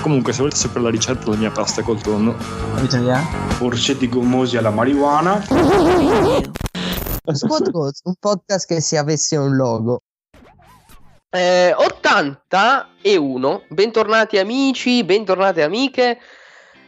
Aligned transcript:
Comunque, 0.00 0.32
se 0.32 0.38
volete 0.38 0.56
sapere 0.56 0.84
la 0.84 0.90
ricetta 0.90 1.24
della 1.24 1.36
mia 1.36 1.50
pasta 1.50 1.82
col 1.82 2.00
tonno? 2.00 2.34
Orsetti 3.58 4.08
gommosi 4.08 4.56
alla 4.56 4.70
marijuana. 4.70 5.44
Un 7.24 8.14
podcast 8.18 8.66
che 8.66 8.80
se 8.80 8.96
avesse 8.96 9.36
un 9.36 9.54
logo. 9.54 10.00
Eh, 11.28 11.72
80 11.76 12.88
e 13.02 13.16
1. 13.16 13.62
Bentornati 13.68 14.38
amici, 14.38 15.04
bentornate 15.04 15.62
amiche. 15.62 16.18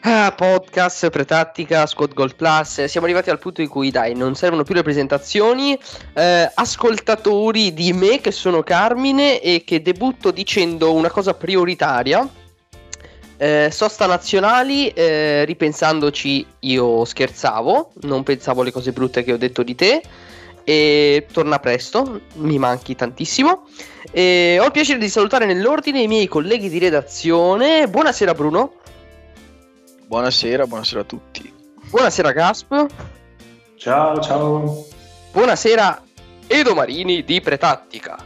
Ah, 0.00 0.32
podcast, 0.34 1.10
pretattica, 1.10 1.86
Squad 1.86 2.14
Gold 2.14 2.34
Plus. 2.34 2.86
Siamo 2.86 3.06
arrivati 3.06 3.30
al 3.30 3.38
punto 3.38 3.60
in 3.60 3.68
cui, 3.68 3.90
dai, 3.90 4.14
non 4.14 4.34
servono 4.34 4.64
più 4.64 4.74
le 4.74 4.82
presentazioni. 4.82 5.78
Eh, 6.14 6.50
ascoltatori 6.52 7.72
di 7.72 7.92
me, 7.92 8.20
che 8.20 8.32
sono 8.32 8.62
Carmine, 8.62 9.40
e 9.40 9.62
che 9.64 9.80
debutto 9.80 10.32
dicendo 10.32 10.92
una 10.92 11.10
cosa 11.10 11.34
prioritaria. 11.34 12.28
Eh, 13.42 13.72
sosta 13.72 14.06
nazionali, 14.06 14.86
eh, 14.90 15.44
ripensandoci, 15.44 16.46
io 16.60 17.04
scherzavo, 17.04 17.90
non 18.02 18.22
pensavo 18.22 18.60
alle 18.60 18.70
cose 18.70 18.92
brutte 18.92 19.24
che 19.24 19.32
ho 19.32 19.36
detto 19.36 19.64
di 19.64 19.74
te. 19.74 20.00
E 20.62 21.26
torna 21.32 21.58
presto, 21.58 22.20
mi 22.34 22.56
manchi 22.58 22.94
tantissimo. 22.94 23.66
E 24.12 24.58
ho 24.60 24.64
il 24.66 24.70
piacere 24.70 25.00
di 25.00 25.08
salutare 25.08 25.44
nell'ordine 25.44 26.02
i 26.02 26.06
miei 26.06 26.28
colleghi 26.28 26.68
di 26.68 26.78
redazione. 26.78 27.88
Buonasera 27.88 28.32
Bruno. 28.32 28.74
Buonasera, 30.06 30.64
buonasera 30.68 31.00
a 31.00 31.04
tutti. 31.04 31.52
Buonasera 31.90 32.30
Gasp. 32.30 32.86
Ciao, 33.74 34.20
ciao. 34.20 34.86
Buonasera 35.32 36.00
Edo 36.46 36.74
Marini 36.74 37.24
di 37.24 37.40
Pretattica. 37.40 38.24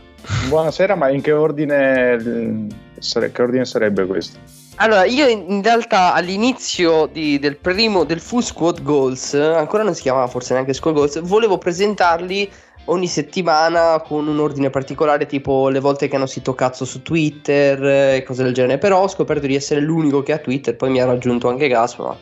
Buonasera, 0.49 0.95
ma 0.95 1.09
in 1.09 1.23
che 1.23 1.33
ordine, 1.33 2.69
sare- 2.99 3.33
che 3.33 3.41
ordine 3.41 3.65
sarebbe 3.65 4.05
questo? 4.05 4.56
Allora, 4.79 5.07
io 5.07 5.27
in, 5.27 5.63
realtà 5.63 6.13
all'inizio 6.13 7.07
di- 7.07 7.39
del 7.39 7.57
primo 7.57 8.05
del 8.05 8.21
full 8.21 8.41
squad 8.41 8.83
goals, 8.83 9.33
ancora 9.33 9.83
non 9.83 9.95
si 9.95 10.03
chiamava 10.03 10.27
forse 10.27 10.53
neanche 10.53 10.75
squad 10.75 10.95
goals, 10.95 11.21
volevo 11.21 11.57
presentarli 11.57 12.51
ogni 12.87 13.07
settimana 13.07 14.03
con 14.07 14.29
un 14.29 14.39
ordine 14.39 14.69
particolare, 14.69 15.25
tipo 15.25 15.71
le 15.71 15.81
volte 15.81 16.09
che 16.09 16.17
hanno 16.17 16.27
sito 16.27 16.55
cazzo 16.55 16.85
su 16.85 17.01
Twitter 17.01 17.83
e 18.17 18.23
cose 18.23 18.43
del 18.43 18.53
genere. 18.53 18.79
Però 18.79 19.01
ho 19.01 19.09
scoperto 19.09 19.47
di 19.47 19.55
essere 19.55 19.81
l'unico 19.81 20.23
che 20.23 20.33
ha 20.33 20.39
Twitter, 20.39 20.77
poi 20.77 20.91
mi 20.91 21.01
ha 21.01 21.07
raggiunto 21.07 21.49
anche 21.49 21.69
Gas, 21.69 21.97
ma 21.97 22.15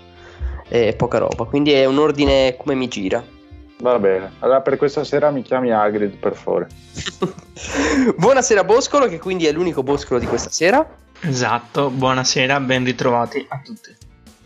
è 0.68 0.94
poca 0.94 1.18
roba. 1.18 1.44
Quindi 1.44 1.72
è 1.72 1.84
un 1.86 1.98
ordine 1.98 2.56
come 2.56 2.74
mi 2.76 2.86
gira. 2.86 3.22
Va 3.80 3.98
bene, 3.98 4.30
allora 4.38 4.60
per 4.60 4.76
questa 4.76 5.02
sera 5.02 5.30
mi 5.30 5.42
chiami 5.42 5.72
Hagrid, 5.72 6.16
per 6.18 6.34
favore. 6.36 6.68
Buonasera 8.16 8.62
Boscolo, 8.62 9.08
che 9.08 9.18
quindi 9.18 9.46
è 9.46 9.52
l'unico 9.52 9.82
Boscolo 9.82 10.20
di 10.20 10.26
questa 10.26 10.50
sera. 10.50 11.02
Esatto, 11.20 11.90
buonasera, 11.90 12.60
ben 12.60 12.84
ritrovati 12.84 13.44
a 13.48 13.60
tutti. 13.64 13.94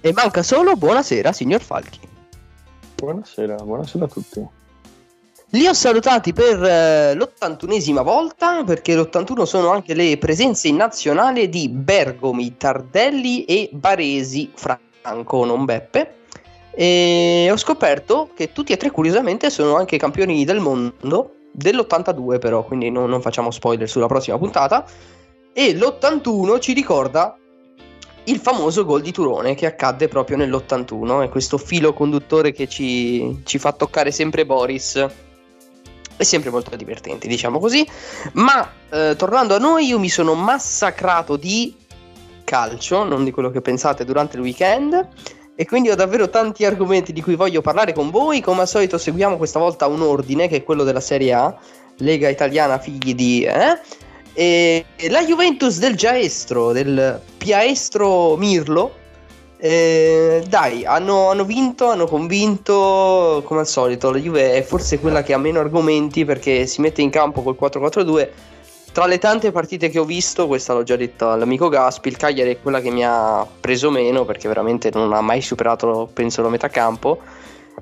E 0.00 0.12
manca 0.12 0.42
solo 0.42 0.74
buonasera, 0.74 1.33
signor 1.33 1.61
Falchi. 1.61 2.00
Buonasera, 2.97 3.56
buonasera 3.56 4.05
a 4.05 4.08
tutti. 4.08 4.47
Li 5.52 5.66
ho 5.66 5.72
salutati 5.72 6.34
per 6.34 6.62
eh, 6.62 7.14
l'81esima 7.14 8.02
volta 8.02 8.64
perché 8.64 8.94
l'81 8.94 9.44
sono 9.44 9.70
anche 9.70 9.94
le 9.94 10.19
presenze 10.19 10.68
in 10.68 10.77
nazionale 10.77 11.48
di 11.48 11.70
Bergomi, 11.70 12.58
Tardelli 12.58 13.45
e 13.45 13.70
Baresi, 13.73 14.50
Franco, 14.55 15.45
non 15.46 15.64
Beppe. 15.64 16.17
E 16.70 17.48
ho 17.50 17.56
scoperto 17.56 18.29
che 18.35 18.52
tutti 18.52 18.73
e 18.73 18.77
tre 18.77 18.90
curiosamente 18.90 19.48
sono 19.48 19.77
anche 19.77 19.96
campioni 19.96 20.45
del 20.45 20.61
mondo 20.61 21.36
dell'82 21.50 22.39
però, 22.39 22.62
quindi 22.62 22.90
non, 22.90 23.08
non 23.08 23.23
facciamo 23.23 23.50
spoiler 23.50 23.89
sulla 23.89 24.06
prossima 24.06 24.36
puntata. 24.36 24.85
E 25.53 25.75
l'81 25.75 26.61
ci 26.61 26.73
ricorda 26.73 27.36
il 28.25 28.39
famoso 28.39 28.85
gol 28.85 29.01
di 29.01 29.13
Turone 29.13 29.55
che 29.55 29.67
accadde 29.67 30.09
proprio 30.09 30.36
nell'81 30.36 31.25
e 31.25 31.29
questo 31.29 31.59
filo 31.59 31.95
conduttore 31.95 32.53
che 32.53 32.69
ci, 32.69 33.41
ci 33.45 33.59
fa 33.59 33.73
toccare 33.73 34.11
sempre 34.11 34.45
Boris 34.45 35.07
è 36.19 36.25
sempre 36.25 36.51
molto 36.51 36.75
divertente, 36.75 37.29
diciamo 37.29 37.59
così. 37.61 37.89
Ma 38.35 38.69
eh, 38.91 39.14
tornando 39.17 39.55
a 39.55 39.59
noi, 39.59 39.86
io 39.86 39.98
mi 40.01 40.09
sono 40.09 40.35
massacrato 40.35 41.36
di 41.36 41.75
calcio, 42.42 43.05
non 43.05 43.25
di 43.25 43.30
quello 43.30 43.51
che 43.51 43.61
pensate 43.61 44.05
durante 44.05 44.36
il 44.36 44.42
weekend. 44.42 45.09
E 45.55 45.65
quindi 45.65 45.91
ho 45.91 45.95
davvero 45.95 46.29
tanti 46.29 46.65
argomenti 46.65 47.13
di 47.13 47.23
cui 47.23 47.36
voglio 47.36 47.61
parlare 47.61 47.92
con 47.92 48.11
voi. 48.11 48.41
Come 48.41 48.63
al 48.63 48.69
solito, 48.69 48.98
seguiamo 48.98 49.36
questa 49.36 49.61
volta 49.61 49.86
un 49.86 50.03
ordine 50.03 50.48
che 50.48 50.57
è 50.57 50.65
quello 50.65 50.83
della 50.83 51.01
Serie 51.01 51.33
A, 51.33 51.57
Lega 51.98 52.29
Italiana 52.29 52.79
Figli 52.79 53.15
di. 53.15 53.42
Eh? 53.42 53.80
E 54.40 54.84
la 55.08 55.24
Juventus 55.24 55.80
del 55.80 55.96
Giaestro, 55.96 56.70
del 56.70 57.20
Piaestro 57.38 58.36
Mirlo. 58.36 58.94
eh, 59.58 60.44
dai, 60.46 60.84
hanno, 60.84 61.30
hanno 61.30 61.44
vinto, 61.44 61.90
hanno 61.90 62.06
convinto 62.06 63.42
come 63.44 63.58
al 63.58 63.66
solito. 63.66 64.12
La 64.12 64.18
Juve 64.18 64.52
è 64.52 64.62
forse 64.62 65.00
quella 65.00 65.24
che 65.24 65.32
ha 65.32 65.38
meno 65.38 65.58
argomenti 65.58 66.24
perché 66.24 66.66
si 66.68 66.80
mette 66.80 67.02
in 67.02 67.10
campo 67.10 67.42
col 67.42 67.56
4-4-2. 67.60 68.28
Tra 68.92 69.06
le 69.06 69.18
tante 69.18 69.50
partite 69.50 69.88
che 69.88 69.98
ho 69.98 70.04
visto, 70.04 70.46
questa 70.46 70.72
l'ho 70.72 70.84
già 70.84 70.94
detto 70.94 71.32
all'amico 71.32 71.68
Gaspi, 71.68 72.06
il 72.06 72.16
Cagliari 72.16 72.52
è 72.52 72.60
quella 72.60 72.80
che 72.80 72.90
mi 72.90 73.05
ha 73.05 73.44
preso 73.44 73.90
meno 73.90 74.24
perché 74.24 74.46
veramente 74.46 74.88
non 74.94 75.12
ha 75.14 75.20
mai 75.20 75.40
superato, 75.42 76.08
penso, 76.12 76.42
la 76.42 76.48
metà 76.48 76.68
campo. 76.68 77.18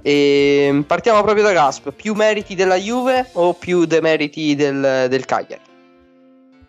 E 0.01 0.85
partiamo 0.87 1.21
proprio 1.23 1.45
da 1.45 1.53
Gasp, 1.53 1.91
più 1.91 2.15
meriti 2.15 2.55
della 2.55 2.77
Juve 2.77 3.29
o 3.33 3.53
più 3.53 3.85
demeriti 3.85 4.55
del, 4.55 5.05
del 5.11 5.27
Cagliari? 5.27 5.66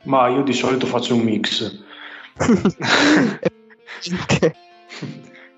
Ma 0.08 0.28
io 0.30 0.42
di 0.42 0.54
solito 0.54 0.86
faccio 0.86 1.16
un 1.16 1.22
mix. 1.22 1.84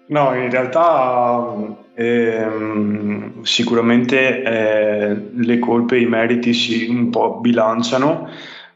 No, 0.10 0.34
in 0.34 0.50
realtà 0.50 1.56
ehm, 1.94 3.44
sicuramente 3.44 4.42
eh, 4.42 5.16
le 5.36 5.59
colpe 5.59 5.98
e 5.98 6.02
i 6.02 6.08
meriti 6.08 6.52
si 6.52 6.88
un 6.88 7.12
po' 7.12 7.40
bilanciano, 7.40 8.28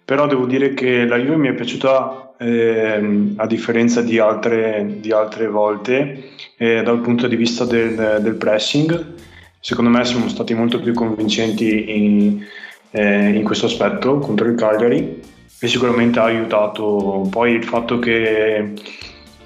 però 0.06 0.28
devo 0.28 0.46
dire 0.46 0.76
che 0.76 1.06
la 1.06 1.18
Juve 1.18 1.38
mi 1.38 1.48
è 1.48 1.54
piaciuta 1.54 2.36
ehm, 2.38 3.34
a 3.38 3.48
differenza 3.48 4.04
di 4.04 4.20
altre, 4.20 4.98
di 5.00 5.12
altre 5.12 5.48
volte 5.48 6.34
eh, 6.56 6.84
dal 6.84 7.00
punto 7.02 7.26
di 7.26 7.36
vista 7.36 7.66
del, 7.66 8.20
del 8.22 8.36
pressing. 8.36 9.14
Secondo 9.60 9.90
me 9.90 10.06
siamo 10.06 10.28
stati 10.28 10.54
molto 10.54 10.80
più 10.80 10.94
convincenti 10.94 11.96
in, 11.98 12.46
eh, 12.92 13.30
in 13.30 13.44
questo 13.44 13.66
aspetto 13.66 14.20
contro 14.20 14.48
il 14.48 14.56
Cagliari 14.56 15.32
e 15.64 15.68
sicuramente 15.68 16.20
ha 16.20 16.24
aiutato 16.26 17.26
poi 17.30 17.54
il 17.54 17.64
fatto 17.64 17.98
che 18.00 18.74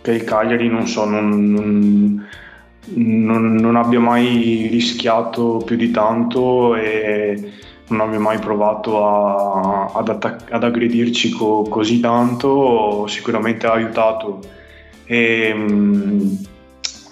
che 0.01 0.11
il 0.13 0.23
Cagliari 0.23 0.69
non 0.69 0.87
so, 0.87 1.03
non, 1.05 1.51
non, 1.51 2.25
non- 2.95 3.55
non 3.55 3.75
abbia 3.75 3.99
mai 3.99 4.67
rischiato 4.71 5.61
più 5.65 5.75
di 5.75 5.91
tanto 5.91 6.75
e 6.75 7.51
non 7.89 7.99
abbia 8.01 8.19
mai 8.19 8.39
provato 8.39 9.05
a- 9.05 9.91
ad, 9.93 10.07
attac- 10.09 10.51
ad 10.51 10.63
aggredirci 10.63 11.29
co- 11.31 11.63
così 11.63 11.99
tanto, 11.99 13.05
sicuramente 13.07 13.67
ha 13.67 13.73
aiutato. 13.73 14.39
E, 15.05 15.53
mm, 15.53 16.31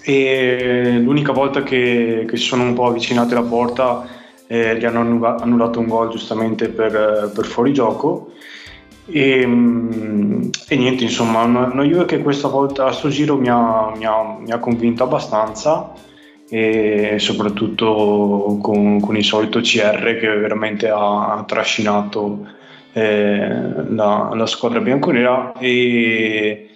e 0.02 0.98
l'unica 1.02 1.32
volta 1.32 1.62
che, 1.62 2.26
si 2.30 2.36
sono 2.36 2.62
un 2.62 2.74
po' 2.74 2.86
avvicinati 2.86 3.34
alla 3.34 3.42
porta 3.46 4.06
eh, 4.46 4.78
gli 4.78 4.84
hanno 4.84 5.00
annulla- 5.00 5.36
annullato 5.40 5.80
un 5.80 5.86
gol 5.88 6.08
giustamente 6.10 6.68
per, 6.68 7.30
per 7.34 7.44
fuorigioco. 7.44 8.30
E, 9.08 9.46
mm, 9.46 10.48
e 10.68 10.76
niente, 10.76 11.04
insomma, 11.04 11.42
una, 11.42 11.66
una 11.72 11.82
Juve 11.84 12.04
che 12.06 12.20
questa 12.22 12.48
volta 12.48 12.86
a 12.86 12.92
sto 12.92 13.08
giro 13.08 13.36
mi 13.36 13.48
ha, 13.48 13.92
mi 13.96 14.04
ha- 14.04 14.36
mi 14.40 14.50
ha 14.50 14.58
convinto 14.58 15.04
abbastanza 15.04 15.92
e 16.48 17.16
soprattutto 17.18 18.58
con, 18.62 19.00
con 19.00 19.16
il 19.16 19.24
solito 19.24 19.60
CR 19.60 20.16
che 20.18 20.28
veramente 20.28 20.88
ha 20.88 21.42
trascinato 21.46 22.46
eh, 22.92 23.48
la, 23.88 24.30
la 24.32 24.46
squadra 24.46 24.80
bianconera 24.80 25.52
e 25.58 26.68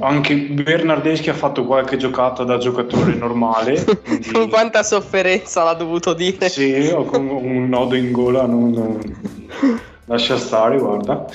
anche 0.00 0.34
Bernardeschi 0.36 1.30
ha 1.30 1.34
fatto 1.34 1.64
qualche 1.64 1.96
giocata 1.96 2.42
da 2.44 2.58
giocatore 2.58 3.14
normale 3.14 3.82
quindi- 4.04 4.30
Con 4.30 4.48
quanta 4.48 4.82
sofferenza 4.82 5.62
l'ha 5.64 5.74
dovuto 5.74 6.12
dire. 6.14 6.48
sì, 6.48 6.90
ho 6.92 7.04
con 7.04 7.26
un 7.28 7.68
nodo 7.68 7.94
in 7.96 8.10
gola, 8.12 8.44
non, 8.46 8.70
non- 8.70 9.00
lascia 10.08 10.36
stare, 10.36 10.78
guarda. 10.78 11.26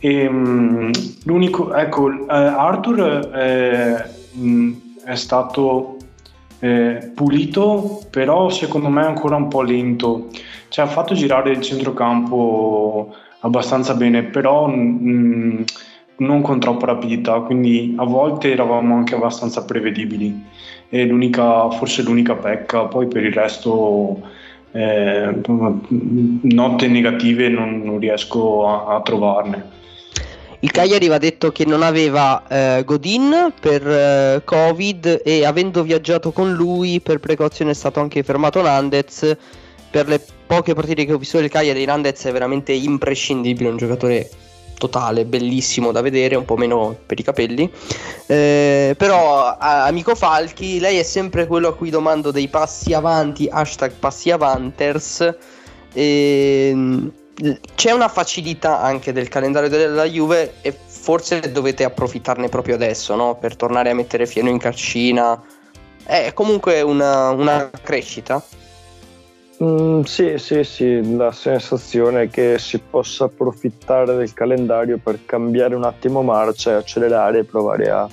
Ehm, 0.00 0.90
l'unico, 1.24 1.72
ecco, 1.72 2.10
eh, 2.10 2.26
Arthur 2.28 3.30
eh, 3.34 4.04
mh, 4.32 4.72
è 5.04 5.14
stato 5.14 5.96
eh, 6.58 7.12
pulito, 7.14 8.00
però 8.10 8.50
secondo 8.50 8.88
me 8.88 9.04
ancora 9.04 9.36
un 9.36 9.48
po' 9.48 9.62
lento. 9.62 10.28
Cioè, 10.68 10.84
ha 10.84 10.88
fatto 10.88 11.14
girare 11.14 11.50
il 11.52 11.60
centrocampo 11.60 13.14
abbastanza 13.40 13.94
bene, 13.94 14.24
però 14.24 14.66
mh, 14.66 15.64
non 16.16 16.42
con 16.42 16.60
troppa 16.60 16.86
rapidità, 16.86 17.40
quindi 17.40 17.94
a 17.96 18.04
volte 18.04 18.52
eravamo 18.52 18.94
anche 18.96 19.14
abbastanza 19.14 19.64
prevedibili. 19.64 20.44
E 20.88 21.06
l'unica, 21.06 21.70
forse 21.70 22.02
l'unica 22.02 22.34
pecca, 22.34 22.84
poi 22.84 23.08
per 23.08 23.24
il 23.24 23.32
resto 23.32 24.20
eh, 24.74 25.40
note 26.42 26.88
negative 26.88 27.48
non, 27.48 27.80
non 27.82 28.00
riesco 28.00 28.66
a, 28.66 28.96
a, 28.96 29.02
trovarne. 29.02 29.82
Il 30.58 30.72
Cagliari 30.72 31.06
va 31.06 31.18
detto 31.18 31.52
che 31.52 31.64
non 31.64 31.82
aveva 31.82 32.42
eh, 32.48 32.82
Godin 32.84 33.52
per 33.60 33.86
eh, 33.86 34.42
Covid 34.44 35.20
e 35.24 35.44
avendo 35.44 35.82
viaggiato 35.84 36.32
con 36.32 36.52
lui 36.52 37.00
per 37.00 37.20
precauzione 37.20 37.70
è 37.70 37.74
stato 37.74 38.00
anche 38.00 38.24
fermato 38.24 38.62
Nandez. 38.62 39.36
Per 39.90 40.08
le 40.08 40.20
poche 40.44 40.74
partite 40.74 41.04
che 41.04 41.12
ho 41.12 41.18
visto 41.18 41.38
del 41.38 41.50
Cagliari, 41.50 41.84
Nandez 41.84 42.24
è 42.24 42.32
veramente 42.32 42.72
imprescindibile, 42.72 43.68
un 43.68 43.76
giocatore 43.76 44.28
totale, 44.76 45.24
bellissimo 45.24 45.92
da 45.92 46.00
vedere, 46.00 46.36
un 46.36 46.44
po' 46.44 46.56
meno 46.56 46.96
per 47.06 47.18
i 47.18 47.22
capelli. 47.22 47.70
Eh, 48.26 48.94
però, 48.96 49.56
amico 49.58 50.14
Falchi, 50.14 50.78
lei 50.80 50.98
è 50.98 51.02
sempre 51.02 51.46
quello 51.46 51.68
a 51.68 51.74
cui 51.74 51.90
domando 51.90 52.30
dei 52.30 52.48
passi 52.48 52.92
avanti, 52.92 53.48
hashtag 53.50 53.92
passi 53.92 54.30
avanters. 54.30 55.36
E, 55.92 57.10
c'è 57.74 57.90
una 57.90 58.08
facilità 58.08 58.80
anche 58.80 59.12
del 59.12 59.28
calendario 59.28 59.68
della 59.68 60.04
Juve 60.04 60.54
e 60.60 60.72
forse 60.86 61.50
dovete 61.50 61.82
approfittarne 61.82 62.48
proprio 62.48 62.76
adesso, 62.76 63.16
no? 63.16 63.36
Per 63.36 63.56
tornare 63.56 63.90
a 63.90 63.94
mettere 63.94 64.26
fieno 64.26 64.48
in 64.48 64.58
carcina. 64.58 65.42
È 66.04 66.32
comunque 66.32 66.80
una, 66.82 67.30
una 67.30 67.70
crescita. 67.82 68.42
Mm, 69.64 70.02
sì, 70.02 70.36
sì, 70.36 70.62
sì, 70.62 71.16
la 71.16 71.32
sensazione 71.32 72.22
è 72.22 72.28
che 72.28 72.58
si 72.58 72.78
possa 72.78 73.24
approfittare 73.24 74.14
del 74.14 74.34
calendario 74.34 74.98
per 74.98 75.24
cambiare 75.24 75.74
un 75.74 75.84
attimo 75.84 76.22
marcia 76.22 76.72
e 76.72 76.74
accelerare 76.74 77.38
e 77.38 77.44
provare 77.44 77.88
a 77.88 78.06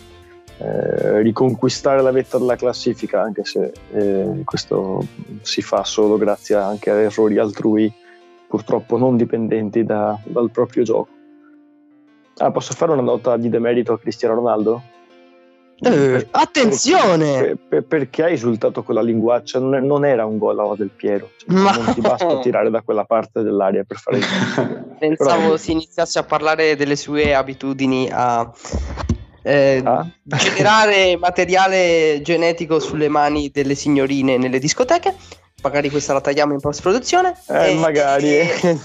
eh, 0.59 1.21
riconquistare 1.21 2.01
la 2.01 2.11
vetta 2.11 2.37
della 2.37 2.55
classifica, 2.55 3.21
anche 3.21 3.43
se 3.43 3.73
eh, 3.91 4.41
questo 4.45 5.05
si 5.41 5.61
fa 5.61 5.83
solo 5.83 6.17
grazie 6.17 6.55
anche 6.55 6.89
a 6.89 7.01
errori 7.01 7.37
altrui, 7.37 7.91
purtroppo 8.47 8.97
non 8.97 9.17
dipendenti 9.17 9.83
da, 9.83 10.17
dal 10.23 10.51
proprio 10.51 10.83
gioco. 10.83 11.09
Ah, 12.37 12.51
posso 12.51 12.73
fare 12.73 12.93
una 12.93 13.01
nota 13.01 13.35
di 13.35 13.49
demerito 13.49 13.91
a 13.91 13.99
Cristiano 13.99 14.35
Ronaldo? 14.35 14.81
Eh, 15.83 16.27
attenzione! 16.29 17.41
Per, 17.41 17.57
per, 17.67 17.83
perché 17.83 18.23
hai 18.23 18.33
esultato 18.33 18.83
con 18.83 18.93
la 18.93 19.01
linguaccia? 19.01 19.59
Non, 19.59 19.75
è, 19.75 19.79
non 19.79 20.05
era 20.05 20.25
un 20.25 20.37
gol 20.37 20.75
del 20.77 20.89
Piero. 20.89 21.31
Cioè, 21.37 21.51
Ma... 21.51 21.71
Non 21.71 21.93
ti 21.93 22.01
basta 22.01 22.37
tirare 22.41 22.69
da 22.69 22.81
quella 22.81 23.03
parte 23.03 23.41
dell'aria 23.41 23.83
per 23.83 23.97
fare 23.97 24.17
il 24.17 24.25
Pensavo 24.99 25.41
Però... 25.41 25.57
si 25.57 25.71
iniziasse 25.71 26.19
a 26.19 26.23
parlare 26.23 26.75
delle 26.75 26.95
sue 26.95 27.33
abitudini 27.33 28.07
a 28.11 28.51
eh, 29.43 29.81
ah? 29.83 30.07
generare 30.21 31.17
materiale 31.17 32.21
genetico 32.21 32.79
sulle 32.79 33.07
mani 33.07 33.49
delle 33.49 33.73
signorine 33.73 34.37
nelle 34.37 34.59
discoteche 34.59 35.15
magari 35.61 35.89
questa 35.89 36.13
la 36.13 36.21
tagliamo 36.21 36.53
in 36.53 36.59
post 36.59 36.81
produzione. 36.81 37.35
Eh, 37.47 37.71
e, 37.71 37.75
magari. 37.75 38.29
E, 38.29 38.79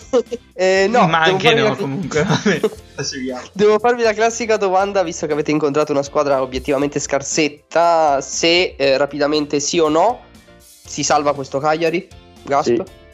eh, 0.55 0.87
no, 0.89 1.07
ma 1.07 1.23
anche 1.23 1.55
no, 1.55 1.65
la... 1.65 1.75
comunque. 1.75 2.27
devo 3.53 3.79
farvi 3.79 4.03
la 4.03 4.13
classica 4.13 4.57
domanda, 4.57 5.03
visto 5.03 5.27
che 5.27 5.33
avete 5.33 5.51
incontrato 5.51 5.93
una 5.93 6.03
squadra 6.03 6.43
obiettivamente 6.43 6.99
scarsetta, 6.99 8.21
se 8.21 8.75
eh, 8.77 8.97
rapidamente 8.97 9.61
sì 9.61 9.79
o 9.79 9.89
no 9.89 10.25
si 10.53 11.03
salva 11.03 11.35
questo 11.35 11.59
Cagliari? 11.59 12.09
Gasp? 12.45 12.83
Sì. 12.85 13.05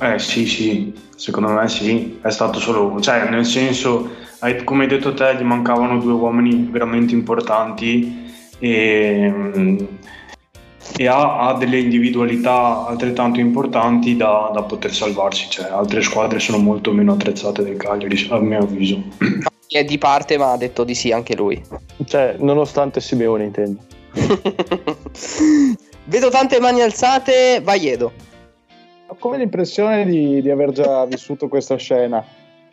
Eh 0.00 0.18
sì, 0.18 0.46
sì, 0.46 0.92
secondo 1.14 1.50
me 1.50 1.68
sì, 1.68 2.18
è 2.20 2.30
stato 2.30 2.58
solo, 2.58 3.00
cioè 3.00 3.28
nel 3.28 3.46
senso, 3.46 4.10
come 4.64 4.82
hai 4.82 4.88
detto 4.88 5.14
te, 5.14 5.36
gli 5.36 5.42
mancavano 5.42 6.00
due 6.00 6.12
uomini 6.12 6.68
veramente 6.68 7.14
importanti 7.14 8.32
e 8.58 9.32
mm, 9.32 9.78
e 10.96 11.06
ha, 11.06 11.38
ha, 11.38 11.54
delle 11.54 11.78
individualità 11.78 12.86
altrettanto 12.86 13.40
importanti 13.40 14.16
da, 14.16 14.50
da, 14.52 14.62
poter 14.62 14.92
salvarsi, 14.92 15.48
cioè 15.50 15.70
altre 15.70 16.02
squadre 16.02 16.38
sono 16.38 16.58
molto 16.58 16.92
meno 16.92 17.12
attrezzate 17.12 17.62
del 17.62 17.76
Cagliari 17.76 18.26
a 18.30 18.38
mio 18.38 18.60
avviso. 18.60 19.02
È 19.66 19.84
di 19.84 19.98
parte 19.98 20.38
ma 20.38 20.52
ha 20.52 20.56
detto 20.56 20.84
di 20.84 20.94
sì 20.94 21.10
anche 21.10 21.34
lui. 21.34 21.60
Cioè, 22.04 22.36
nonostante 22.38 23.00
Simeone 23.00 23.44
intendo. 23.44 23.80
Vedo 26.06 26.28
tante 26.28 26.60
mani 26.60 26.82
alzate, 26.82 27.60
vai 27.62 27.88
Edo. 27.88 28.12
Ho 29.06 29.16
come 29.18 29.38
l'impressione 29.38 30.04
di, 30.04 30.42
di 30.42 30.50
aver 30.50 30.70
già 30.72 31.04
vissuto 31.06 31.48
questa 31.48 31.76
scena. 31.76 32.24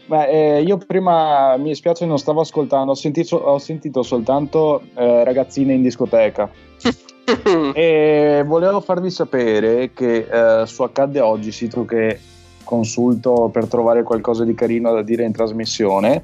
Beh, 0.06 0.58
eh, 0.58 0.62
io 0.62 0.78
prima 0.78 1.56
mi 1.58 1.74
spiace 1.74 2.06
non 2.06 2.18
stavo 2.18 2.42
ascoltando, 2.42 2.92
ho 2.92 2.96
sentito, 2.96 3.38
ho 3.38 3.58
sentito 3.60 4.04
soltanto 4.04 4.82
eh, 4.96 5.24
ragazzine 5.24 5.74
in 5.74 5.82
discoteca. 5.82 6.50
e 7.74 8.44
volevo 8.46 8.82
farvi 8.82 9.10
sapere 9.10 9.92
che 9.94 10.28
eh, 10.30 10.66
su 10.66 10.84
Accadde 10.84 11.20
Oggi, 11.20 11.52
sito 11.52 11.86
che 11.86 12.20
consulto 12.64 13.50
per 13.52 13.68
trovare 13.68 14.04
qualcosa 14.04 14.44
di 14.44 14.54
carino 14.54 14.94
da 14.94 15.02
dire 15.02 15.24
in 15.24 15.32
trasmissione, 15.32 16.24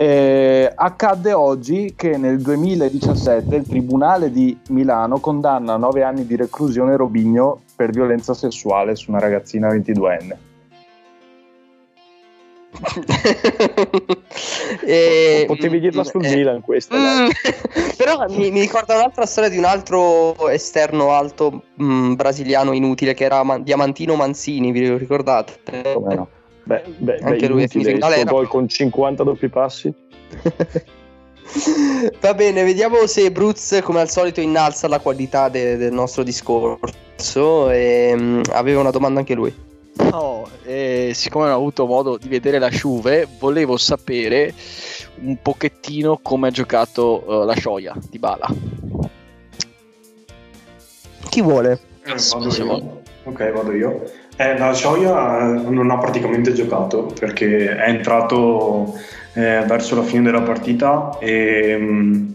eh, 0.00 0.70
accadde 0.72 1.32
oggi 1.32 1.94
che 1.96 2.16
nel 2.16 2.40
2017 2.40 3.56
il 3.56 3.66
Tribunale 3.66 4.30
di 4.30 4.56
Milano 4.68 5.18
condanna 5.18 5.74
a 5.74 5.76
9 5.76 6.04
anni 6.04 6.24
di 6.24 6.36
reclusione 6.36 6.94
Robigno 6.94 7.62
per 7.74 7.90
violenza 7.90 8.32
sessuale 8.32 8.94
su 8.94 9.10
una 9.10 9.18
ragazzina 9.18 9.68
22enne. 9.70 10.47
E, 14.84 15.44
Potevi 15.46 15.80
dirla 15.80 16.04
sul 16.04 16.24
eh, 16.24 16.34
Milan 16.34 16.60
questa. 16.60 16.96
Mm, 16.96 17.28
però 17.96 18.24
mi, 18.28 18.50
mi, 18.50 18.60
ricorda 18.60 18.94
un'altra 18.94 19.26
storia 19.26 19.50
di 19.50 19.58
un 19.58 19.64
altro 19.64 20.48
esterno 20.48 21.10
alto 21.12 21.62
mh, 21.74 21.84
mm, 21.84 22.14
brasiliano 22.14 22.72
inutile 22.72 23.14
che 23.14 23.24
era 23.24 23.42
Man- 23.42 23.62
Diamantino 23.62 24.14
Manzini, 24.14 24.70
vi 24.72 24.96
ricordate? 24.96 25.60
Come 25.94 26.14
no? 26.14 26.28
Beh, 26.64 26.82
beh, 26.98 27.18
Anche 27.22 27.40
beh, 27.40 27.48
lui 27.48 27.62
è 27.62 27.68
finito 27.68 27.90
in 27.90 27.98
galera. 27.98 28.30
gol 28.30 28.46
con 28.46 28.68
50 28.68 29.22
doppi 29.24 29.48
passi. 29.48 29.92
Va 32.20 32.34
bene, 32.34 32.62
vediamo 32.62 33.06
se 33.06 33.32
Bruz 33.32 33.80
come 33.82 34.00
al 34.00 34.10
solito 34.10 34.42
innalza 34.42 34.86
la 34.86 34.98
qualità 34.98 35.48
de- 35.48 35.78
del 35.78 35.92
nostro 35.92 36.22
discorso. 36.22 37.70
E, 37.70 38.14
mh, 38.14 38.20
mm, 38.22 38.42
aveva 38.52 38.80
una 38.80 38.90
domanda 38.90 39.20
anche 39.20 39.34
lui. 39.34 39.66
No, 39.98 40.48
eh, 40.64 41.10
siccome 41.12 41.46
non 41.46 41.54
ho 41.54 41.58
avuto 41.58 41.86
modo 41.86 42.16
di 42.16 42.28
vedere 42.28 42.58
la 42.58 42.68
Juve, 42.68 43.26
volevo 43.38 43.76
sapere 43.76 44.54
un 45.20 45.36
pochettino 45.42 46.20
come 46.22 46.48
ha 46.48 46.50
giocato 46.50 47.24
uh, 47.26 47.44
la 47.44 47.54
Scioia 47.54 47.94
di 48.08 48.18
Bala. 48.18 48.48
Chi 51.28 51.42
vuole? 51.42 51.80
Eh, 52.04 52.14
vado 52.32 52.54
io. 52.54 53.02
Ok, 53.24 53.52
vado 53.52 53.72
io. 53.72 54.02
Eh, 54.36 54.56
la 54.56 54.72
Scioia 54.72 55.44
non 55.68 55.90
ha 55.90 55.98
praticamente 55.98 56.52
giocato 56.52 57.12
perché 57.18 57.76
è 57.76 57.88
entrato 57.88 58.94
eh, 59.34 59.64
verso 59.66 59.96
la 59.96 60.02
fine 60.02 60.22
della 60.22 60.42
partita 60.42 61.18
e 61.18 61.76
mh, 61.76 62.34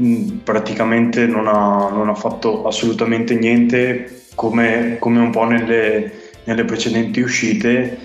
mm, 0.00 0.28
praticamente 0.38 1.26
non 1.26 1.46
ha, 1.46 1.90
non 1.90 2.08
ha, 2.08 2.14
fatto 2.14 2.66
assolutamente 2.66 3.34
niente 3.34 4.24
come, 4.34 4.96
come 4.98 5.20
un 5.20 5.30
po' 5.30 5.44
nelle 5.44 6.21
nelle 6.44 6.64
precedenti 6.64 7.20
uscite 7.20 7.98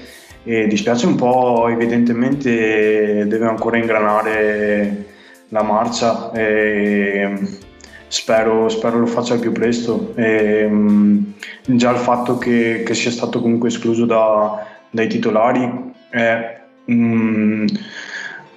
e 0.43 0.67
dispiace 0.67 1.05
un 1.05 1.15
po', 1.15 1.67
evidentemente 1.67 3.25
deve 3.27 3.45
ancora 3.45 3.77
ingranare 3.77 5.05
la 5.49 5.61
marcia 5.61 6.31
e 6.31 7.37
spero, 8.07 8.69
spero 8.69 8.99
lo 8.99 9.07
faccia 9.07 9.33
al 9.33 9.39
più 9.39 9.51
presto. 9.51 10.13
E, 10.15 10.69
già 11.65 11.91
il 11.91 11.97
fatto 11.97 12.37
che, 12.37 12.83
che, 12.85 12.93
sia 12.93 13.11
stato 13.11 13.41
comunque 13.41 13.67
escluso 13.67 14.05
da, 14.05 14.65
dai 14.89 15.07
titolari 15.07 15.69
è 16.09 16.61
um, 16.85 17.65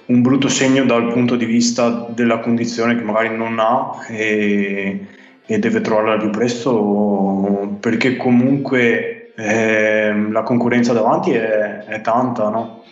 un 0.05 0.21
brutto 0.21 0.47
segno 0.47 0.85
dal 0.85 1.11
punto 1.11 1.35
di 1.35 1.45
vista 1.45 2.07
della 2.09 2.39
condizione 2.39 2.95
che 2.95 3.03
magari 3.03 3.35
non 3.35 3.59
ha 3.59 4.05
e, 4.07 5.07
e 5.45 5.59
deve 5.59 5.81
trovarla 5.81 6.13
al 6.13 6.19
più 6.19 6.29
presto 6.29 7.77
perché 7.79 8.15
comunque 8.15 9.20
eh, 9.41 10.29
la 10.29 10.43
concorrenza 10.43 10.93
davanti 10.93 11.31
è, 11.31 11.85
è 11.85 12.01
tanta, 12.01 12.49
no? 12.49 12.83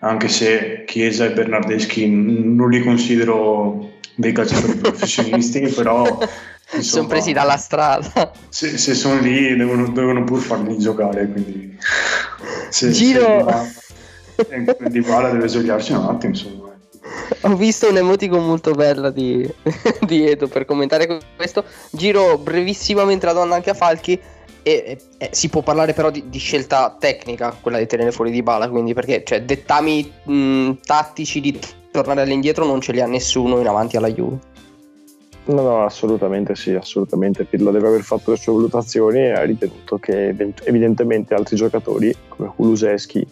anche 0.00 0.28
se 0.28 0.84
Chiesa 0.84 1.24
e 1.24 1.32
Bernardeschi 1.32 2.08
non 2.08 2.68
li 2.70 2.82
considero 2.82 3.94
dei 4.14 4.32
calciatori 4.32 4.76
professionisti, 4.78 5.60
però 5.60 6.04
insomma, 6.04 6.82
sono 6.82 7.06
presi 7.06 7.32
dalla 7.32 7.56
strada. 7.56 8.32
Se, 8.48 8.76
se 8.78 8.94
sono 8.94 9.20
lì 9.20 9.56
devono, 9.56 9.88
devono, 9.88 10.24
pur 10.24 10.40
farli 10.40 10.78
giocare, 10.78 11.28
quindi 11.28 11.76
se, 12.70 12.90
Giro... 12.90 13.46
se 14.34 14.76
di 14.88 15.00
Bala 15.00 15.30
deve 15.30 15.48
svegliarsi 15.48 15.92
un 15.92 16.04
attimo, 16.04 16.32
insomma. 16.32 16.64
Ho 17.42 17.54
visto 17.54 17.88
un 17.88 17.96
emoticon 17.96 18.44
molto 18.44 18.72
bella 18.72 19.10
di, 19.10 19.48
di 20.04 20.28
Edo 20.28 20.48
per 20.48 20.64
commentare 20.64 21.20
questo. 21.36 21.64
Giro 21.90 22.36
brevissimamente 22.38 23.26
la 23.26 23.32
donna 23.32 23.54
anche 23.54 23.70
a 23.70 23.74
Falchi. 23.74 24.20
E, 24.66 24.98
e, 25.18 25.28
si 25.30 25.48
può 25.48 25.62
parlare 25.62 25.92
però 25.92 26.10
di, 26.10 26.28
di, 26.28 26.38
scelta 26.38 26.96
tecnica, 26.98 27.56
quella 27.60 27.78
di 27.78 27.86
tenere 27.86 28.10
fuori 28.10 28.32
di 28.32 28.42
bala, 28.42 28.68
quindi 28.68 28.94
perché 28.94 29.22
cioè, 29.22 29.42
dettami 29.42 30.12
mh, 30.24 30.78
tattici 30.84 31.40
di 31.40 31.56
tornare 31.92 32.22
all'indietro 32.22 32.64
non 32.64 32.80
ce 32.80 32.90
li 32.90 33.00
ha 33.00 33.06
nessuno 33.06 33.60
in 33.60 33.68
avanti 33.68 33.96
alla 33.96 34.10
Juve. 34.10 34.38
No, 35.44 35.62
no, 35.62 35.84
assolutamente 35.84 36.56
sì, 36.56 36.74
assolutamente. 36.74 37.44
Pirlo 37.44 37.70
deve 37.70 37.86
aver 37.86 38.02
fatto 38.02 38.32
le 38.32 38.36
sue 38.38 38.54
valutazioni 38.54 39.18
e 39.18 39.30
ha 39.34 39.44
ritenuto 39.44 39.98
che 39.98 40.34
evidentemente 40.64 41.34
altri 41.34 41.54
giocatori 41.54 42.12
come 42.26 42.52
Kuluseschi 42.52 43.24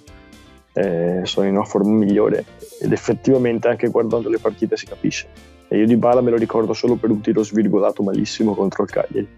eh, 0.74 1.20
sono 1.24 1.48
in 1.48 1.56
una 1.56 1.64
forma 1.64 1.90
migliore 1.90 2.44
ed 2.80 2.92
effettivamente 2.92 3.66
anche 3.66 3.88
guardando 3.88 4.28
le 4.28 4.38
partite 4.38 4.76
si 4.76 4.86
capisce. 4.86 5.26
E 5.66 5.78
io 5.78 5.86
di 5.86 5.96
Bala 5.96 6.20
me 6.20 6.30
lo 6.30 6.36
ricordo 6.36 6.74
solo 6.74 6.94
per 6.94 7.10
un 7.10 7.20
tiro 7.20 7.42
svirgolato 7.42 8.04
malissimo 8.04 8.54
contro 8.54 8.84
il 8.84 8.90
Cagliari. 8.90 9.28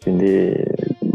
Quindi 0.00 0.54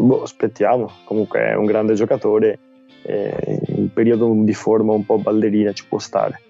boh, 0.06 0.24
aspettiamo, 0.24 0.90
comunque 1.06 1.40
è 1.40 1.56
un 1.56 1.66
grande 1.66 1.94
giocatore, 1.94 2.60
eh, 3.04 3.60
in 3.68 3.92
periodo 3.94 4.32
di 4.34 4.54
forma 4.54 4.94
un 4.94 5.06
po' 5.06 5.18
ballerina 5.18 5.72
ci 5.74 5.86
può 5.88 6.00
stare. 6.00 6.42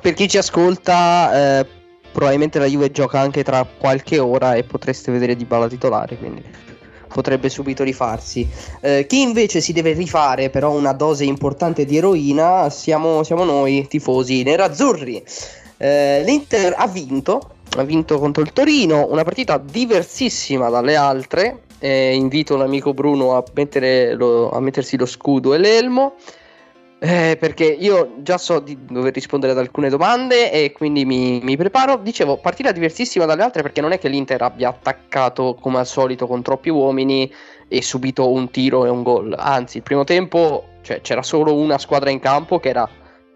Per 0.00 0.12
chi 0.14 0.28
ci 0.28 0.38
ascolta, 0.38 1.60
eh, 1.60 1.66
probabilmente 2.12 2.58
la 2.58 2.66
Juve 2.66 2.90
gioca 2.90 3.20
anche 3.20 3.42
tra 3.42 3.66
qualche 3.78 4.18
ora 4.18 4.54
e 4.54 4.64
potreste 4.64 5.12
vedere 5.12 5.36
di 5.36 5.44
balla 5.44 5.68
titolare, 5.68 6.16
quindi 6.16 6.42
potrebbe 7.08 7.48
subito 7.48 7.82
rifarsi. 7.84 8.46
Eh, 8.80 9.06
chi 9.08 9.22
invece 9.22 9.60
si 9.60 9.72
deve 9.72 9.92
rifare 9.92 10.50
però 10.50 10.72
una 10.72 10.92
dose 10.92 11.24
importante 11.24 11.84
di 11.84 11.96
eroina 11.96 12.68
siamo, 12.70 13.22
siamo 13.22 13.44
noi, 13.44 13.86
tifosi 13.88 14.42
nerazzurri. 14.42 15.22
Eh, 15.78 16.22
L'Inter 16.24 16.74
ha 16.76 16.86
vinto, 16.86 17.54
ha 17.76 17.82
vinto 17.82 18.18
contro 18.18 18.42
il 18.42 18.52
Torino, 18.52 19.06
una 19.10 19.24
partita 19.24 19.58
diversissima 19.58 20.68
dalle 20.68 20.96
altre. 20.96 21.62
Eh, 21.80 22.14
invito 22.14 22.56
l'amico 22.56 22.92
Bruno 22.94 23.36
a, 23.36 23.44
lo, 24.14 24.50
a 24.50 24.60
mettersi 24.60 24.96
lo 24.96 25.06
scudo 25.06 25.54
e 25.54 25.58
l'elmo. 25.58 26.14
Eh, 27.00 27.36
perché 27.38 27.64
io 27.64 28.14
già 28.22 28.38
so 28.38 28.58
di 28.58 28.76
dover 28.90 29.14
rispondere 29.14 29.52
ad 29.52 29.58
alcune 29.58 29.88
domande 29.88 30.50
e 30.50 30.72
quindi 30.72 31.04
mi, 31.04 31.40
mi, 31.40 31.56
preparo. 31.56 31.96
Dicevo, 31.96 32.38
partita 32.38 32.72
diversissima 32.72 33.24
dalle 33.24 33.44
altre 33.44 33.62
perché 33.62 33.80
non 33.80 33.92
è 33.92 33.98
che 33.98 34.08
l'Inter 34.08 34.42
abbia 34.42 34.70
attaccato 34.70 35.56
come 35.60 35.78
al 35.78 35.86
solito 35.86 36.26
con 36.26 36.42
troppi 36.42 36.70
uomini 36.70 37.32
e 37.68 37.82
subito 37.82 38.30
un 38.32 38.50
tiro 38.50 38.84
e 38.84 38.88
un 38.88 39.04
gol. 39.04 39.32
Anzi, 39.38 39.76
il 39.76 39.84
primo 39.84 40.02
tempo 40.02 40.64
cioè, 40.82 41.00
c'era 41.00 41.22
solo 41.22 41.54
una 41.54 41.78
squadra 41.78 42.10
in 42.10 42.18
campo 42.18 42.58
che 42.58 42.70
era 42.70 42.88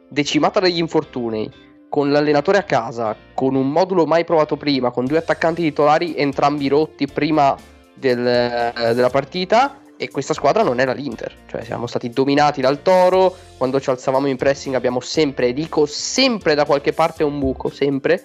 decimata 0.08 0.58
dagli 0.58 0.78
infortuni, 0.78 1.50
con 1.88 2.10
l'allenatore 2.10 2.58
a 2.58 2.62
casa, 2.64 3.14
con 3.34 3.54
un 3.54 3.70
modulo 3.70 4.06
mai 4.06 4.24
provato 4.24 4.56
prima, 4.56 4.90
con 4.90 5.04
due 5.04 5.18
attaccanti 5.18 5.62
titolari 5.62 6.16
entrambi 6.16 6.66
rotti 6.68 7.06
prima 7.06 7.56
del, 8.02 8.72
della 8.94 9.10
partita 9.10 9.78
e 9.96 10.10
questa 10.10 10.34
squadra 10.34 10.64
non 10.64 10.80
era 10.80 10.92
l'Inter, 10.92 11.32
cioè 11.46 11.62
siamo 11.62 11.86
stati 11.86 12.10
dominati 12.10 12.60
dal 12.60 12.82
Toro, 12.82 13.36
quando 13.56 13.80
ci 13.80 13.88
alzavamo 13.88 14.26
in 14.26 14.36
pressing 14.36 14.74
abbiamo 14.74 14.98
sempre, 14.98 15.52
dico 15.52 15.86
sempre 15.86 16.56
da 16.56 16.64
qualche 16.64 16.92
parte 16.92 17.22
un 17.22 17.38
buco, 17.38 17.70
sempre, 17.70 18.24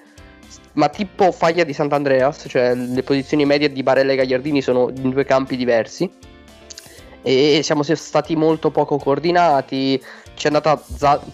ma 0.73 0.89
tipo 0.89 1.31
faglia 1.31 1.63
di 1.63 1.73
Sant'Andreas, 1.73 2.45
cioè 2.47 2.73
le 2.73 3.03
posizioni 3.03 3.45
medie 3.45 3.71
di 3.71 3.83
Barella 3.83 4.13
e 4.13 4.15
Gagliardini 4.15 4.59
sono 4.59 4.89
in 4.89 5.11
due 5.11 5.23
campi 5.23 5.55
diversi 5.55 6.09
e 7.21 7.59
siamo 7.61 7.83
stati 7.83 8.35
molto 8.35 8.71
poco 8.71 8.97
coordinati, 8.97 10.01
ci 10.33 10.47
è 10.47 10.47
andata, 10.47 10.81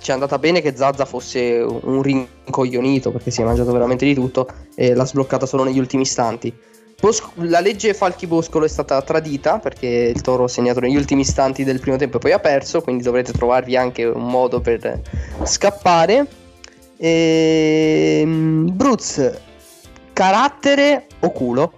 ci 0.02 0.10
è 0.10 0.14
andata 0.14 0.38
bene 0.40 0.60
che 0.60 0.76
Zazza 0.76 1.06
fosse 1.06 1.66
un 1.66 2.02
rincoglionito 2.02 3.12
perché 3.12 3.32
si 3.32 3.42
è 3.42 3.46
mangiato 3.46 3.72
veramente 3.72 4.04
di 4.04 4.14
tutto 4.14 4.50
e 4.76 4.94
l'ha 4.94 5.06
sbloccata 5.06 5.46
solo 5.46 5.64
negli 5.64 5.80
ultimi 5.80 6.04
istanti 6.04 6.54
Bosco, 7.04 7.34
la 7.36 7.60
legge 7.60 7.94
Falchi 7.94 8.28
Boscolo 8.28 8.64
è 8.64 8.70
stata 8.70 9.02
tradita 9.02 9.60
perché 9.60 9.88
il 9.88 10.22
Toro 10.22 10.46
ha 10.46 10.48
segnato 10.48 10.80
negli 10.80 10.96
ultimi 10.96 11.20
istanti 11.20 11.66
del 11.66 11.82
primo 11.82 11.98
tempo 11.98 12.16
e 12.16 12.20
poi 12.22 12.32
ha 12.32 12.40
perso, 12.40 12.80
quindi 12.80 13.04
dovrete 13.04 13.34
trovarvi 13.34 13.76
anche 13.76 14.06
un 14.06 14.26
modo 14.26 14.62
per 14.62 15.02
scappare. 15.44 16.26
E... 16.96 18.20
Ehm, 18.22 18.74
Bruz, 18.74 19.38
carattere 20.14 21.08
o 21.20 21.32
culo? 21.32 21.74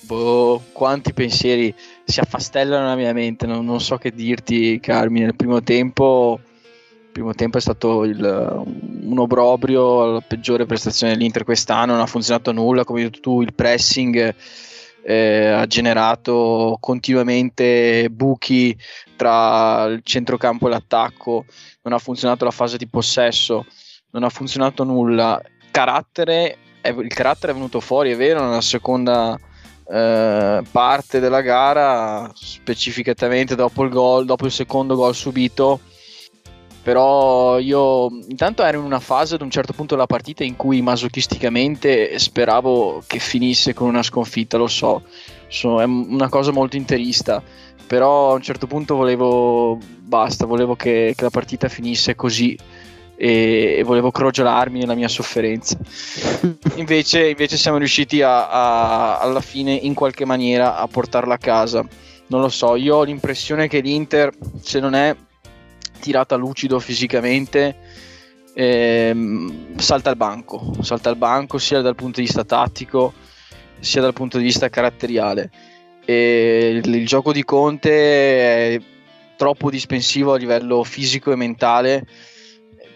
Boh, 0.00 0.60
quanti 0.72 1.14
pensieri 1.14 1.74
si 2.04 2.20
affastellano 2.20 2.82
nella 2.82 2.94
mia 2.94 3.14
mente, 3.14 3.46
non, 3.46 3.64
non 3.64 3.80
so 3.80 3.96
che 3.96 4.10
dirti 4.10 4.78
Carmine, 4.80 5.24
nel 5.24 5.34
primo 5.34 5.62
tempo 5.62 6.40
primo 7.14 7.32
tempo 7.32 7.58
è 7.58 7.60
stato 7.60 8.02
il, 8.02 8.18
un 8.20 9.18
obrobrio, 9.18 10.14
la 10.14 10.20
peggiore 10.20 10.66
prestazione 10.66 11.12
dell'Inter 11.12 11.44
quest'anno, 11.44 11.92
non 11.92 12.00
ha 12.00 12.06
funzionato 12.06 12.50
nulla, 12.50 12.82
come 12.82 12.98
hai 12.98 13.04
detto 13.04 13.20
tu, 13.20 13.40
il 13.40 13.54
pressing 13.54 14.34
eh, 15.04 15.46
ha 15.46 15.64
generato 15.66 16.76
continuamente 16.80 18.08
buchi 18.10 18.76
tra 19.14 19.84
il 19.84 20.00
centrocampo 20.02 20.66
e 20.66 20.70
l'attacco, 20.70 21.44
non 21.82 21.94
ha 21.94 21.98
funzionato 21.98 22.44
la 22.44 22.50
fase 22.50 22.76
di 22.76 22.88
possesso, 22.88 23.64
non 24.10 24.24
ha 24.24 24.28
funzionato 24.28 24.82
nulla. 24.82 25.40
Carattere, 25.70 26.56
è, 26.80 26.88
il 26.88 27.14
carattere 27.14 27.52
è 27.52 27.54
venuto 27.54 27.78
fuori, 27.78 28.10
è 28.10 28.16
vero, 28.16 28.42
nella 28.42 28.60
seconda 28.60 29.38
eh, 29.88 30.62
parte 30.68 31.20
della 31.20 31.42
gara, 31.42 32.28
specificatamente 32.34 33.54
dopo 33.54 33.84
il 33.84 33.90
gol, 33.90 34.24
dopo 34.24 34.46
il 34.46 34.52
secondo 34.52 34.96
gol 34.96 35.14
subito 35.14 35.78
però 36.84 37.58
io 37.58 38.10
intanto 38.28 38.62
ero 38.62 38.78
in 38.78 38.84
una 38.84 39.00
fase 39.00 39.36
ad 39.36 39.40
un 39.40 39.50
certo 39.50 39.72
punto 39.72 39.94
della 39.94 40.06
partita 40.06 40.44
in 40.44 40.54
cui 40.54 40.82
masochisticamente 40.82 42.18
speravo 42.18 43.02
che 43.06 43.18
finisse 43.18 43.72
con 43.72 43.88
una 43.88 44.02
sconfitta, 44.02 44.58
lo 44.58 44.66
so, 44.66 45.02
so 45.48 45.80
è 45.80 45.84
una 45.84 46.28
cosa 46.28 46.52
molto 46.52 46.76
interista, 46.76 47.42
però 47.86 48.32
a 48.32 48.34
un 48.34 48.42
certo 48.42 48.66
punto 48.66 48.96
volevo, 48.96 49.78
basta, 49.98 50.44
volevo 50.44 50.76
che, 50.76 51.14
che 51.16 51.22
la 51.24 51.30
partita 51.30 51.68
finisse 51.68 52.14
così 52.14 52.54
e, 53.16 53.80
volevo 53.82 54.10
crogiolarmi 54.10 54.80
nella 54.80 54.94
mia 54.94 55.08
sofferenza. 55.08 55.78
invece, 56.76 57.30
invece 57.30 57.56
siamo 57.56 57.78
riusciti 57.78 58.20
a, 58.20 58.48
a, 58.50 59.18
alla 59.20 59.40
fine 59.40 59.72
in 59.72 59.94
qualche 59.94 60.26
maniera 60.26 60.76
a 60.76 60.86
portarla 60.86 61.32
a 61.32 61.38
casa. 61.38 61.82
Non 62.26 62.42
lo 62.42 62.50
so, 62.50 62.76
io 62.76 62.96
ho 62.96 63.04
l'impressione 63.04 63.68
che 63.68 63.80
l'Inter, 63.80 64.32
se 64.60 64.80
non 64.80 64.94
è 64.94 65.16
tirata 66.00 66.36
lucido 66.36 66.78
fisicamente, 66.78 67.76
ehm, 68.54 69.76
salta 69.76 70.10
al 70.10 70.16
banco, 70.16 70.74
salta 70.80 71.10
al 71.10 71.16
banco 71.16 71.58
sia 71.58 71.80
dal 71.80 71.94
punto 71.94 72.20
di 72.20 72.26
vista 72.26 72.44
tattico 72.44 73.12
sia 73.80 74.00
dal 74.00 74.12
punto 74.12 74.38
di 74.38 74.44
vista 74.44 74.68
caratteriale. 74.68 75.50
E 76.04 76.80
il, 76.82 76.94
il 76.94 77.06
gioco 77.06 77.32
di 77.32 77.44
Conte 77.44 77.90
è 77.90 78.80
troppo 79.36 79.70
dispensivo 79.70 80.32
a 80.32 80.38
livello 80.38 80.84
fisico 80.84 81.32
e 81.32 81.36
mentale 81.36 82.06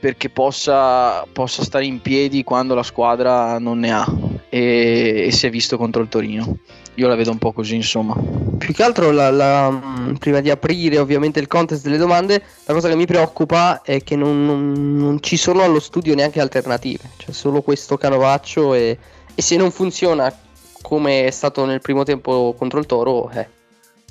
perché 0.01 0.31
possa, 0.31 1.27
possa 1.33 1.65
stare 1.65 1.85
in 1.85 2.01
piedi 2.01 2.45
quando 2.45 2.75
la 2.75 2.83
squadra 2.83 3.59
non 3.59 3.81
ne 3.81 3.93
ha 3.93 4.07
e, 4.49 5.25
e 5.27 5.33
si 5.33 5.47
è 5.47 5.51
visto 5.51 5.77
contro 5.77 6.03
il 6.03 6.09
Torino 6.09 6.59
io 6.99 7.07
la 7.07 7.15
vedo 7.15 7.31
un 7.31 7.39
po' 7.39 7.53
così, 7.53 7.77
insomma. 7.77 8.15
Più 8.59 8.75
che 8.75 8.83
altro, 8.83 9.13
la, 9.13 9.31
la, 9.31 9.71
mm, 9.71 10.15
prima 10.17 10.41
di 10.41 10.51
aprire 10.51 10.99
ovviamente 10.99 11.39
il 11.39 11.47
contest 11.47 11.85
delle 11.85 11.97
domande, 11.97 12.43
la 12.65 12.75
cosa 12.75 12.89
che 12.89 12.97
mi 12.97 13.07
preoccupa 13.07 13.83
è 13.83 14.03
che 14.03 14.17
non, 14.17 14.45
non, 14.45 14.97
non 14.97 15.23
ci 15.23 15.37
sono 15.37 15.63
allo 15.63 15.79
studio 15.79 16.15
neanche 16.17 16.41
alternative. 16.41 17.11
C'è 17.17 17.31
solo 17.31 17.63
questo 17.63 17.97
canovaccio 17.97 18.75
e, 18.75 18.99
e, 19.33 19.43
se 19.43 19.57
non 19.57 19.71
funziona 19.71 20.37
come 20.83 21.27
è 21.27 21.31
stato 21.31 21.65
nel 21.65 21.81
primo 21.81 22.03
tempo 22.03 22.55
contro 22.59 22.81
il 22.81 22.87
Toro, 22.87 23.31
eh, 23.31 23.47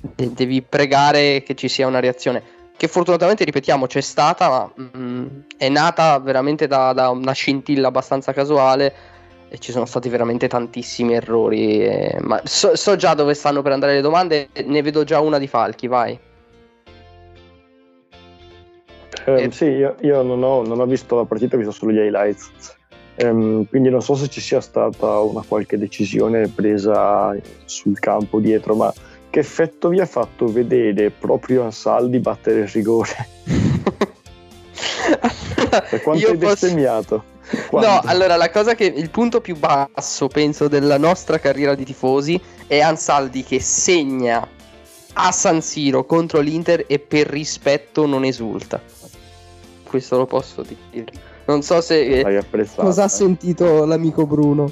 de- 0.01 0.31
devi 0.31 0.61
pregare 0.61 1.43
che 1.43 1.55
ci 1.55 1.67
sia 1.67 1.87
una 1.87 1.99
reazione. 1.99 2.41
Che 2.77 2.87
fortunatamente, 2.87 3.43
ripetiamo, 3.43 3.85
c'è 3.85 4.01
stata, 4.01 4.49
ma 4.49 4.71
mh, 4.73 4.97
mm, 4.97 5.25
è 5.57 5.67
nata 5.67 6.19
veramente 6.19 6.67
da, 6.67 6.93
da 6.93 7.09
una 7.09 7.33
scintilla 7.33 7.89
abbastanza 7.89 8.31
casuale 8.31 9.15
e 9.49 9.59
ci 9.59 9.71
sono 9.71 9.85
stati 9.85 10.09
veramente 10.09 10.47
tantissimi 10.47 11.13
errori. 11.13 11.83
Eh, 11.83 12.17
ma 12.21 12.41
so, 12.43 12.75
so, 12.75 12.95
già 12.95 13.13
dove 13.13 13.33
stanno 13.33 13.61
per 13.61 13.71
andare 13.71 13.93
le 13.93 14.01
domande, 14.01 14.49
ne 14.65 14.81
vedo 14.81 15.03
già 15.03 15.19
una 15.19 15.37
di 15.37 15.47
Falchi, 15.47 15.87
vai. 15.87 16.19
Eh. 19.25 19.51
Sì, 19.51 19.65
io, 19.65 19.95
io 20.01 20.21
non, 20.21 20.43
ho, 20.43 20.63
non, 20.63 20.79
ho, 20.79 20.85
visto 20.85 21.15
la 21.15 21.25
partita, 21.25 21.55
ho 21.55 21.59
visto 21.59 21.73
solo 21.73 21.91
gli 21.91 21.97
highlights. 21.97 22.75
Um, 23.19 23.67
quindi 23.67 23.89
non 23.89 24.03
so 24.03 24.13
se 24.13 24.27
ci 24.27 24.39
sia 24.39 24.61
stata 24.61 25.19
una 25.19 25.43
qualche 25.45 25.77
decisione 25.77 26.47
presa 26.49 27.35
sul 27.65 27.99
campo 27.99 28.39
dietro, 28.39 28.75
ma 28.75 28.93
che 29.29 29.39
effetto 29.39 29.89
vi 29.89 29.99
ha 29.99 30.05
fatto 30.05 30.45
vedere 30.45 31.09
proprio 31.09 31.63
Ansaldi 31.63 32.19
battere 32.19 32.59
il 32.59 32.67
rigore? 32.67 33.27
quanto 36.03 36.27
hai 36.27 36.37
bestemmiato? 36.37 37.35
Quando? 37.69 37.87
No, 37.87 38.01
allora 38.05 38.35
la 38.35 38.49
cosa 38.49 38.75
che 38.75 38.85
il 38.85 39.09
punto 39.09 39.41
più 39.41 39.55
basso, 39.57 40.27
penso, 40.27 40.67
della 40.67 40.97
nostra 40.97 41.39
carriera 41.39 41.75
di 41.75 41.85
tifosi 41.85 42.39
è 42.67 42.79
Ansaldi 42.79 43.43
che 43.43 43.59
segna 43.61 44.47
a 45.19 45.31
San 45.31 45.61
Siro 45.61 46.05
contro 46.05 46.39
l'Inter 46.39 46.85
e 46.87 46.99
per 46.99 47.27
rispetto 47.27 48.05
non 48.05 48.23
esulta. 48.23 48.81
questo 49.83 50.17
lo 50.17 50.25
posso 50.25 50.63
dire. 50.63 51.11
Non 51.45 51.61
so 51.61 51.79
se 51.79 52.21
apprezzato. 52.21 52.81
Cosa 52.81 53.03
ha 53.03 53.05
eh. 53.05 53.09
sentito 53.09 53.85
l'amico 53.85 54.25
Bruno? 54.25 54.69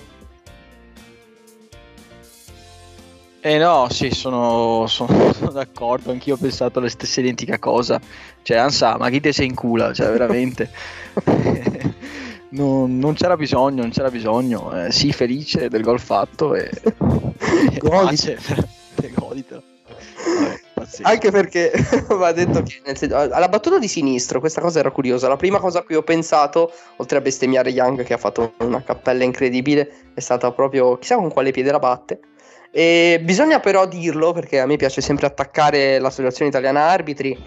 Eh 3.39 3.59
no, 3.59 3.87
sì, 3.91 4.09
sono, 4.09 4.87
sono- 4.87 5.31
sono 5.31 5.51
d'accordo, 5.51 6.09
anch'io 6.09 6.33
ho 6.33 6.37
pensato 6.37 6.79
la 6.79 6.89
stessa 6.89 7.19
identica 7.19 7.59
cosa. 7.59 8.01
Cioè, 8.41 8.57
Ansa, 8.57 8.97
ma 8.97 9.09
chi 9.09 9.19
te 9.19 9.31
sei 9.31 9.45
in 9.45 9.53
culo? 9.53 9.93
Cioè, 9.93 10.09
veramente. 10.09 10.69
non, 12.55 12.97
non 12.97 13.13
c'era 13.13 13.35
bisogno, 13.35 13.81
non 13.81 13.91
c'era 13.91 14.09
bisogno. 14.09 14.85
Eh, 14.85 14.91
sì, 14.91 15.11
felice 15.11 15.69
del 15.69 15.81
gol 15.81 15.99
fatto 15.99 16.55
e... 16.55 16.69
e 17.71 17.77
pace, 17.79 18.37
veramente, 18.41 19.11
goditelo. 19.13 19.63
Pazzesco. 20.73 21.07
Anche 21.07 21.31
perché 21.31 21.71
va 22.09 22.31
detto 22.31 22.63
che 22.63 22.95
senso, 22.95 23.15
alla 23.15 23.47
battuta 23.47 23.77
di 23.77 23.87
sinistro 23.87 24.39
questa 24.39 24.61
cosa 24.61 24.79
era 24.79 24.91
curiosa. 24.91 25.27
La 25.27 25.35
prima 25.35 25.59
cosa 25.59 25.79
a 25.79 25.83
cui 25.83 25.95
ho 25.95 26.03
pensato, 26.03 26.71
oltre 26.97 27.17
a 27.17 27.21
bestemmiare 27.21 27.69
Young 27.69 28.03
che 28.03 28.13
ha 28.13 28.17
fatto 28.17 28.53
una 28.59 28.81
cappella 28.83 29.23
incredibile, 29.23 30.11
è 30.13 30.19
stata 30.19 30.51
proprio 30.51 30.97
chissà 30.97 31.15
con 31.15 31.31
quale 31.31 31.51
piede 31.51 31.71
la 31.71 31.79
batte. 31.79 32.19
E 32.71 33.21
bisogna 33.23 33.59
però 33.59 33.85
dirlo 33.87 34.33
perché 34.33 34.59
a 34.59 34.65
me 34.65 34.75
piace 34.75 35.01
sempre 35.01 35.27
attaccare 35.27 35.99
l'associazione 35.99 36.49
italiana 36.49 36.81
arbitri. 36.81 37.37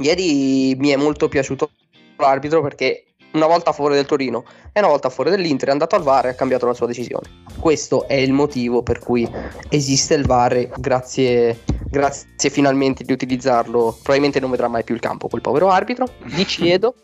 Ieri 0.00 0.74
mi 0.76 0.88
è 0.88 0.96
molto 0.96 1.28
piaciuto 1.28 1.70
l'arbitro 2.16 2.62
perché 2.62 3.07
una 3.38 3.46
volta 3.46 3.70
a 3.70 3.72
favore 3.72 3.94
del 3.94 4.04
Torino 4.04 4.44
e 4.72 4.80
una 4.80 4.88
volta 4.88 5.08
a 5.08 5.10
favore 5.10 5.34
dell'Inter 5.34 5.68
è 5.68 5.72
andato 5.72 5.96
al 5.96 6.02
VAR 6.02 6.26
e 6.26 6.28
ha 6.30 6.34
cambiato 6.34 6.66
la 6.66 6.74
sua 6.74 6.86
decisione. 6.86 7.44
Questo 7.58 8.06
è 8.06 8.14
il 8.14 8.32
motivo 8.32 8.82
per 8.82 8.98
cui 8.98 9.28
esiste 9.68 10.14
il 10.14 10.26
VAR 10.26 10.68
grazie, 10.76 11.60
grazie 11.88 12.50
finalmente 12.50 13.04
di 13.04 13.12
utilizzarlo. 13.12 13.96
Probabilmente 14.02 14.40
non 14.40 14.50
vedrà 14.50 14.68
mai 14.68 14.84
più 14.84 14.94
il 14.94 15.00
campo 15.00 15.28
quel 15.28 15.40
povero 15.40 15.70
arbitro. 15.70 16.06
Gli 16.24 16.44
chiedo. 16.44 16.94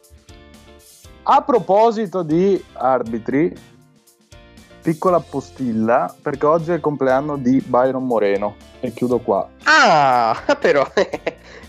A 1.27 1.41
proposito 1.43 2.23
di 2.23 2.63
arbitri, 2.75 3.51
piccola 4.83 5.21
postilla, 5.21 6.15
perché 6.21 6.45
oggi 6.45 6.71
è 6.73 6.75
il 6.75 6.81
compleanno 6.81 7.39
di 7.39 7.63
Byron 7.65 8.05
Moreno. 8.05 8.57
E 8.81 8.93
chiudo 8.93 9.19
qua. 9.21 9.49
Ah, 9.63 10.37
però 10.61 10.87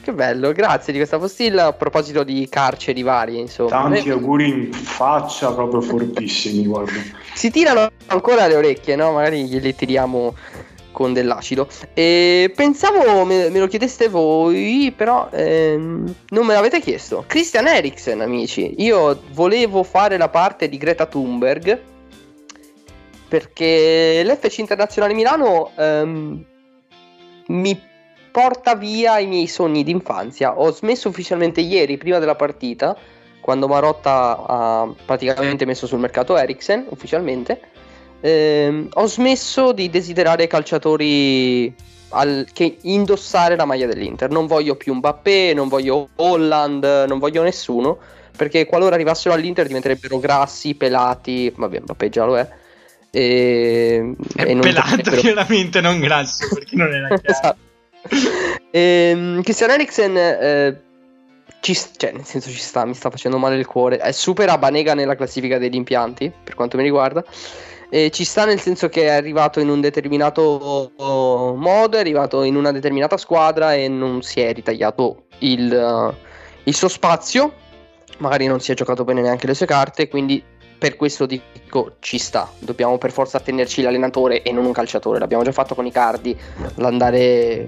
che 0.06 0.14
bello, 0.14 0.52
grazie 0.52 0.94
di 0.94 1.00
questa 1.00 1.18
postilla. 1.18 1.66
A 1.66 1.74
proposito 1.74 2.24
di 2.24 2.48
carceri 2.48 3.02
varie, 3.02 3.40
insomma. 3.40 3.70
Tanti 3.70 4.08
Eh, 4.08 4.12
auguri 4.12 4.48
in 4.48 4.72
faccia, 4.72 5.52
proprio 5.52 5.82
fortissimi, 5.82 6.66
guarda. 6.68 6.92
Si 7.34 7.50
tirano 7.50 7.90
ancora 8.08 8.46
le 8.46 8.56
orecchie, 8.56 8.96
no? 8.96 9.12
Magari 9.14 9.46
gliele 9.46 9.74
tiriamo 9.74 10.36
con 10.92 11.12
dell'acido. 11.12 11.68
E 11.96 12.54
pensavo 12.56 13.26
me, 13.26 13.50
me 13.50 13.60
lo 13.60 13.68
chiedeste 13.68 14.08
voi, 14.08 14.94
però 14.96 15.28
ehm, 15.32 16.16
non 16.30 16.46
me 16.46 16.54
l'avete 16.54 16.80
chiesto. 16.80 17.24
Christian 17.26 17.68
Eriksen, 17.68 18.22
amici. 18.22 18.76
Io 18.78 19.20
volevo 19.32 19.82
fare 19.82 20.18
la 20.18 20.30
parte 20.30 20.70
di 20.70 20.78
Greta 20.78 21.08
Thunberg 21.08 21.82
perché 23.28 24.22
l'FC 24.24 24.60
Internazionale 24.60 25.16
Milano 25.16 25.72
ehm, 25.76 26.46
mi 27.48 27.94
porta 28.36 28.76
via 28.76 29.18
i 29.20 29.28
miei 29.28 29.48
sogni 29.48 29.82
d'infanzia. 29.82 30.60
Ho 30.60 30.70
smesso 30.74 31.08
ufficialmente 31.08 31.62
ieri, 31.62 31.96
prima 31.96 32.20
della 32.20 32.36
partita, 32.36 32.94
quando 33.40 33.66
Marotta 33.66 34.44
ha 34.46 34.94
praticamente 35.06 35.64
messo 35.64 35.88
sul 35.88 36.00
mercato 36.00 36.36
Eriksen, 36.36 36.88
ufficialmente. 36.90 37.62
Ehm, 38.20 38.90
ho 38.92 39.06
smesso 39.06 39.72
di 39.72 39.90
desiderare 39.90 40.48
calciatori 40.48 41.74
al- 42.10 42.46
che 42.52 42.76
indossare 42.82 43.56
la 43.56 43.64
maglia 43.64 43.88
dell'Inter. 43.88 44.30
Non 44.30 44.48
voglio 44.48 44.76
più 44.76 44.94
Mbappé, 44.96 45.54
non 45.54 45.70
voglio 45.70 46.10
Holland, 46.18 47.06
non 47.08 47.20
voglio 47.20 47.42
nessuno. 47.42 47.98
Perché 48.36 48.66
qualora 48.66 48.96
arrivassero 48.96 49.34
all'Inter 49.34 49.66
diventerebbero 49.68 50.20
grassi, 50.20 50.76
pelati. 50.76 51.54
Vabbè, 51.56 51.80
Mbappé 51.80 52.10
già 52.10 52.26
lo 52.26 52.38
è. 52.38 52.46
E, 53.12 54.14
È 54.36 54.42
e 54.42 54.54
non 54.54 54.60
pelato 54.60 55.12
chiaramente, 55.12 55.80
non 55.80 56.02
grasso, 56.02 56.54
perché 56.54 56.76
non 56.76 56.94
era 56.94 57.08
chiaro. 57.18 57.22
esatto. 57.24 57.64
Ehm, 58.76 59.42
Christian 59.42 59.70
Eriksen 59.70 60.18
eh, 60.18 60.82
ci, 61.62 61.74
cioè, 61.96 62.12
nel 62.12 62.26
senso 62.26 62.50
ci 62.50 62.60
sta, 62.60 62.86
mi 62.86 62.94
sta 62.94 63.10
facendo 63.10 63.38
male 63.38 63.56
il 63.56 63.66
cuore. 63.66 64.02
Eh, 64.02 64.12
supera 64.12 64.58
Banega 64.58 64.94
nella 64.94 65.16
classifica 65.16 65.58
degli 65.58 65.76
impianti, 65.76 66.32
per 66.44 66.56
quanto 66.56 66.78
mi 66.78 66.84
riguarda. 66.84 67.24
E 67.90 68.10
ci 68.12 68.24
sta 68.24 68.46
nel 68.46 68.60
senso 68.60 68.90
che 68.90 69.04
è 69.04 69.12
arrivato 69.12 69.60
in 69.60 69.70
un 69.70 69.80
determinato 69.80 70.42
oh, 70.96 71.56
modo, 71.56 71.98
è 71.98 72.00
arrivato 72.02 72.44
in 72.44 72.56
una 72.56 72.72
determinata 72.72 73.16
squadra 73.18 73.74
e 73.74 73.88
non 73.88 74.22
si 74.22 74.42
è 74.42 74.54
ritagliato 74.54 75.28
il, 75.40 75.74
eh, 75.74 76.16
il 76.64 76.76
suo 76.76 76.88
spazio. 76.88 77.54
Magari 78.18 78.46
non 78.48 78.60
si 78.60 78.72
è 78.72 78.76
giocato 78.76 79.04
bene 79.04 79.22
neanche 79.22 79.48
le 79.48 79.54
sue 79.54 79.66
carte, 79.66 80.08
quindi 80.08 80.44
per 80.78 80.96
questo 80.96 81.26
dico 81.26 81.96
ci 82.00 82.18
sta. 82.18 82.50
Dobbiamo 82.60 82.98
per 82.98 83.12
forza 83.12 83.38
attenerci 83.38 83.82
l'allenatore 83.82 84.42
e 84.42 84.52
non 84.52 84.66
un 84.66 84.72
calciatore. 84.72 85.20
L'abbiamo 85.20 85.44
già 85.44 85.52
fatto 85.52 85.76
con 85.76 85.86
i 85.86 85.92
cardi, 85.92 86.38
l'andare 86.76 87.66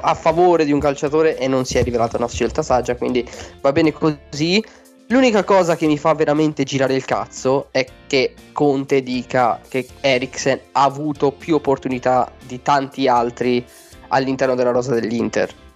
a 0.00 0.14
favore 0.14 0.64
di 0.64 0.72
un 0.72 0.80
calciatore 0.80 1.36
e 1.36 1.48
non 1.48 1.64
si 1.64 1.78
è 1.78 1.82
rivelata 1.82 2.16
una 2.16 2.28
scelta 2.28 2.62
saggia, 2.62 2.96
quindi 2.96 3.28
va 3.60 3.72
bene 3.72 3.92
così. 3.92 4.62
L'unica 5.10 5.42
cosa 5.42 5.74
che 5.74 5.86
mi 5.86 5.96
fa 5.96 6.12
veramente 6.12 6.64
girare 6.64 6.94
il 6.94 7.06
cazzo 7.06 7.68
è 7.70 7.86
che 8.06 8.34
Conte 8.52 9.02
dica 9.02 9.58
che 9.66 9.86
Eriksen 10.00 10.60
ha 10.72 10.82
avuto 10.82 11.32
più 11.32 11.54
opportunità 11.54 12.30
di 12.46 12.60
tanti 12.60 13.08
altri 13.08 13.64
all'interno 14.08 14.54
della 14.54 14.70
rosa 14.70 14.92
dell'Inter. 14.92 15.66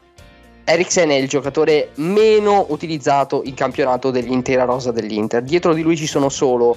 Eriksen 0.64 1.10
è 1.10 1.14
il 1.14 1.28
giocatore 1.28 1.90
meno 1.96 2.66
utilizzato 2.68 3.42
in 3.44 3.54
campionato 3.54 4.10
dell'intera 4.10 4.64
rosa 4.64 4.92
dell'Inter. 4.92 5.42
Dietro 5.42 5.74
di 5.74 5.82
lui 5.82 5.96
ci 5.96 6.06
sono 6.06 6.28
solo 6.28 6.76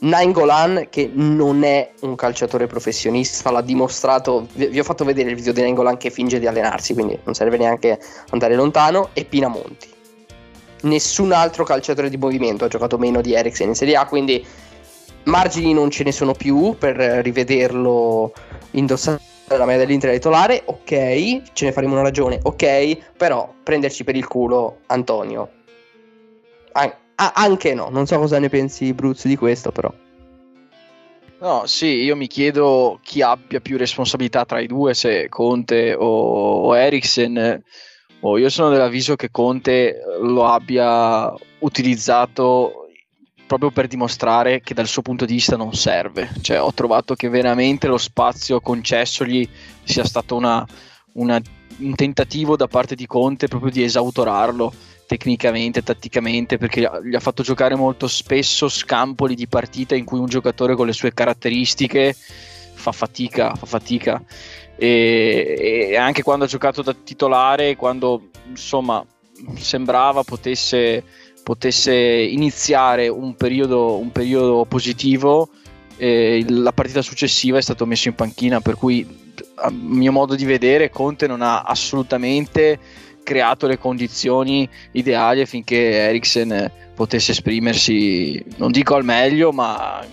Nainggolan 0.00 0.86
che 0.88 1.10
non 1.12 1.64
è 1.64 1.90
un 2.00 2.14
calciatore 2.14 2.66
professionista, 2.68 3.50
l'ha 3.50 3.60
dimostrato. 3.60 4.46
Vi, 4.52 4.78
ho 4.78 4.84
fatto 4.84 5.04
vedere 5.04 5.30
il 5.30 5.36
video 5.36 5.52
di 5.52 5.62
Nainggolan 5.62 5.96
che 5.96 6.10
finge 6.10 6.38
di 6.38 6.46
allenarsi, 6.46 6.94
quindi 6.94 7.18
non 7.24 7.34
serve 7.34 7.56
neanche 7.56 7.98
andare 8.30 8.54
lontano. 8.54 9.08
E 9.14 9.24
Pinamonti. 9.24 9.88
Nessun 10.82 11.32
altro 11.32 11.64
calciatore 11.64 12.10
di 12.10 12.16
movimento 12.16 12.64
ha 12.66 12.68
giocato 12.68 12.98
meno 12.98 13.20
di 13.20 13.34
Eriksen 13.34 13.68
in 13.68 13.74
Serie 13.74 13.96
A, 13.96 14.06
quindi 14.06 14.44
margini 15.24 15.72
non 15.72 15.90
ce 15.90 16.04
ne 16.04 16.12
sono 16.12 16.34
più 16.34 16.76
per 16.78 16.96
rivederlo 16.96 18.32
indossare 18.72 19.20
la 19.46 19.64
maglia 19.64 19.78
dell'Inter 19.78 20.12
titolare, 20.12 20.62
ok, 20.64 21.52
ce 21.52 21.64
ne 21.64 21.72
faremo 21.72 21.92
una 21.92 22.02
ragione, 22.02 22.38
ok, 22.42 23.12
però 23.16 23.52
prenderci 23.62 24.04
per 24.04 24.16
il 24.16 24.26
culo 24.26 24.78
Antonio. 24.86 25.50
An- 26.72 26.94
anche 27.16 27.74
no, 27.74 27.88
non 27.90 28.06
so 28.06 28.18
cosa 28.18 28.38
ne 28.38 28.48
pensi 28.48 28.92
Bruzzi 28.92 29.28
di 29.28 29.36
questo, 29.36 29.70
però. 29.70 29.92
No, 31.38 31.66
sì, 31.66 32.02
io 32.02 32.16
mi 32.16 32.26
chiedo 32.26 32.98
chi 33.02 33.20
abbia 33.20 33.60
più 33.60 33.76
responsabilità 33.76 34.44
tra 34.46 34.60
i 34.60 34.66
due, 34.66 34.94
se 34.94 35.28
Conte 35.28 35.92
o, 35.92 36.62
o 36.62 36.76
Eriksen. 36.76 37.62
Oh, 38.20 38.38
io 38.38 38.48
sono 38.48 38.70
dell'avviso 38.70 39.14
che 39.14 39.30
Conte 39.30 40.00
lo 40.20 40.46
abbia 40.46 41.30
utilizzato 41.58 42.83
proprio 43.46 43.70
per 43.70 43.86
dimostrare 43.86 44.60
che 44.60 44.74
dal 44.74 44.86
suo 44.86 45.02
punto 45.02 45.24
di 45.24 45.34
vista 45.34 45.56
non 45.56 45.74
serve. 45.74 46.30
Cioè, 46.40 46.60
ho 46.60 46.72
trovato 46.72 47.14
che 47.14 47.28
veramente 47.28 47.86
lo 47.86 47.98
spazio 47.98 48.60
concessogli 48.60 49.48
sia 49.82 50.04
stato 50.04 50.36
una- 50.36 50.66
una- 51.14 51.40
un 51.78 51.94
tentativo 51.94 52.56
da 52.56 52.66
parte 52.66 52.94
di 52.94 53.06
Conte 53.06 53.48
proprio 53.48 53.70
di 53.70 53.82
esautorarlo 53.82 54.72
tecnicamente, 55.06 55.82
tatticamente, 55.82 56.56
perché 56.56 56.80
gli 56.80 57.14
ha- 57.14 57.20
fatto 57.20 57.42
giocare 57.42 57.74
molto 57.74 58.08
spesso 58.08 58.68
scampoli 58.68 59.34
di 59.34 59.46
partita 59.46 59.94
in 59.94 60.04
cui 60.04 60.18
un 60.18 60.26
giocatore 60.26 60.74
con 60.74 60.86
le 60.86 60.92
sue 60.92 61.12
caratteristiche 61.12 62.14
fa 62.14 62.92
fatica, 62.92 63.54
fa 63.54 63.66
fatica. 63.66 64.22
E, 64.76 65.88
e 65.90 65.96
anche 65.96 66.22
quando 66.22 66.46
ha 66.46 66.48
giocato 66.48 66.82
da 66.82 66.94
titolare, 66.94 67.76
quando 67.76 68.30
insomma 68.48 69.04
sembrava 69.56 70.22
potesse, 70.22 71.04
potesse 71.44 71.94
iniziare 71.94 73.06
un 73.06 73.36
periodo, 73.36 73.98
un 73.98 74.10
periodo 74.10 74.64
positivo, 74.64 75.50
il- 75.98 76.62
la 76.62 76.72
partita 76.72 77.02
successiva 77.02 77.58
è 77.58 77.62
stato 77.62 77.86
messo 77.86 78.08
in 78.08 78.16
panchina, 78.16 78.60
per 78.60 78.74
cui 78.74 79.06
a 79.56 79.70
mio 79.70 80.10
modo 80.10 80.34
di 80.34 80.44
vedere 80.44 80.90
Conte 80.90 81.28
non 81.28 81.42
ha 81.42 81.62
assolutamente 81.62 82.78
creato 83.22 83.66
le 83.66 83.78
condizioni 83.78 84.68
ideali 84.92 85.40
affinché 85.40 85.76
Eriksen 85.76 86.70
potesse 86.94 87.32
esprimersi, 87.32 88.42
non 88.56 88.72
dico 88.72 88.94
al 88.94 89.04
meglio, 89.04 89.52
ma 89.52 90.04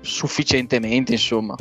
sufficientemente, 0.00 1.12
insomma. 1.12 1.54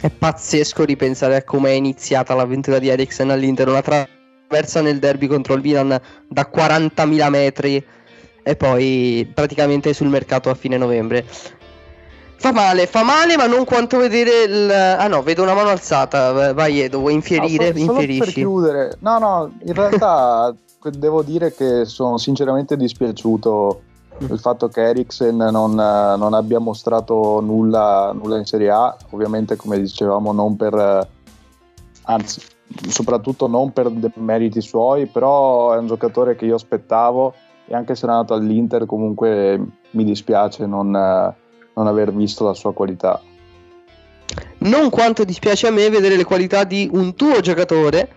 È 0.00 0.08
pazzesco 0.08 0.84
ripensare 0.84 1.36
a 1.36 1.44
come 1.44 1.70
è 1.70 1.74
iniziata 1.74 2.34
l'avventura 2.34 2.78
di 2.78 2.88
Eriksen 2.88 3.30
all'Inter, 3.30 3.68
una 3.68 3.82
traversa 3.82 4.80
nel 4.80 4.98
derby 4.98 5.26
contro 5.26 5.54
il 5.54 5.62
Milan 5.62 6.00
da 6.28 6.50
40.000 6.50 7.28
metri 7.28 7.84
e 8.42 8.56
poi 8.56 9.30
praticamente 9.32 9.92
sul 9.92 10.08
mercato 10.08 10.50
a 10.50 10.54
fine 10.54 10.76
novembre. 10.76 11.24
Fa 12.36 12.52
male, 12.52 12.86
fa 12.86 13.02
male, 13.02 13.36
ma 13.36 13.46
non 13.46 13.64
quanto 13.64 13.98
vedere 13.98 14.44
il... 14.44 14.70
Ah 14.70 15.08
no, 15.08 15.22
vedo 15.22 15.42
una 15.42 15.52
mano 15.52 15.68
alzata. 15.68 16.54
Vai 16.54 16.80
Edo, 16.80 17.00
vuoi 17.00 17.12
infierire? 17.12 17.72
No, 17.72 17.78
so- 17.78 17.84
solo 17.84 18.06
per 18.06 18.32
chiudere, 18.32 18.96
no, 19.00 19.18
no, 19.18 19.52
in 19.64 19.74
realtà 19.74 20.54
devo 20.96 21.22
dire 21.22 21.52
che 21.52 21.84
sono 21.84 22.16
sinceramente 22.16 22.76
dispiaciuto 22.78 23.82
del 24.18 24.38
fatto 24.38 24.68
che 24.68 24.82
Eriksen 24.82 25.36
non, 25.36 25.74
non 25.74 26.34
abbia 26.34 26.58
mostrato 26.58 27.40
nulla, 27.40 28.12
nulla 28.12 28.38
in 28.38 28.44
Serie 28.44 28.70
A, 28.70 28.96
ovviamente 29.10 29.56
come 29.56 29.78
dicevamo 29.78 30.32
non 30.32 30.56
per, 30.56 31.08
anzi 32.04 32.40
soprattutto 32.88 33.48
non 33.48 33.72
per 33.72 33.90
meriti 34.14 34.60
suoi, 34.60 35.06
però 35.06 35.72
è 35.72 35.78
un 35.78 35.86
giocatore 35.86 36.36
che 36.36 36.46
io 36.46 36.54
aspettavo 36.54 37.34
e 37.70 37.74
anche 37.76 37.94
se 37.94 38.04
è 38.04 38.08
nato 38.08 38.34
all'Inter 38.34 38.84
comunque 38.84 39.64
mi 39.90 40.02
dispiace 40.02 40.66
non, 40.66 40.92
eh, 40.92 41.34
non 41.74 41.86
aver 41.86 42.12
visto 42.12 42.44
la 42.44 42.52
sua 42.52 42.74
qualità. 42.74 43.22
Non 44.58 44.90
quanto 44.90 45.22
dispiace 45.22 45.68
a 45.68 45.70
me 45.70 45.88
vedere 45.88 46.16
le 46.16 46.24
qualità 46.24 46.64
di 46.64 46.90
un 46.92 47.14
tuo 47.14 47.38
giocatore, 47.38 48.08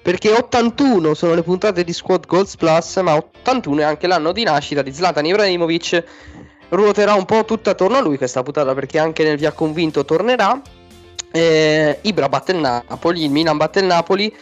perché 0.00 0.30
81 0.30 1.14
sono 1.14 1.34
le 1.34 1.42
puntate 1.42 1.82
di 1.82 1.92
Squad 1.92 2.24
Goals 2.24 2.56
Plus, 2.56 2.98
ma 2.98 3.16
81 3.16 3.80
è 3.80 3.82
anche 3.82 4.06
l'anno 4.06 4.30
di 4.30 4.44
nascita 4.44 4.80
di 4.80 4.92
Zlatan 4.92 5.26
Ibrahimovic. 5.26 6.04
Ruoterà 6.68 7.14
un 7.14 7.24
po' 7.24 7.44
tutta 7.44 7.70
attorno 7.70 7.96
a 7.96 8.00
lui 8.00 8.16
questa 8.16 8.44
puntata 8.44 8.72
perché 8.74 9.00
anche 9.00 9.24
nel 9.24 9.36
via 9.36 9.50
convinto 9.50 10.04
tornerà. 10.04 10.62
Eh, 11.32 11.98
Ibra 12.02 12.28
batte 12.28 12.52
il 12.52 12.58
Napoli, 12.58 13.24
il 13.24 13.30
Milan 13.30 13.56
batte 13.56 13.80
il 13.80 13.86
Napoli. 13.86 14.32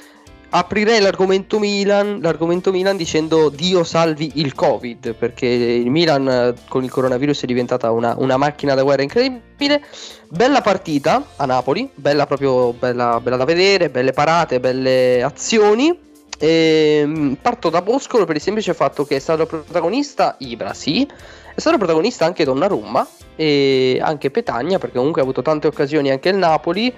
Aprirei 0.50 1.00
l'argomento 1.00 1.58
Milan, 1.58 2.20
l'argomento 2.22 2.72
Milan 2.72 2.96
dicendo 2.96 3.50
Dio 3.50 3.84
salvi 3.84 4.32
il 4.37 4.54
Covid, 4.54 5.12
perché 5.12 5.46
il 5.46 5.90
Milan 5.90 6.26
eh, 6.26 6.54
con 6.68 6.82
il 6.82 6.90
coronavirus 6.90 7.42
è 7.42 7.46
diventata 7.46 7.90
una, 7.90 8.14
una 8.16 8.38
macchina 8.38 8.74
da 8.74 8.82
guerra 8.82 9.02
incredibile. 9.02 9.84
Bella 10.30 10.62
partita 10.62 11.22
a 11.37 11.44
Napoli, 11.44 11.90
bella 11.94 12.24
proprio 12.24 12.72
bella, 12.72 13.20
bella 13.20 13.37
da 13.37 13.44
vedere, 13.44 13.90
belle 13.90 14.12
parate, 14.12 14.58
belle 14.58 15.22
azioni. 15.22 16.06
Ehm, 16.38 17.37
parto 17.42 17.68
da 17.68 17.82
Boscolo 17.82 18.24
per 18.24 18.37
il 18.37 18.42
semplice 18.42 18.72
fatto 18.72 19.04
che 19.04 19.16
è 19.16 19.18
stato 19.18 19.44
protagonista 19.44 20.37
Ibra, 20.38 20.72
sì, 20.72 21.06
è 21.54 21.61
stato 21.61 21.76
protagonista 21.76 22.24
anche 22.24 22.44
Donnarumma 22.44 23.06
e 23.37 23.98
anche 24.00 24.30
Petagna, 24.30 24.78
perché 24.78 24.96
comunque 24.96 25.20
ha 25.20 25.24
avuto 25.24 25.42
tante 25.42 25.66
occasioni 25.66 26.11
anche 26.11 26.30
il 26.30 26.37
Napoli. 26.37 26.94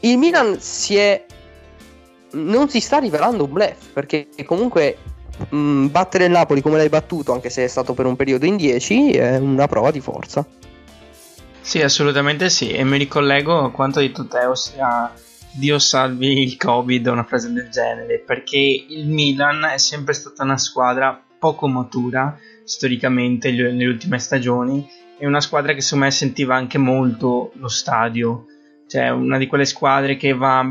Il 0.00 0.18
Milan 0.18 0.60
si 0.60 0.96
è 0.96 1.24
non 2.32 2.68
si 2.68 2.80
sta 2.80 2.98
rivelando 2.98 3.44
un 3.44 3.52
bluff 3.52 3.88
perché 3.92 4.28
comunque 4.44 4.96
mh, 5.48 5.86
battere 5.86 6.26
il 6.26 6.30
Napoli 6.30 6.60
come 6.60 6.76
l'hai 6.76 6.88
battuto 6.88 7.32
anche 7.32 7.50
se 7.50 7.64
è 7.64 7.68
stato 7.68 7.94
per 7.94 8.06
un 8.06 8.16
periodo 8.16 8.46
in 8.46 8.56
10 8.56 9.12
è 9.12 9.36
una 9.38 9.66
prova 9.66 9.90
di 9.90 10.00
forza 10.00 10.46
Sì, 11.62 11.80
assolutamente 11.80 12.50
sì. 12.50 12.72
E 12.72 12.82
mi 12.84 12.98
ricollego 12.98 13.64
a 13.64 13.70
quanto 13.70 14.00
detto 14.00 14.26
te, 14.26 14.44
ossia 14.44 15.14
Dio 15.52 15.78
salvi 15.78 16.42
il 16.42 16.56
Covid, 16.56 17.06
una 17.06 17.24
frase 17.24 17.52
del 17.52 17.70
genere, 17.70 18.18
perché 18.18 18.58
il 18.58 19.06
Milan 19.06 19.64
è 19.72 19.78
sempre 19.78 20.12
stata 20.12 20.42
una 20.42 20.58
squadra 20.58 21.22
poco 21.38 21.68
matura 21.68 22.36
storicamente 22.64 23.52
nelle 23.52 23.86
ultime 23.86 24.18
stagioni. 24.18 24.86
È 25.16 25.24
una 25.24 25.40
squadra 25.40 25.72
che 25.72 25.80
secondo 25.80 26.06
me 26.06 26.10
sentiva 26.10 26.56
anche 26.56 26.78
molto 26.78 27.52
lo 27.54 27.68
stadio, 27.68 28.46
cioè 28.88 29.10
una 29.10 29.38
di 29.38 29.46
quelle 29.46 29.64
squadre 29.64 30.16
che 30.16 30.34
va 30.34 30.66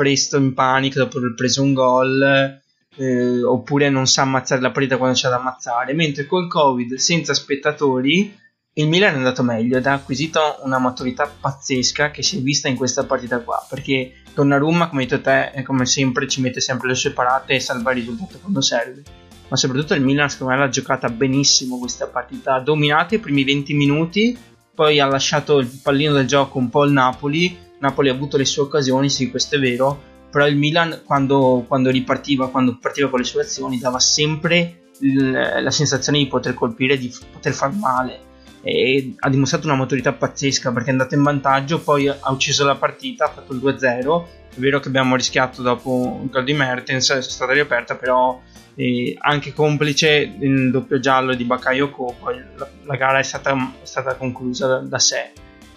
presto 0.00 0.38
in 0.38 0.54
panico 0.54 0.98
dopo 0.98 1.18
aver 1.18 1.34
preso 1.34 1.62
un 1.62 1.74
gol. 1.74 2.58
eh, 2.96 3.42
oppure 3.42 3.88
non 3.90 4.06
sa 4.06 4.22
ammazzare 4.22 4.60
la 4.60 4.70
partita 4.70 4.96
quando 4.96 5.14
c'è 5.14 5.28
da 5.28 5.36
ammazzare 5.36 5.92
mentre 5.92 6.26
col 6.26 6.48
covid 6.48 6.94
senza 6.94 7.34
spettatori 7.34 8.36
il 8.74 8.88
Milan 8.88 9.14
è 9.14 9.16
andato 9.16 9.42
meglio 9.42 9.76
ed 9.76 9.86
ha 9.86 9.92
acquisito 9.92 10.58
una 10.64 10.78
maturità 10.78 11.30
pazzesca 11.40 12.10
che 12.10 12.22
si 12.22 12.38
è 12.38 12.40
vista 12.40 12.68
in 12.68 12.76
questa 12.76 13.04
partita 13.04 13.40
qua 13.40 13.64
perché 13.68 14.22
Donnarumma 14.34 14.88
come 14.88 15.02
hai 15.02 15.08
detto 15.08 15.22
te 15.22 15.62
come 15.62 15.86
sempre 15.86 16.26
ci 16.26 16.40
mette 16.40 16.60
sempre 16.60 16.88
le 16.88 16.94
sue 16.94 17.12
parate 17.12 17.54
e 17.54 17.60
salva 17.60 17.92
il 17.92 17.98
risultato 17.98 18.38
quando 18.38 18.60
serve 18.60 19.02
ma 19.48 19.56
soprattutto 19.56 19.94
il 19.94 20.02
Milan 20.02 20.28
secondo 20.28 20.54
me 20.54 20.58
l'ha 20.58 20.68
giocata 20.68 21.08
benissimo 21.08 21.78
questa 21.78 22.06
partita 22.06 22.54
ha 22.54 22.60
dominato 22.60 23.14
i 23.14 23.18
primi 23.18 23.44
20 23.44 23.74
minuti 23.74 24.38
poi 24.74 24.98
ha 24.98 25.06
lasciato 25.06 25.58
il 25.58 25.68
pallino 25.82 26.14
del 26.14 26.26
gioco 26.26 26.58
un 26.58 26.70
po' 26.70 26.82
al 26.82 26.90
Napoli 26.90 27.68
Napoli 27.80 28.08
ha 28.08 28.12
avuto 28.12 28.36
le 28.36 28.44
sue 28.44 28.62
occasioni 28.62 29.10
sì 29.10 29.30
questo 29.30 29.56
è 29.56 29.58
vero 29.58 30.08
però 30.30 30.46
il 30.46 30.56
Milan 30.56 31.02
quando, 31.04 31.64
quando 31.66 31.90
ripartiva 31.90 32.48
quando 32.50 32.78
partiva 32.80 33.08
con 33.08 33.18
le 33.18 33.24
sue 33.24 33.42
azioni 33.42 33.78
dava 33.78 33.98
sempre 33.98 34.82
il- 35.00 35.30
la 35.60 35.70
sensazione 35.70 36.18
di 36.18 36.26
poter 36.26 36.54
colpire 36.54 36.96
di 36.96 37.10
f- 37.10 37.24
poter 37.32 37.52
far 37.52 37.72
male 37.72 38.28
e 38.62 39.14
ha 39.18 39.30
dimostrato 39.30 39.66
una 39.66 39.76
maturità 39.76 40.12
pazzesca 40.12 40.70
perché 40.72 40.88
è 40.88 40.92
andato 40.92 41.14
in 41.14 41.22
vantaggio, 41.22 41.80
poi 41.80 42.08
ha 42.08 42.30
ucciso 42.30 42.64
la 42.66 42.74
partita, 42.74 43.24
ha 43.24 43.28
fatto 43.30 43.54
il 43.54 43.58
2-0. 43.58 44.26
È 44.54 44.58
vero 44.58 44.80
che 44.80 44.88
abbiamo 44.88 45.16
rischiato 45.16 45.62
dopo 45.62 46.20
il 46.22 46.28
gol 46.28 46.44
di 46.44 46.52
Mertens, 46.52 47.10
è 47.10 47.22
stata 47.22 47.52
riaperta, 47.52 47.96
però 47.96 48.38
eh, 48.74 49.16
anche 49.18 49.54
complice 49.54 50.36
il 50.38 50.70
doppio 50.70 51.00
giallo 51.00 51.34
di 51.34 51.44
Bakayoko, 51.44 52.16
poi 52.20 52.36
la, 52.56 52.68
la 52.84 52.96
gara 52.96 53.18
è 53.18 53.22
stata, 53.22 53.54
è 53.80 53.86
stata 53.86 54.14
conclusa 54.16 54.66
da, 54.66 54.78
da 54.80 54.98
sé. 54.98 55.32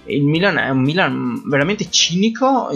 Il 0.06 0.24
Milan 0.24 0.58
è 0.58 0.70
un 0.70 0.82
Milan 0.82 1.44
veramente 1.46 1.90
cinico, 1.90 2.70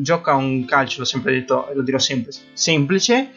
gioca 0.00 0.34
un 0.34 0.64
calcio, 0.64 1.00
l'ho 1.00 1.04
sempre 1.06 1.32
detto 1.32 1.68
lo 1.74 1.82
dirò 1.82 1.98
sempre, 1.98 2.32
semplice, 2.52 3.30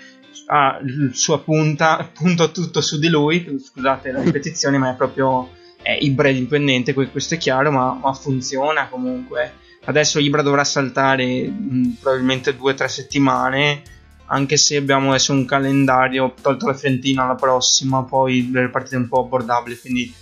ha 0.48 0.80
il 0.84 1.12
suo 1.14 1.40
punta, 1.40 2.10
punto 2.14 2.52
tutto 2.52 2.82
su 2.82 3.00
di 3.00 3.10
lui, 3.10 3.58
scusate 3.60 4.12
la 4.12 4.22
ripetizione, 4.22 4.78
ma 4.78 4.92
è 4.92 4.96
proprio 4.96 5.50
è 5.82 5.98
Ibra 6.00 6.32
dipendente, 6.32 6.94
que- 6.94 7.10
questo 7.10 7.36
è 7.36 7.38
chiaro, 7.38 7.72
ma, 7.72 7.94
ma 7.94 8.14
funziona 8.14 8.88
comunque. 8.88 9.54
Adesso 9.86 10.20
Ibra 10.20 10.42
dovrà 10.42 10.64
saltare 10.64 11.48
mh, 11.48 11.98
probabilmente 12.02 12.56
due 12.56 12.74
o 12.74 12.76
tre 12.76 12.90
settimane, 12.90 13.84
anche 14.26 14.58
se 14.58 14.76
abbiamo 14.76 15.10
adesso 15.10 15.32
un 15.32 15.46
calendario, 15.46 16.34
tolto 16.42 16.68
la 16.68 16.74
Fiorentina 16.74 17.26
la 17.26 17.36
prossima, 17.36 18.04
poi 18.04 18.52
delle 18.52 18.70
partite 18.70 18.98
un 18.98 19.08
po' 19.08 19.22
abbordabili, 19.22 19.80
quindi 19.80 20.14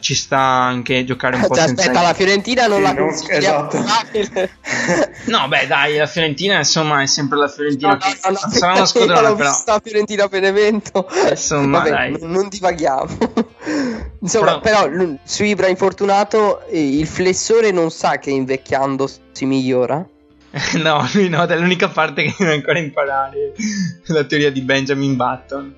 ci 0.00 0.14
sta 0.14 0.38
anche 0.38 1.04
giocare 1.04 1.36
un 1.36 1.42
po' 1.46 1.54
Cioè, 1.54 1.66
senza... 1.66 1.82
aspetta 1.82 2.02
la 2.02 2.14
Fiorentina 2.14 2.66
non 2.66 2.76
Sì, 2.78 2.82
la 2.82 2.92
non- 2.92 3.08
esatto. 3.28 3.84
No, 5.26 5.48
beh, 5.48 5.66
dai, 5.66 5.96
la 5.96 6.06
Fiorentina 6.06 6.58
insomma 6.58 7.02
è 7.02 7.06
sempre 7.06 7.38
la 7.38 7.48
Fiorentina. 7.48 7.92
No, 7.92 7.98
che 7.98 8.18
no, 8.24 8.30
no, 8.30 8.50
sarà 8.50 8.72
una 8.72 8.80
l'ho 8.80 8.86
squadrona, 8.86 9.34
però. 9.34 9.50
vista 9.50 9.80
Fiorentina 9.82 10.28
Benevento. 10.28 11.08
Insomma, 11.30 11.78
Vabbè, 11.78 11.90
dai. 11.90 12.16
non 12.22 12.48
divaghiamo. 12.48 13.16
Insomma, 14.20 14.60
Però- 14.60 14.84
però, 14.84 14.88
l- 14.88 15.18
su 15.24 15.42
Ibra 15.44 15.68
infortunato 15.68 16.64
eh, 16.68 16.98
il 16.98 17.06
flessore 17.06 17.70
non 17.72 17.90
sa 17.90 18.18
che 18.18 18.30
invecchiando 18.30 19.08
si 19.32 19.44
migliora. 19.46 20.04
No, 20.82 21.08
lui 21.14 21.28
no, 21.30 21.44
è 21.46 21.56
l'unica 21.56 21.88
parte 21.88 22.24
che 22.24 22.34
deve 22.38 22.52
ancora 22.52 22.78
imparare 22.78 23.54
la 24.06 24.24
teoria 24.24 24.50
di 24.52 24.60
Benjamin 24.60 25.16
Button. 25.16 25.74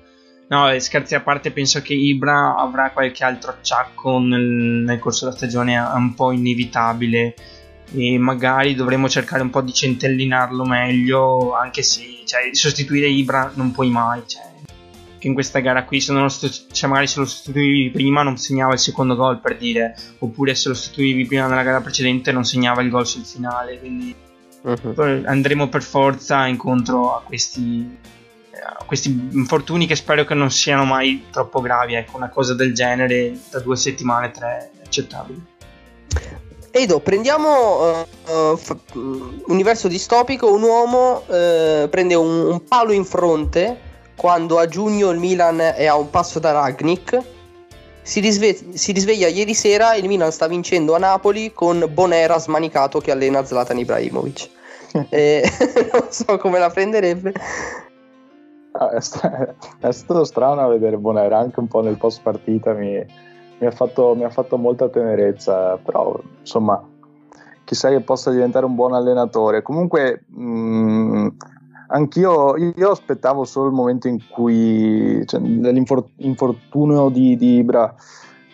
No, 0.47 0.79
scherzi 0.79 1.15
a 1.15 1.21
parte, 1.21 1.51
penso 1.51 1.81
che 1.81 1.93
Ibra 1.93 2.55
avrà 2.55 2.91
qualche 2.91 3.23
altro 3.23 3.51
acciacco 3.51 4.19
nel, 4.19 4.41
nel 4.41 4.99
corso 4.99 5.25
della 5.25 5.37
stagione, 5.37 5.77
un 5.77 6.13
po' 6.13 6.31
inevitabile. 6.31 7.33
E 7.93 8.17
magari 8.17 8.75
dovremo 8.75 9.07
cercare 9.07 9.41
un 9.41 9.49
po' 9.49 9.61
di 9.61 9.73
centellinarlo 9.73 10.65
meglio, 10.65 11.55
anche 11.55 11.83
se 11.83 12.01
cioè, 12.25 12.53
sostituire 12.53 13.07
Ibra 13.07 13.51
non 13.55 13.71
puoi 13.71 13.89
mai. 13.89 14.23
Cioè, 14.25 14.43
che 15.17 15.27
in 15.27 15.33
questa 15.33 15.59
gara 15.59 15.83
qui, 15.85 15.99
se, 16.01 16.11
non 16.11 16.23
lo 16.23 16.29
sostitu- 16.29 16.71
cioè, 16.71 16.89
magari 16.89 17.07
se 17.07 17.19
lo 17.19 17.25
sostituivi 17.25 17.89
prima 17.89 18.21
non 18.21 18.37
segnava 18.37 18.73
il 18.73 18.79
secondo 18.79 19.15
gol 19.15 19.39
per 19.39 19.57
dire, 19.57 19.95
oppure 20.19 20.53
se 20.53 20.69
lo 20.69 20.75
sostituivi 20.75 21.25
prima 21.25 21.47
nella 21.47 21.63
gara 21.63 21.81
precedente 21.81 22.31
non 22.31 22.43
segnava 22.43 22.81
il 22.81 22.89
gol 22.89 23.07
sul 23.07 23.25
finale. 23.25 23.79
Quindi 23.79 24.15
poi 24.61 25.25
andremo 25.25 25.69
per 25.69 25.83
forza 25.83 26.47
incontro 26.47 27.15
a 27.15 27.21
questi, 27.21 27.97
questi 28.85 29.29
infortuni 29.31 29.87
che 29.87 29.95
spero 29.95 30.23
che 30.25 30.33
non 30.33 30.51
siano 30.51 30.85
mai 30.85 31.25
troppo 31.31 31.61
gravi. 31.61 31.95
Ecco, 31.95 32.17
una 32.17 32.29
cosa 32.29 32.53
del 32.53 32.73
genere 32.73 33.37
da 33.49 33.59
due 33.59 33.75
settimane, 33.75 34.31
tre, 34.31 34.71
è 34.77 34.85
accettabile. 34.85 35.53
Edo, 36.71 36.99
prendiamo 36.99 37.89
eh, 37.89 38.05
eh, 38.27 38.53
fa- 38.57 38.77
mm, 38.97 39.39
universo 39.47 39.87
distopico, 39.87 40.53
un 40.53 40.61
uomo 40.61 41.23
eh, 41.27 41.87
prende 41.89 42.15
un, 42.15 42.47
un 42.47 42.63
palo 42.65 42.91
in 42.91 43.05
fronte 43.05 43.79
quando 44.17 44.59
a 44.59 44.67
giugno 44.67 45.09
il 45.11 45.19
Milan 45.19 45.59
è 45.59 45.85
a 45.85 45.95
un 45.95 46.09
passo 46.09 46.39
da 46.39 46.51
Ragnik. 46.51 47.17
Si, 48.01 48.19
risve- 48.19 48.77
si 48.77 48.91
risveglia 48.91 49.27
ieri 49.27 49.53
sera, 49.53 49.95
il 49.95 50.07
Milan 50.07 50.31
sta 50.31 50.47
vincendo 50.47 50.95
a 50.95 50.99
Napoli 50.99 51.53
con 51.53 51.89
Bonera 51.91 52.37
smanicato 52.37 52.99
che 52.99 53.11
allena 53.11 53.45
Zlatan 53.45 53.79
Ibrahimovic. 53.79 54.49
Eh, 55.09 55.43
non 55.91 56.07
so 56.09 56.37
come 56.37 56.57
la 56.57 56.69
prenderebbe. 56.69 57.33
Ah, 58.77 58.89
è, 58.89 58.99
sta- 58.99 59.55
è 59.79 59.91
stato 59.91 60.25
strano 60.25 60.67
vedere 60.67 60.97
Bonera 60.97 61.39
anche 61.39 61.59
un 61.59 61.67
po' 61.67 61.81
nel 61.81 61.97
post 61.97 62.21
partita, 62.21 62.73
mi, 62.73 63.03
mi 63.59 63.67
ha 63.67 63.71
fatto, 63.71 64.15
mi 64.15 64.25
ha 64.25 64.29
fatto 64.29 64.57
molta 64.57 64.89
tenerezza, 64.89 65.77
però 65.77 66.19
insomma 66.39 66.85
chissà 67.63 67.89
che 67.89 68.01
possa 68.01 68.31
diventare 68.31 68.65
un 68.65 68.75
buon 68.75 68.93
allenatore. 68.93 69.61
Comunque 69.61 70.25
mh, 70.27 71.27
anch'io 71.87 72.57
io 72.57 72.89
aspettavo 72.91 73.45
solo 73.45 73.67
il 73.67 73.73
momento 73.73 74.09
in 74.09 74.19
cui 74.29 75.25
cioè, 75.25 75.39
dell'infortunio 75.39 77.09
di, 77.09 77.37
di 77.37 77.57
Ibra 77.57 77.95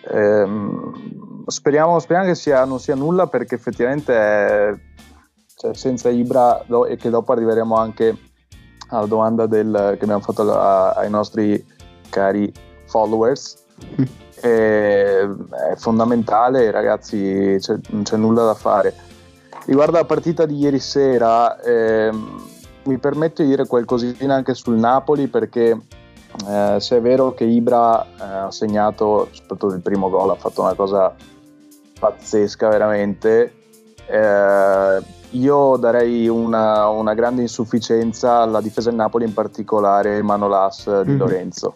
ehm, 0.07 1.45
speriamo, 1.47 1.97
speriamo 1.97 2.29
che 2.29 2.35
sia, 2.35 2.63
non 2.65 2.79
sia 2.79 2.95
nulla 2.95 3.25
perché 3.25 3.55
effettivamente 3.55 4.13
è, 4.13 4.73
cioè, 5.55 5.73
senza 5.73 6.09
Ibra 6.09 6.63
e 6.87 6.95
che 6.95 7.09
dopo 7.09 7.31
arriveremo 7.31 7.75
anche 7.75 8.15
alla 8.91 9.07
domanda 9.07 9.45
del, 9.47 9.95
che 9.97 10.03
abbiamo 10.03 10.21
fatto 10.21 10.51
a, 10.53 10.91
ai 10.91 11.09
nostri 11.09 11.63
cari 12.09 12.51
followers. 12.85 13.63
È, 14.39 14.47
è 15.27 15.75
fondamentale 15.75 16.71
ragazzi 16.71 17.57
c'è, 17.59 17.75
non 17.89 18.03
c'è 18.03 18.17
nulla 18.17 18.45
da 18.45 18.53
fare. 18.53 18.93
Riguardo 19.65 19.97
alla 19.97 20.05
partita 20.05 20.45
di 20.45 20.57
ieri 20.57 20.79
sera 20.79 21.59
ehm, 21.61 22.49
mi 22.83 22.97
permetto 22.97 23.41
di 23.43 23.49
dire 23.49 23.67
qualcosina 23.67 24.33
anche 24.33 24.53
sul 24.53 24.75
Napoli 24.75 25.27
perché 25.27 25.79
eh, 26.47 26.77
se 26.79 26.97
è 26.97 27.01
vero 27.01 27.33
che 27.33 27.43
Ibra 27.43 28.03
eh, 28.03 28.23
ha 28.23 28.51
segnato, 28.51 29.27
soprattutto 29.31 29.73
il 29.73 29.81
primo 29.81 30.09
gol, 30.09 30.29
ha 30.29 30.35
fatto 30.35 30.61
una 30.61 30.73
cosa 30.73 31.13
pazzesca 31.99 32.69
veramente, 32.69 33.53
eh, 34.07 35.01
io 35.31 35.77
darei 35.77 36.27
una, 36.27 36.87
una, 36.89 37.13
grande 37.13 37.41
insufficienza 37.41 38.37
alla 38.37 38.61
difesa 38.61 38.89
del 38.89 38.97
Napoli, 38.97 39.25
in 39.25 39.33
particolare 39.33 40.21
Manolas 40.21 41.01
di 41.01 41.11
mm. 41.11 41.17
Lorenzo, 41.17 41.75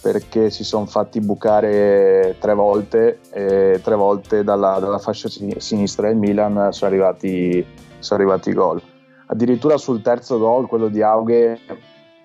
perché 0.00 0.50
si 0.50 0.64
sono 0.64 0.86
fatti 0.86 1.20
bucare 1.20 2.36
tre 2.38 2.54
volte 2.54 3.20
e 3.30 3.80
tre 3.82 3.94
volte 3.94 4.42
dalla, 4.42 4.78
dalla 4.78 4.98
fascia 4.98 5.28
sinistra 5.28 6.08
del 6.08 6.16
Milan 6.16 6.72
sono 6.72 6.90
arrivati, 6.90 7.64
sono 7.98 8.20
arrivati 8.20 8.50
i 8.50 8.54
gol. 8.54 8.82
Addirittura 9.26 9.76
sul 9.78 10.02
terzo 10.02 10.38
gol, 10.38 10.66
quello 10.66 10.88
di 10.88 11.02
Aughe, 11.02 11.58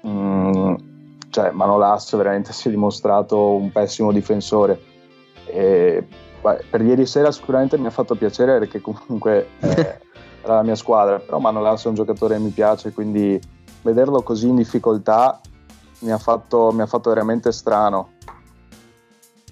mh, 0.02 0.10
mm, 0.10 0.76
cioè 1.30 1.52
Manolas 1.52 2.16
veramente 2.16 2.52
si 2.54 2.68
è 2.68 2.72
dimostrato 2.72 3.56
un 3.56 3.72
pessimo 3.72 4.12
difensore. 4.12 4.80
E, 5.46 6.06
beh, 6.42 6.66
per 6.70 6.82
ieri 6.82 7.06
sera 7.06 7.32
sicuramente 7.32 7.78
mi 7.78 7.88
ha 7.88 7.92
fatto 7.92 8.16
piacere 8.16 8.60
perché 8.60 8.82
comunque 8.82 9.50
eh, 9.62 10.00
era 10.48 10.56
la 10.56 10.64
mia 10.64 10.76
squadra, 10.76 11.20
però 11.20 11.40
Manolas 11.40 11.86
è 11.86 11.88
un 11.90 11.96
giocatore 11.96 12.36
che 12.36 12.42
mi 12.42 12.50
piace, 12.50 12.94
quindi 12.94 13.40
vederlo 13.82 14.22
così 14.22 14.48
in 14.48 14.56
difficoltà 14.56 15.40
mi 16.00 16.12
ha 16.12 16.18
fatto, 16.18 16.72
mi 16.72 16.82
ha 16.82 16.86
fatto 16.86 17.10
veramente 17.10 17.52
strano. 17.52 18.12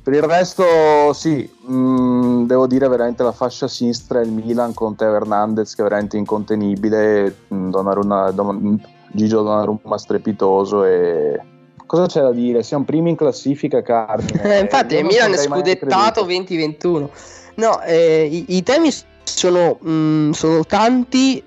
Per 0.02 0.14
il 0.14 0.22
resto, 0.22 1.14
sì, 1.14 1.50
mh, 1.66 1.74
mm, 1.74 2.46
devo 2.46 2.68
dire 2.68 2.88
veramente 2.88 3.24
la 3.24 3.32
fascia 3.32 3.68
sinistra 3.68 4.22
il 4.22 4.32
Milan 4.32 4.74
con 4.74 4.96
Teo 4.96 5.16
Hernandez 5.16 5.74
che 5.74 5.82
è 5.82 5.84
veramente 5.84 6.18
incontenibile, 6.18 7.36
mm, 7.54 7.72
Donnarumma, 7.72 8.32
Don, 8.32 8.80
Gigio 9.12 9.42
Donnarumma 9.42 9.98
strepitoso 9.98 10.84
e 10.84 11.42
cosa 11.88 12.06
c'è 12.06 12.22
da 12.22 12.32
dire? 12.32 12.62
Siamo 12.62 12.84
primi 12.84 13.10
in 13.10 13.16
classifica, 13.16 13.82
Carmine. 13.82 14.60
Infatti, 14.62 14.96
il 14.96 15.06
Milan 15.06 15.34
è 15.34 15.38
scudettato 15.38 16.22
2021. 16.24 17.10
No, 17.56 17.82
eh, 17.82 18.28
i, 18.30 18.58
i, 18.58 18.64
temi 18.64 18.92
sono, 19.26 19.78
mh, 19.82 19.90
mm, 19.90 20.32
sono 20.32 20.66
tanti. 20.66 21.44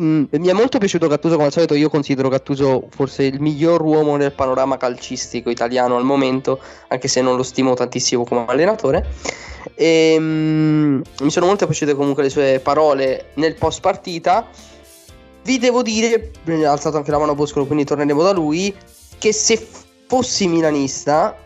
Mm, 0.00 0.24
mi 0.30 0.48
è 0.48 0.52
molto 0.52 0.78
piaciuto 0.78 1.06
Gattuso 1.06 1.34
come 1.34 1.46
al 1.48 1.52
solito 1.52 1.74
io 1.74 1.90
considero 1.90 2.30
Gattuso 2.30 2.88
forse 2.88 3.24
il 3.24 3.42
miglior 3.42 3.82
uomo 3.82 4.16
nel 4.16 4.32
panorama 4.32 4.78
calcistico 4.78 5.50
italiano 5.50 5.98
al 5.98 6.04
momento 6.04 6.58
anche 6.88 7.08
se 7.08 7.20
non 7.20 7.36
lo 7.36 7.42
stimo 7.42 7.74
tantissimo 7.74 8.24
come 8.24 8.44
allenatore. 8.46 9.06
E, 9.74 10.16
mm, 10.18 11.00
mi 11.20 11.30
sono 11.30 11.46
molto 11.46 11.66
piaciute 11.66 11.94
comunque 11.94 12.22
le 12.22 12.30
sue 12.30 12.60
parole 12.62 13.32
nel 13.34 13.54
post 13.54 13.80
partita. 13.80 14.48
Vi 15.42 15.58
devo 15.58 15.82
dire 15.82 16.30
ha 16.46 16.70
alzato 16.70 16.96
anche 16.96 17.10
la 17.10 17.18
mano 17.18 17.34
Boscolo 17.34 17.66
quindi 17.66 17.84
torneremo 17.84 18.22
da 18.22 18.32
lui 18.32 18.74
che 19.18 19.32
se 19.32 19.66
fossi 20.06 20.46
milanista 20.46 21.36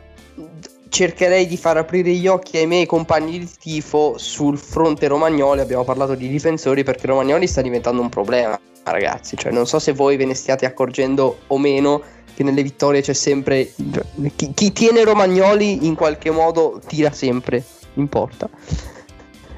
cercherei 0.96 1.46
di 1.46 1.58
far 1.58 1.76
aprire 1.76 2.10
gli 2.12 2.26
occhi 2.26 2.56
ai 2.56 2.66
miei 2.66 2.86
compagni 2.86 3.38
di 3.38 3.50
tifo 3.60 4.14
sul 4.16 4.56
fronte 4.56 5.08
Romagnoli. 5.08 5.60
Abbiamo 5.60 5.84
parlato 5.84 6.14
di 6.14 6.26
difensori 6.26 6.84
perché 6.84 7.06
Romagnoli 7.06 7.46
sta 7.46 7.60
diventando 7.60 8.00
un 8.00 8.08
problema, 8.08 8.58
ragazzi. 8.84 9.36
Cioè, 9.36 9.52
non 9.52 9.66
so 9.66 9.78
se 9.78 9.92
voi 9.92 10.16
ve 10.16 10.24
ne 10.24 10.32
stiate 10.32 10.64
accorgendo 10.64 11.40
o 11.48 11.58
meno 11.58 12.02
che 12.34 12.42
nelle 12.42 12.62
vittorie 12.62 13.02
c'è 13.02 13.12
sempre 13.12 13.74
chi, 14.36 14.52
chi 14.54 14.72
tiene 14.72 15.04
Romagnoli 15.04 15.86
in 15.86 15.94
qualche 15.94 16.30
modo 16.30 16.80
tira 16.86 17.10
sempre 17.10 17.62
in 17.94 18.08
porta. 18.08 18.48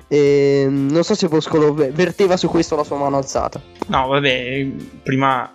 E, 0.08 0.66
non 0.68 1.04
so 1.04 1.14
se 1.14 1.28
Boscolo 1.28 1.72
verteva 1.72 2.36
su 2.36 2.48
questo 2.48 2.74
la 2.74 2.82
sua 2.82 2.96
mano 2.96 3.16
alzata. 3.16 3.62
No, 3.86 4.08
vabbè, 4.08 4.66
prima 5.04 5.48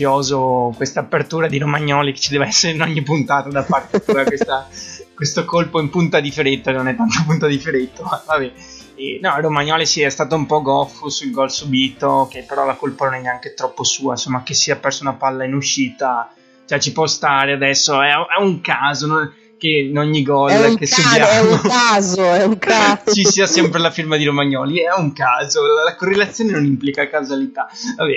chioso 0.00 0.72
questa 0.74 1.00
apertura 1.00 1.46
di 1.46 1.58
Romagnoli 1.58 2.12
che 2.12 2.20
ci 2.20 2.30
deve 2.30 2.46
essere 2.46 2.72
in 2.72 2.80
ogni 2.80 3.02
puntata 3.02 3.50
da 3.50 3.62
parte 3.62 4.02
tua 4.02 4.24
questa 4.24 4.66
questo 5.14 5.44
colpo 5.44 5.78
in 5.78 5.90
punta 5.90 6.20
di 6.20 6.30
feretta, 6.30 6.72
non 6.72 6.88
è 6.88 6.96
tanto 6.96 7.22
punta 7.26 7.46
di 7.46 7.58
feretta, 7.58 8.02
ma 8.02 8.22
vabbè. 8.24 8.52
E, 8.94 9.18
no, 9.20 9.38
Romagnoli 9.38 9.84
sì, 9.84 10.00
è 10.00 10.08
stato 10.08 10.34
un 10.34 10.46
po' 10.46 10.62
goffo 10.62 11.10
sul 11.10 11.30
gol 11.30 11.50
subito, 11.50 12.26
che 12.30 12.44
però 12.48 12.64
la 12.64 12.72
colpa 12.72 13.04
non 13.04 13.14
è 13.16 13.20
neanche 13.20 13.52
troppo 13.52 13.84
sua, 13.84 14.12
insomma, 14.12 14.42
che 14.42 14.54
sia 14.54 14.76
perso 14.76 15.02
una 15.02 15.12
palla 15.12 15.44
in 15.44 15.52
uscita, 15.52 16.32
cioè 16.64 16.78
ci 16.78 16.92
può 16.92 17.06
stare 17.06 17.52
adesso, 17.52 18.00
è, 18.00 18.12
è 18.12 18.40
un 18.40 18.62
caso, 18.62 19.06
non, 19.06 19.30
che 19.58 19.68
in 19.90 19.98
ogni 19.98 20.22
gol 20.22 20.78
che 20.78 20.86
caso, 20.86 21.02
subiamo 21.02 21.28
è 21.28 21.40
un 21.40 21.60
caso, 21.60 22.22
è 22.22 22.44
un 22.44 22.56
caso. 22.58 23.12
ci 23.12 23.24
sia 23.26 23.46
sempre 23.46 23.78
la 23.78 23.90
firma 23.90 24.16
di 24.16 24.24
Romagnoli, 24.24 24.78
è 24.78 24.94
un 24.96 25.12
caso, 25.12 25.60
la 25.84 25.94
correlazione 25.96 26.52
non 26.52 26.64
implica 26.64 27.06
casualità. 27.10 27.68
Vabbè, 27.98 28.14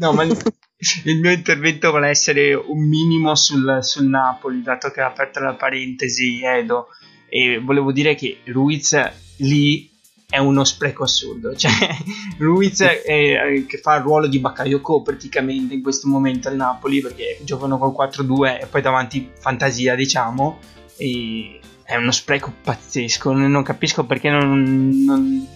no, 0.00 0.12
ma 0.12 0.26
il 1.04 1.20
mio 1.20 1.30
intervento 1.30 1.90
vuole 1.90 2.08
essere 2.08 2.54
un 2.54 2.86
minimo 2.86 3.34
sul, 3.34 3.78
sul 3.80 4.06
Napoli, 4.06 4.62
dato 4.62 4.90
che 4.90 5.00
ha 5.00 5.06
aperto 5.06 5.40
la 5.40 5.54
parentesi 5.54 6.42
Edo, 6.42 6.88
e 7.28 7.58
volevo 7.58 7.92
dire 7.92 8.14
che 8.14 8.38
Ruiz 8.44 8.94
lì 9.38 9.90
è 10.28 10.38
uno 10.38 10.64
spreco 10.64 11.04
assurdo. 11.04 11.54
Cioè, 11.56 11.70
Ruiz 12.38 12.82
è, 12.82 13.64
che 13.66 13.78
fa 13.78 13.96
il 13.96 14.02
ruolo 14.02 14.26
di 14.26 14.38
Bakayoko 14.38 15.02
praticamente 15.02 15.74
in 15.74 15.82
questo 15.82 16.08
momento 16.08 16.48
al 16.48 16.56
Napoli 16.56 17.00
perché 17.00 17.38
giocano 17.42 17.78
col 17.78 17.94
4-2 18.08 18.62
e 18.62 18.66
poi 18.66 18.82
davanti 18.82 19.30
fantasia, 19.38 19.94
diciamo. 19.94 20.58
E 20.96 21.60
è 21.82 21.96
uno 21.96 22.10
spreco 22.10 22.52
pazzesco. 22.62 23.32
Non 23.32 23.62
capisco 23.62 24.04
perché 24.04 24.28
non, 24.28 25.04
non 25.04 25.46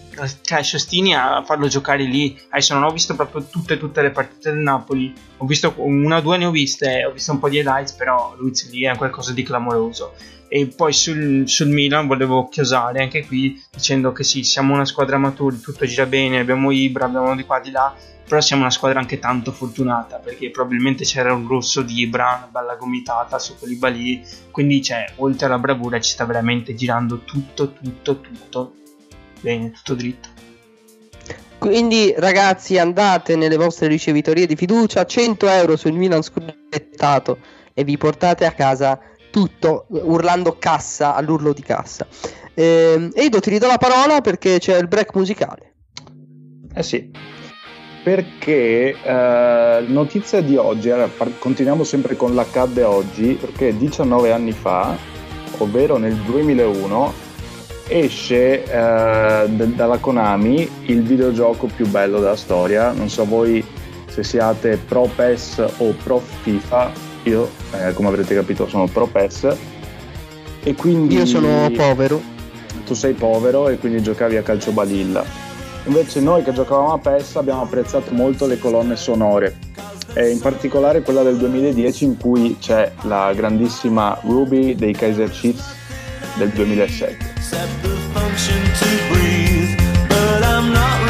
cioè, 0.41 0.63
Sostini 0.63 1.15
a 1.15 1.43
farlo 1.43 1.67
giocare 1.67 2.03
lì. 2.03 2.39
Adesso 2.49 2.73
non 2.73 2.83
ho 2.83 2.91
visto 2.91 3.15
proprio 3.15 3.43
tutte, 3.43 3.77
tutte 3.77 4.01
le 4.01 4.11
partite 4.11 4.51
del 4.51 4.59
Napoli. 4.59 5.13
Ho 5.37 5.45
visto 5.45 5.73
una 5.77 6.17
o 6.17 6.21
due 6.21 6.37
ne 6.37 6.45
ho 6.45 6.51
viste, 6.51 7.05
ho 7.05 7.11
visto 7.11 7.31
un 7.31 7.39
po' 7.39 7.49
di 7.49 7.57
highlights, 7.57 7.93
però 7.93 8.35
Luiz 8.37 8.69
lì 8.69 8.83
è 8.83 8.95
qualcosa 8.95 9.33
di 9.33 9.43
clamoroso. 9.43 10.13
E 10.47 10.67
poi 10.67 10.91
sul, 10.91 11.47
sul 11.47 11.69
Milan 11.69 12.07
volevo 12.07 12.49
chiosare 12.49 13.01
anche 13.01 13.25
qui 13.25 13.61
dicendo 13.71 14.11
che 14.11 14.23
sì, 14.23 14.43
siamo 14.43 14.73
una 14.73 14.83
squadra 14.83 15.17
matura, 15.17 15.55
tutto 15.55 15.85
gira 15.85 16.05
bene, 16.05 16.39
abbiamo 16.39 16.71
Ibra, 16.71 17.05
abbiamo 17.05 17.33
di 17.37 17.45
qua 17.45 17.61
di 17.61 17.71
là, 17.71 17.95
però 18.27 18.41
siamo 18.41 18.63
una 18.63 18.71
squadra 18.71 18.99
anche 18.99 19.17
tanto 19.17 19.53
fortunata 19.53 20.17
perché 20.17 20.51
probabilmente 20.51 21.05
c'era 21.05 21.33
un 21.33 21.47
rosso 21.47 21.81
di 21.83 22.01
Ibra, 22.01 22.35
una 22.37 22.49
bella 22.51 22.75
gomitata 22.75 23.39
su 23.39 23.57
Koulibaly, 23.57 24.23
quindi 24.51 24.81
cioè, 24.81 25.13
oltre 25.17 25.45
alla 25.45 25.57
bravura 25.57 26.01
ci 26.01 26.11
sta 26.11 26.25
veramente 26.25 26.75
girando 26.75 27.19
tutto, 27.19 27.71
tutto, 27.71 28.19
tutto 28.19 28.73
bene, 29.41 29.71
tutto 29.71 29.95
dritto. 29.95 30.29
Quindi 31.57 32.13
ragazzi 32.17 32.79
andate 32.79 33.35
nelle 33.35 33.55
vostre 33.55 33.87
ricevitorie 33.87 34.47
di 34.47 34.55
fiducia, 34.55 35.05
100 35.05 35.47
euro 35.47 35.75
sul 35.75 35.93
Milan 35.93 36.23
scudettato 36.23 37.37
e 37.73 37.83
vi 37.83 37.97
portate 37.97 38.45
a 38.45 38.51
casa 38.51 38.99
tutto 39.29 39.85
urlando 39.89 40.57
cassa 40.57 41.13
all'urlo 41.13 41.53
di 41.53 41.61
cassa. 41.61 42.07
Eh, 42.53 43.09
Edo 43.13 43.39
ti 43.39 43.49
ridò 43.51 43.67
la 43.67 43.77
parola 43.77 44.21
perché 44.21 44.57
c'è 44.59 44.77
il 44.77 44.87
break 44.87 45.15
musicale. 45.15 45.73
Eh 46.73 46.83
sì, 46.83 47.11
perché 48.03 48.95
eh, 48.99 49.83
notizia 49.85 50.41
di 50.41 50.55
oggi, 50.57 50.91
continuiamo 51.37 51.83
sempre 51.83 52.15
con 52.15 52.33
l'accadde 52.33 52.83
oggi, 52.83 53.37
perché 53.39 53.77
19 53.77 54.31
anni 54.31 54.51
fa, 54.51 54.97
ovvero 55.59 55.97
nel 55.97 56.15
2001, 56.15 57.13
esce 57.91 58.63
eh, 58.63 59.47
dalla 59.49 59.97
Konami 59.97 60.69
il 60.85 61.03
videogioco 61.03 61.67
più 61.67 61.87
bello 61.87 62.19
della 62.19 62.37
storia. 62.37 62.91
Non 62.91 63.09
so 63.09 63.25
voi 63.25 63.63
se 64.07 64.23
siate 64.23 64.77
pro 64.77 65.09
PES 65.13 65.65
o 65.77 65.93
pro 66.03 66.21
FIFA, 66.41 66.91
io 67.23 67.49
eh, 67.73 67.93
come 67.93 68.07
avrete 68.07 68.33
capito 68.33 68.67
sono 68.67 68.87
pro 68.87 69.07
PES. 69.07 69.55
E 70.63 70.75
quindi 70.75 71.15
io 71.15 71.25
sono 71.25 71.69
povero. 71.75 72.21
Tu 72.85 72.93
sei 72.93 73.13
povero 73.13 73.67
e 73.67 73.77
quindi 73.77 74.01
giocavi 74.01 74.37
a 74.37 74.41
calcio 74.41 74.71
balilla. 74.71 75.23
Invece 75.85 76.21
noi 76.21 76.43
che 76.43 76.53
giocavamo 76.53 76.93
a 76.93 76.97
PES 76.97 77.35
abbiamo 77.37 77.63
apprezzato 77.63 78.13
molto 78.13 78.45
le 78.45 78.59
colonne 78.59 78.95
sonore, 78.95 79.57
e 80.13 80.29
in 80.29 80.39
particolare 80.39 81.01
quella 81.01 81.23
del 81.23 81.37
2010 81.37 82.03
in 82.03 82.17
cui 82.17 82.57
c'è 82.59 82.91
la 83.03 83.33
grandissima 83.33 84.17
Ruby 84.23 84.75
dei 84.75 84.93
Kaiser 84.93 85.29
Chiefs 85.29 85.73
del 86.37 86.49
2007. 86.49 87.30
accept 87.51 87.83
the 87.83 87.97
function 88.13 88.63
to 88.63 89.13
breathe, 89.13 89.77
but 90.07 90.41
I'm 90.41 90.71
not. 90.73 91.00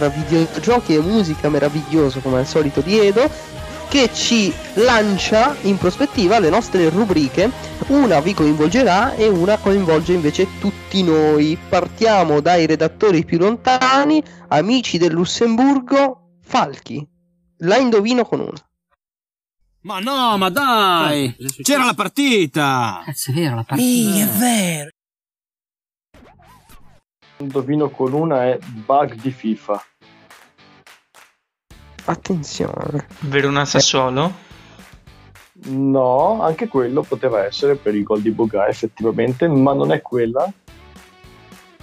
Tra, 0.00 0.08
videogiochi 0.08 0.94
e 0.94 1.00
musica 1.00 1.50
meraviglioso 1.50 2.20
come 2.20 2.38
al 2.38 2.46
solito 2.46 2.80
di 2.80 2.98
Edo 2.98 3.58
che 3.90 4.08
ci 4.14 4.52
lancia 4.74 5.56
in 5.62 5.76
prospettiva 5.76 6.38
le 6.38 6.48
nostre 6.48 6.88
rubriche. 6.88 7.50
Una 7.88 8.20
vi 8.20 8.34
coinvolgerà 8.34 9.14
e 9.14 9.28
una 9.28 9.58
coinvolge 9.58 10.12
invece 10.12 10.46
tutti 10.60 11.02
noi. 11.02 11.58
Partiamo 11.68 12.40
dai 12.40 12.66
redattori 12.66 13.24
più 13.24 13.38
lontani, 13.38 14.22
amici 14.48 14.96
del 14.96 15.12
Lussemburgo, 15.12 16.36
Falchi. 16.40 17.04
La 17.62 17.78
indovino 17.78 18.24
con 18.24 18.40
una. 18.40 18.64
Ma 19.82 19.98
no, 19.98 20.38
ma 20.38 20.50
dai! 20.50 21.34
C'era 21.62 21.84
la 21.84 21.94
partita! 21.94 23.02
Cazzo, 23.04 23.32
è 23.32 23.34
vero 23.34 23.56
la 23.56 23.64
partita. 23.64 24.26
vero! 24.38 24.90
Indovino 27.38 27.88
con 27.90 28.12
una 28.12 28.44
è 28.44 28.58
bug 28.58 29.14
di 29.14 29.32
FIFA. 29.32 29.84
Attenzione. 32.10 33.06
Verona 33.20 33.64
Sassuolo? 33.64 34.32
No, 35.66 36.42
anche 36.42 36.66
quello 36.66 37.02
poteva 37.02 37.44
essere 37.44 37.76
per 37.76 37.94
i 37.94 38.02
gol 38.02 38.20
di 38.20 38.32
Boga 38.32 38.66
effettivamente, 38.66 39.46
ma 39.46 39.74
non 39.74 39.92
è 39.92 40.02
quella. 40.02 40.52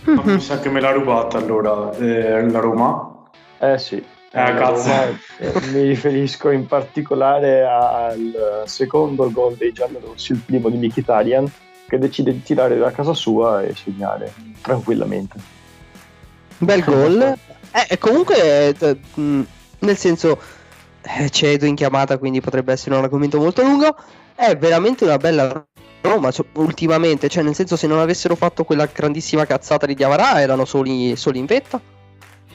Ma 0.03 0.21
mi 0.25 0.41
sa 0.41 0.59
che 0.59 0.69
me 0.69 0.81
l'ha 0.81 0.91
rubata 0.91 1.37
allora 1.37 1.95
eh, 1.95 2.45
la 2.49 2.59
Roma. 2.59 3.29
Eh 3.57 3.77
sì. 3.77 3.95
Eh, 3.95 4.03
cazzo. 4.31 4.89
Roma, 4.89 5.17
eh, 5.37 5.61
mi 5.71 5.81
riferisco 5.83 6.49
in 6.49 6.65
particolare 6.65 7.65
al 7.65 8.63
secondo 8.65 9.31
gol 9.31 9.55
dei 9.55 9.71
giallorossi, 9.71 10.33
il 10.33 10.39
primo 10.39 10.67
di 10.67 10.77
Mkhitaryan, 10.77 11.49
che 11.87 11.97
decide 11.97 12.33
di 12.33 12.43
tirare 12.43 12.77
da 12.77 12.91
casa 12.91 13.13
sua 13.13 13.61
e 13.61 13.73
segnare 13.75 14.33
tranquillamente. 14.61 15.39
Bel 16.57 16.83
gol. 16.83 17.21
Eh, 17.71 17.87
e 17.87 17.97
comunque, 17.97 18.75
eh, 18.77 18.99
mh, 19.13 19.41
nel 19.79 19.97
senso, 19.97 20.39
eh, 21.01 21.29
c'è 21.29 21.49
Edo 21.49 21.65
in 21.65 21.75
chiamata, 21.75 22.17
quindi 22.17 22.41
potrebbe 22.41 22.71
essere 22.73 22.95
un 22.95 23.03
argomento 23.03 23.37
molto 23.39 23.61
lungo. 23.61 23.95
È 24.35 24.55
veramente 24.55 25.03
una 25.03 25.17
bella 25.17 25.65
Roma, 26.01 26.31
cioè, 26.31 26.45
ultimamente. 26.53 27.27
Cioè, 27.27 27.43
nel 27.43 27.55
senso, 27.55 27.75
se 27.75 27.87
non 27.87 27.99
avessero 27.99 28.35
fatto 28.35 28.63
quella 28.63 28.87
grandissima 28.91 29.45
cazzata 29.45 29.85
di 29.85 29.93
Diavara, 29.93 30.41
erano 30.41 30.65
soli, 30.65 31.15
soli 31.15 31.39
in 31.39 31.45
vetta. 31.45 31.79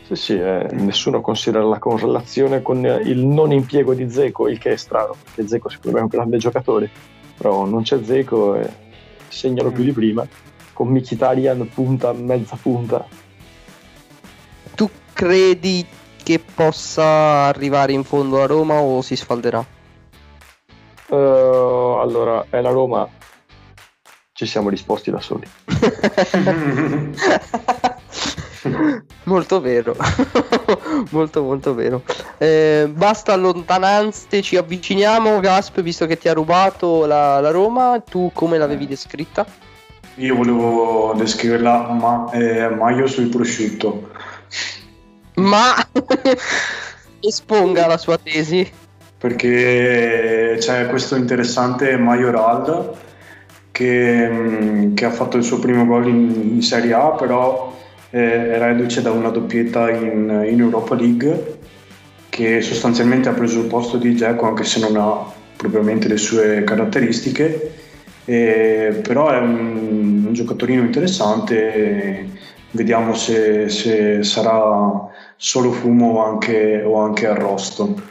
Sì, 0.06 0.16
sì, 0.16 0.32
eh, 0.34 0.68
nessuno 0.72 1.20
considera 1.20 1.64
la 1.64 1.78
correlazione 1.78 2.60
con 2.60 2.84
eh, 2.84 3.02
il 3.04 3.24
non 3.24 3.52
impiego 3.52 3.94
di 3.94 4.10
Zeco, 4.10 4.48
il 4.48 4.58
che 4.58 4.72
è 4.72 4.76
strano, 4.76 5.14
perché 5.22 5.48
Zeco 5.48 5.70
me 5.84 5.98
è 5.98 6.02
un 6.02 6.08
grande 6.08 6.38
giocatore, 6.38 6.90
però 7.36 7.64
non 7.64 7.82
c'è 7.82 8.02
Zeco 8.02 8.56
e 8.56 8.68
segnano 9.28 9.70
più 9.70 9.84
di 9.84 9.92
prima, 9.92 10.26
con 10.72 10.88
Mkhitaryan 10.88 11.68
punta, 11.72 12.12
mezza 12.12 12.58
punta. 12.60 13.06
Tu 14.74 14.90
credi 15.12 15.86
che 16.22 16.38
possa 16.38 17.46
arrivare 17.46 17.92
in 17.92 18.04
fondo 18.04 18.42
a 18.42 18.46
Roma 18.46 18.80
o 18.80 19.02
si 19.02 19.16
sfalderà? 19.16 19.64
Eh, 21.08 21.16
allora, 21.16 22.46
è 22.48 22.60
la 22.60 22.70
Roma, 22.70 23.08
ci 24.32 24.46
siamo 24.46 24.70
risposti 24.70 25.10
da 25.10 25.20
soli. 25.20 25.46
molto 29.24 29.60
vero, 29.60 29.96
molto 31.10 31.42
molto 31.42 31.74
vero. 31.74 32.02
Eh, 32.38 32.90
basta 32.92 33.36
lontananze, 33.36 34.42
ci 34.42 34.56
avviciniamo. 34.56 35.40
Gasp, 35.40 35.80
visto 35.80 36.06
che 36.06 36.16
ti 36.16 36.28
ha 36.28 36.32
rubato 36.32 37.06
la, 37.06 37.40
la 37.40 37.50
Roma, 37.50 38.00
tu 38.00 38.30
come 38.32 38.58
l'avevi 38.58 38.86
descritta? 38.86 39.44
Io 40.16 40.34
volevo 40.34 41.14
descriverla 41.16 41.88
ma, 41.90 42.30
eh, 42.32 42.68
maio 42.68 43.06
sul 43.06 43.28
prosciutto. 43.28 44.10
Ma 45.34 45.74
esponga 47.20 47.86
la 47.86 47.96
sua 47.98 48.18
tesi. 48.18 48.70
perché 49.18 50.56
c'è 50.58 50.86
questo 50.88 51.14
interessante 51.16 51.96
Majoral 51.96 52.90
che, 53.70 54.28
mh, 54.28 54.94
che 54.94 55.04
ha 55.04 55.10
fatto 55.10 55.36
il 55.36 55.44
suo 55.44 55.58
primo 55.60 55.86
gol 55.86 56.08
in, 56.08 56.50
in 56.54 56.62
Serie 56.62 56.92
A, 56.94 57.10
però 57.12 57.76
eh, 58.10 58.50
è 58.52 58.58
reduce 58.58 59.00
da 59.02 59.10
una 59.12 59.30
doppietta 59.30 59.90
in, 59.90 60.44
in 60.50 60.60
Europa 60.60 60.94
League 60.94 61.58
che 62.28 62.60
sostanzialmente 62.62 63.28
ha 63.28 63.32
preso 63.32 63.60
il 63.60 63.66
posto 63.66 63.96
di 63.98 64.14
Dzeko 64.14 64.46
anche 64.46 64.64
se 64.64 64.80
non 64.80 64.96
ha 64.96 65.24
propriamente 65.56 66.08
le 66.08 66.16
sue 66.16 66.64
caratteristiche, 66.64 67.76
Eh, 68.24 69.00
però 69.02 69.30
è 69.30 69.38
un, 69.38 70.24
un 70.26 70.32
giocatorino 70.32 70.82
interessante, 70.82 71.74
e 71.74 72.28
vediamo 72.72 73.14
se, 73.14 73.68
se 73.68 74.22
sarà 74.22 75.08
solo 75.36 75.72
fumo 75.72 76.12
o 76.12 76.24
anche, 76.24 76.82
o 76.82 77.00
anche 77.00 77.26
arrosto. 77.26 78.10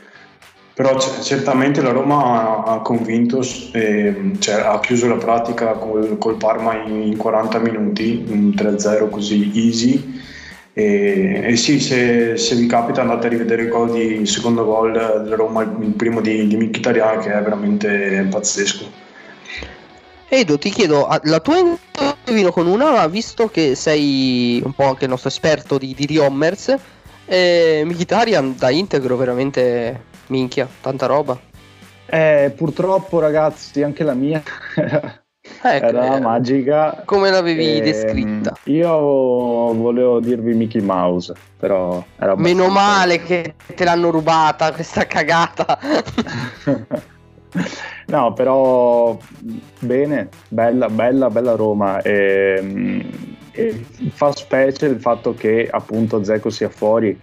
Però 0.73 0.95
c- 0.95 1.21
certamente 1.21 1.81
la 1.81 1.91
Roma 1.91 2.63
ha, 2.63 2.73
ha 2.73 2.79
convinto, 2.79 3.41
eh, 3.73 4.31
cioè, 4.39 4.61
ha 4.61 4.79
chiuso 4.79 5.07
la 5.07 5.17
pratica 5.17 5.73
col, 5.73 6.17
col 6.17 6.37
Parma 6.37 6.81
in, 6.83 7.01
in 7.01 7.17
40 7.17 7.59
minuti, 7.59 8.25
un 8.27 8.49
3-0 8.55 9.09
così 9.09 9.51
easy. 9.53 10.19
E, 10.73 11.41
e 11.43 11.55
sì, 11.57 11.79
se, 11.81 12.37
se 12.37 12.55
vi 12.55 12.65
capita 12.65 13.01
andate 13.01 13.27
a 13.27 13.29
rivedere 13.29 13.63
il, 13.63 13.69
gol 13.69 13.91
di, 13.91 14.25
secondo 14.25 14.63
gol 14.65 14.93
della 15.23 15.35
Roma, 15.35 15.63
il, 15.63 15.75
il 15.81 15.93
primo 15.93 16.21
di, 16.21 16.47
di 16.47 16.55
Mkhitaryan 16.55 17.19
che 17.19 17.33
è 17.33 17.41
veramente 17.41 18.25
pazzesco. 18.29 19.00
Edo, 20.33 20.57
ti 20.57 20.69
chiedo, 20.69 21.09
la 21.23 21.39
tua 21.41 21.57
indovino 21.57 22.53
con 22.53 22.65
una, 22.65 23.05
visto 23.07 23.49
che 23.49 23.75
sei 23.75 24.61
un 24.63 24.71
po' 24.71 24.85
anche 24.85 25.03
il 25.03 25.09
nostro 25.09 25.27
esperto 25.27 25.77
di, 25.77 25.93
di 25.93 26.05
Riommers, 26.05 26.73
eh, 27.25 27.81
Mkhitaryan 27.85 28.55
da 28.57 28.69
integro 28.69 29.17
veramente 29.17 30.05
minchia, 30.27 30.69
tanta 30.79 31.05
roba. 31.05 31.37
Eh, 32.05 32.53
purtroppo 32.55 33.19
ragazzi, 33.19 33.83
anche 33.83 34.05
la 34.05 34.13
mia 34.13 34.41
Ecco, 35.63 35.85
era 35.85 36.15
eh, 36.15 36.19
magica. 36.21 37.01
come 37.03 37.29
l'avevi 37.29 37.79
Ehm, 37.79 37.83
descritta? 37.83 38.55
Io 38.65 38.89
volevo 38.89 40.21
dirvi 40.21 40.53
Mickey 40.53 40.81
Mouse, 40.81 41.33
però 41.57 42.01
era 42.17 42.37
Meno 42.37 42.69
male 42.69 43.21
che 43.21 43.55
te 43.75 43.83
l'hanno 43.83 44.09
rubata 44.11 44.71
questa 44.71 45.05
cagata. 45.05 45.77
no, 48.11 48.33
però 48.33 49.17
bene, 49.79 50.29
bella, 50.49 50.89
bella, 50.89 51.29
bella 51.29 51.55
Roma. 51.55 52.01
E, 52.01 53.09
e 53.51 53.85
fa 54.11 54.31
specie 54.31 54.85
il 54.85 54.99
fatto 54.99 55.33
che 55.33 55.67
appunto 55.69 56.23
Zeco 56.23 56.49
sia 56.49 56.69
fuori 56.69 57.19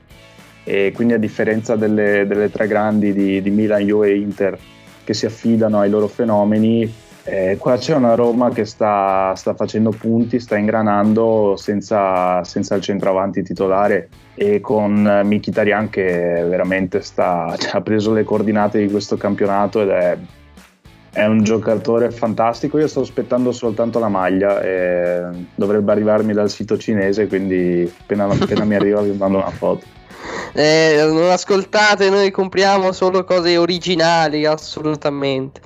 e 0.64 0.92
quindi 0.94 1.14
a 1.14 1.18
differenza 1.18 1.76
delle, 1.76 2.26
delle 2.26 2.50
tre 2.50 2.66
grandi 2.66 3.12
di, 3.12 3.40
di 3.40 3.50
Milan, 3.50 3.82
Juve 3.82 4.08
e 4.08 4.16
Inter 4.16 4.58
che 5.04 5.14
si 5.14 5.24
affidano 5.24 5.80
ai 5.80 5.88
loro 5.88 6.06
fenomeni, 6.06 6.92
eh, 7.24 7.56
qua 7.58 7.76
c'è 7.78 7.94
una 7.94 8.14
Roma 8.14 8.50
che 8.50 8.66
sta, 8.66 9.34
sta 9.34 9.54
facendo 9.54 9.90
punti, 9.90 10.38
sta 10.40 10.56
ingranando 10.56 11.56
senza, 11.56 12.44
senza 12.44 12.74
il 12.74 12.82
centroavanti 12.82 13.42
titolare 13.42 14.08
e 14.34 14.60
con 14.60 15.22
Mkhitaryan 15.24 15.88
che 15.88 16.44
veramente 16.46 17.00
sta, 17.00 17.54
cioè, 17.58 17.76
ha 17.76 17.80
preso 17.80 18.12
le 18.12 18.24
coordinate 18.24 18.80
di 18.80 18.90
questo 18.90 19.16
campionato 19.16 19.80
ed 19.80 19.88
è, 19.88 20.18
è 21.10 21.24
un 21.24 21.42
giocatore 21.42 22.10
fantastico. 22.10 22.78
Io 22.78 22.88
sto 22.88 23.00
aspettando 23.00 23.52
soltanto 23.52 23.98
la 23.98 24.08
maglia 24.08 24.60
dovrebbe 25.54 25.92
arrivarmi 25.92 26.32
dal 26.32 26.50
sito 26.50 26.76
cinese, 26.76 27.26
quindi 27.26 27.90
appena, 28.00 28.24
appena 28.24 28.64
mi 28.64 28.74
arriva 28.74 29.00
vi 29.00 29.16
mando 29.16 29.38
una 29.38 29.50
foto. 29.50 29.84
Eh, 30.52 31.04
non 31.06 31.30
ascoltate, 31.30 32.10
noi 32.10 32.30
compriamo 32.30 32.90
solo 32.92 33.22
cose 33.22 33.56
originali, 33.56 34.44
assolutamente. 34.46 35.60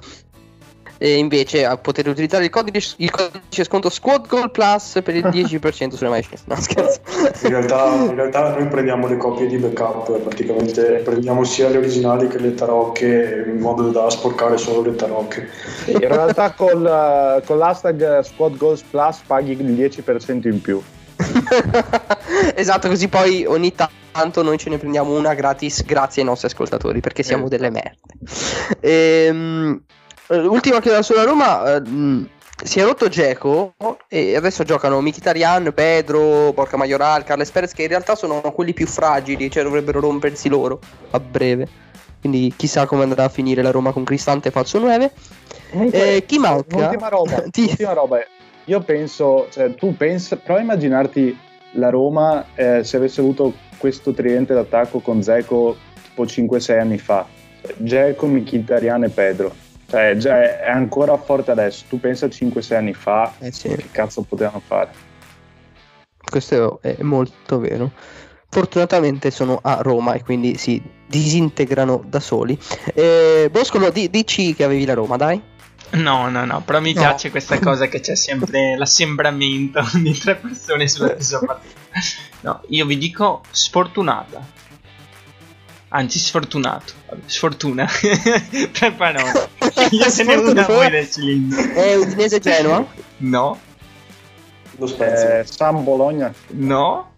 E 1.02 1.16
invece 1.16 1.68
eh, 1.68 1.78
potete 1.78 2.08
utilizzare 2.10 2.44
il 2.44 2.50
codice, 2.50 2.94
il 2.98 3.10
codice 3.10 3.64
sconto 3.64 3.90
Squad 3.90 4.28
Goal 4.28 4.52
Plus 4.52 5.00
per 5.02 5.16
il 5.16 5.26
10% 5.34 5.96
sulle 5.96 6.08
maglie 6.08 6.22
cinesi. 6.22 6.44
No, 6.46 6.54
scherzo. 6.60 7.00
In 7.42 7.50
realtà, 7.50 7.92
in 7.92 8.14
realtà 8.14 8.56
noi 8.56 8.68
prendiamo 8.68 9.08
le 9.08 9.16
copie 9.16 9.48
di 9.48 9.56
backup, 9.56 10.16
praticamente 10.20 11.00
prendiamo 11.04 11.42
sia 11.42 11.70
le 11.70 11.78
originali 11.78 12.28
che 12.28 12.38
le 12.38 12.54
tarocche 12.54 13.46
in 13.48 13.58
modo 13.58 13.90
da 13.90 14.08
sporcare 14.10 14.56
solo 14.58 14.88
le 14.88 14.94
tarocche. 14.94 15.48
In 15.86 16.06
realtà 16.06 16.52
col, 16.52 16.86
eh, 16.86 17.42
con 17.46 17.58
l'hashtag 17.58 18.20
Squad 18.20 18.56
Goals 18.56 18.82
Plus 18.82 19.22
paghi 19.26 19.50
il 19.58 19.72
10% 19.72 20.46
in 20.46 20.60
più. 20.60 20.80
esatto, 22.54 22.86
così 22.86 23.08
poi 23.08 23.44
ogni 23.44 23.74
tanto 23.74 24.42
noi 24.42 24.56
ce 24.56 24.70
ne 24.70 24.78
prendiamo 24.78 25.18
una 25.18 25.34
gratis 25.34 25.84
grazie 25.84 26.22
ai 26.22 26.28
nostri 26.28 26.46
ascoltatori 26.46 27.00
perché 27.00 27.24
siamo 27.24 27.48
delle 27.48 27.70
merde. 27.70 27.98
Ehm, 28.78 29.82
ultima 30.36 30.80
chiamata 30.80 31.02
sulla 31.02 31.24
Roma. 31.24 31.74
ehm, 31.76 32.28
si 32.64 32.78
è 32.78 32.84
rotto 32.84 33.08
Geco 33.08 33.74
e 34.08 34.36
adesso 34.36 34.62
giocano 34.62 35.00
Mkhitaryan, 35.00 35.72
Pedro, 35.74 36.52
Porca 36.52 36.76
Majoral, 36.76 37.24
Carles 37.24 37.50
Perez 37.50 37.72
che 37.72 37.82
in 37.82 37.88
realtà 37.88 38.14
sono 38.14 38.40
quelli 38.40 38.72
più 38.72 38.86
fragili, 38.86 39.50
cioè 39.50 39.64
dovrebbero 39.64 40.00
rompersi 40.00 40.48
loro 40.48 40.78
a 41.10 41.18
breve. 41.18 41.66
Quindi 42.20 42.54
chissà 42.56 42.86
come 42.86 43.02
andrà 43.02 43.24
a 43.24 43.28
finire 43.28 43.62
la 43.62 43.72
Roma 43.72 43.90
con 43.90 44.04
Cristante 44.04 44.52
Falso 44.52 44.78
9. 44.78 45.10
Eh, 45.90 46.24
chi 46.24 46.38
manca? 46.38 46.76
L'ultima 46.76 47.08
roba, 47.08 47.42
Ti- 47.50 47.66
l'ultima 47.66 47.94
roba 47.94 48.18
è, 48.20 48.26
io 48.66 48.80
penso, 48.82 49.48
cioè, 49.50 49.74
tu 49.74 49.96
pensa, 49.96 50.36
prova 50.36 50.60
a 50.60 50.62
immaginarti 50.62 51.36
la 51.72 51.88
Roma 51.90 52.46
eh, 52.54 52.84
se 52.84 52.96
avesse 52.96 53.20
avuto 53.20 53.54
questo 53.76 54.12
tridente 54.12 54.54
d'attacco 54.54 55.00
con 55.00 55.20
Zeco 55.20 55.76
tipo 56.04 56.22
5-6 56.22 56.78
anni 56.78 56.98
fa. 56.98 57.26
Zeco, 57.84 58.26
Mkhitaryan 58.26 59.02
e 59.02 59.08
Pedro. 59.08 59.52
Cioè, 59.92 60.16
già 60.16 60.40
è, 60.62 60.70
ancora 60.70 61.14
forte 61.18 61.50
adesso. 61.50 61.84
Tu 61.86 62.00
pensa 62.00 62.26
5-6 62.26 62.74
anni 62.74 62.94
fa, 62.94 63.34
Eh 63.40 63.52
sì. 63.52 63.68
che 63.68 63.88
cazzo 63.92 64.22
potevano 64.22 64.62
fare? 64.66 64.90
Questo 66.24 66.78
è 66.80 66.96
molto 67.02 67.58
vero. 67.58 67.90
Fortunatamente 68.48 69.30
sono 69.30 69.58
a 69.62 69.80
Roma 69.82 70.14
e 70.14 70.22
quindi 70.22 70.56
si 70.56 70.82
disintegrano 71.06 72.02
da 72.06 72.20
soli. 72.20 72.58
Eh, 72.94 73.48
Boscolo, 73.50 73.90
di- 73.90 74.08
dici 74.08 74.54
che 74.54 74.64
avevi 74.64 74.86
la 74.86 74.94
Roma, 74.94 75.16
dai. 75.18 75.40
No, 75.90 76.30
no, 76.30 76.46
no, 76.46 76.62
però 76.62 76.80
mi 76.80 76.94
No. 76.94 77.00
piace 77.02 77.30
questa 77.30 77.58
cosa 77.60 77.86
che 77.88 78.00
c'è 78.00 78.14
sempre 78.16 78.76
l'assembramento 78.78 79.82
di 80.00 80.16
tre 80.18 80.36
persone 80.36 80.88
sulla 80.88 81.08
stessa 81.08 81.38
partita. 81.38 81.80
No, 82.40 82.62
io 82.68 82.86
vi 82.86 82.96
dico 82.96 83.42
sfortunata. 83.50 84.42
Anzi, 85.94 86.18
sfortunato. 86.18 86.92
Vabbè, 87.08 87.20
sfortuna. 87.26 87.86
tre 88.72 88.92
parole. 88.92 89.48
Io 89.90 90.08
se 90.08 90.24
ne 90.24 90.36
una 90.36 90.64
voi 90.66 90.88
del 90.90 91.10
cilindro. 91.10 91.60
È 91.60 91.96
Udinese 91.96 92.40
Genoa? 92.40 92.86
No, 93.18 93.58
Lo 94.76 94.86
spezzo. 94.86 95.26
Eh, 95.28 95.44
San 95.44 95.84
Bologna. 95.84 96.32
no. 96.52 97.10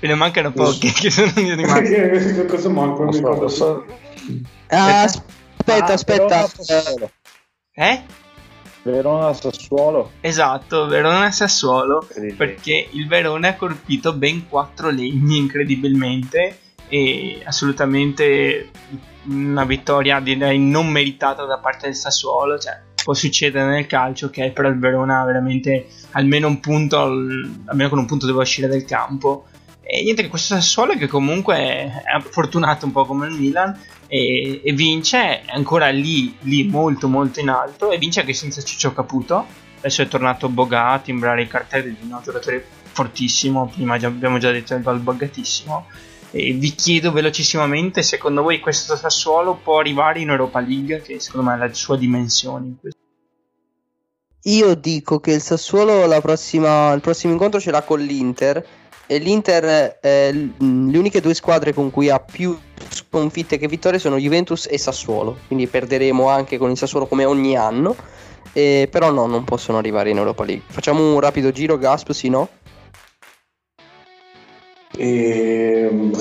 Me 0.00 0.06
ne 0.06 0.14
mancano 0.14 0.52
pochi 0.52 0.92
che 0.92 1.10
sono 1.10 1.32
rimasti. 1.34 2.46
Cosa 2.46 2.68
manco? 2.68 2.98
Non 3.02 3.06
mi 3.06 3.12
so, 3.14 3.18
ricordo. 3.18 3.42
lo 3.42 3.48
so. 3.48 3.84
Ah, 4.68 5.02
aspetta, 5.02 5.86
Ah, 5.86 5.92
aspetta. 5.92 6.44
Eh, 6.44 6.48
Sassuolo. 6.62 7.10
Verona 8.82 9.32
Sassuolo. 9.32 10.12
Esatto, 10.20 10.86
Verona 10.86 11.32
Sassuolo. 11.32 12.06
Perché 12.36 12.88
il 12.92 13.08
Verona 13.08 13.48
ha 13.48 13.56
colpito 13.56 14.12
ben 14.12 14.48
4 14.48 14.90
legni 14.90 15.36
incredibilmente 15.38 16.58
e 16.88 17.40
assolutamente 17.44 18.70
una 19.24 19.64
vittoria 19.64 20.20
direi 20.20 20.58
non 20.58 20.88
meritata 20.88 21.44
da 21.44 21.58
parte 21.58 21.86
del 21.86 21.94
Sassuolo. 21.94 22.58
Cioè 22.58 22.86
può 23.02 23.14
succedere 23.14 23.66
nel 23.66 23.86
calcio 23.86 24.26
ok 24.26 24.50
però 24.50 24.68
il 24.68 24.78
Verona 24.78 25.24
veramente 25.24 25.86
almeno 26.12 26.48
un 26.48 26.60
punto 26.60 27.00
al- 27.00 27.62
almeno 27.66 27.88
con 27.88 27.98
un 27.98 28.06
punto 28.06 28.26
deve 28.26 28.40
uscire 28.40 28.68
dal 28.68 28.84
campo. 28.84 29.46
E 29.82 30.02
niente 30.02 30.22
che 30.22 30.28
questo 30.28 30.54
Sassuolo 30.54 30.96
che 30.96 31.06
comunque 31.06 31.56
è 31.56 32.20
fortunato 32.20 32.84
un 32.86 32.92
po' 32.92 33.06
come 33.06 33.28
il 33.28 33.34
Milan 33.34 33.78
e, 34.06 34.60
e 34.62 34.72
vince 34.72 35.18
è 35.18 35.42
ancora 35.52 35.88
lì, 35.88 36.36
lì 36.40 36.64
molto 36.64 37.08
molto 37.08 37.40
in 37.40 37.48
alto 37.48 37.90
e 37.90 37.98
vince 37.98 38.20
anche 38.20 38.34
senza 38.34 38.62
Ciccio 38.62 38.92
Caputo. 38.92 39.46
Adesso 39.78 40.02
è 40.02 40.08
tornato 40.08 40.48
Boga 40.48 40.88
a 40.88 40.98
timbrare 40.98 41.42
i 41.42 41.46
cartelli 41.46 41.96
di 41.98 42.10
un 42.10 42.18
giocatore 42.22 42.66
fortissimo 42.98 43.70
prima 43.72 43.94
abbiamo 43.94 44.38
già 44.38 44.50
detto 44.50 44.74
il 44.74 44.82
gol 44.82 44.98
buggatissimo 44.98 45.86
e 46.30 46.52
vi 46.52 46.74
chiedo 46.74 47.10
velocissimamente 47.10 48.02
secondo 48.02 48.42
voi 48.42 48.60
questo 48.60 48.96
Sassuolo 48.96 49.54
può 49.62 49.78
arrivare 49.78 50.20
in 50.20 50.28
Europa 50.28 50.60
League 50.60 51.00
che 51.00 51.20
secondo 51.20 51.48
me 51.48 51.54
ha 51.54 51.56
la 51.56 51.72
sua 51.72 51.96
dimensione 51.96 52.74
Io 54.42 54.74
dico 54.74 55.20
che 55.20 55.32
il 55.32 55.40
Sassuolo 55.40 56.06
prossima, 56.20 56.92
il 56.92 57.00
prossimo 57.00 57.32
incontro 57.32 57.60
ce 57.60 57.70
l'ha 57.70 57.82
con 57.82 58.00
l'Inter. 58.00 58.64
E 59.10 59.16
l'Inter, 59.18 59.98
eh, 60.02 60.32
le 60.32 60.98
uniche 60.98 61.22
due 61.22 61.32
squadre 61.32 61.72
con 61.72 61.90
cui 61.90 62.10
ha 62.10 62.20
più 62.20 62.56
sconfitte 62.90 63.56
che 63.56 63.66
vittorie 63.66 63.98
sono 63.98 64.18
Juventus 64.18 64.66
e 64.70 64.76
Sassuolo. 64.76 65.38
Quindi 65.46 65.66
perderemo 65.66 66.28
anche 66.28 66.58
con 66.58 66.70
il 66.70 66.76
Sassuolo 66.76 67.06
come 67.06 67.24
ogni 67.24 67.56
anno. 67.56 67.96
Eh, 68.52 68.86
però 68.90 69.10
no, 69.10 69.26
non 69.26 69.44
possono 69.44 69.78
arrivare 69.78 70.10
in 70.10 70.18
Europa 70.18 70.44
League. 70.44 70.64
Facciamo 70.68 71.14
un 71.14 71.20
rapido 71.20 71.50
giro, 71.50 71.78
Gasp, 71.78 72.10
sì, 72.12 72.28
no? 72.28 72.48
E, 74.98 75.88
mm, 75.92 76.12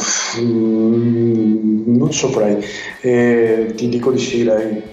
non 1.98 2.14
saprei. 2.14 2.64
E, 3.02 3.74
ti 3.76 3.90
dico 3.90 4.12
di 4.12 4.20
sì, 4.20 4.44
lei. 4.44 4.84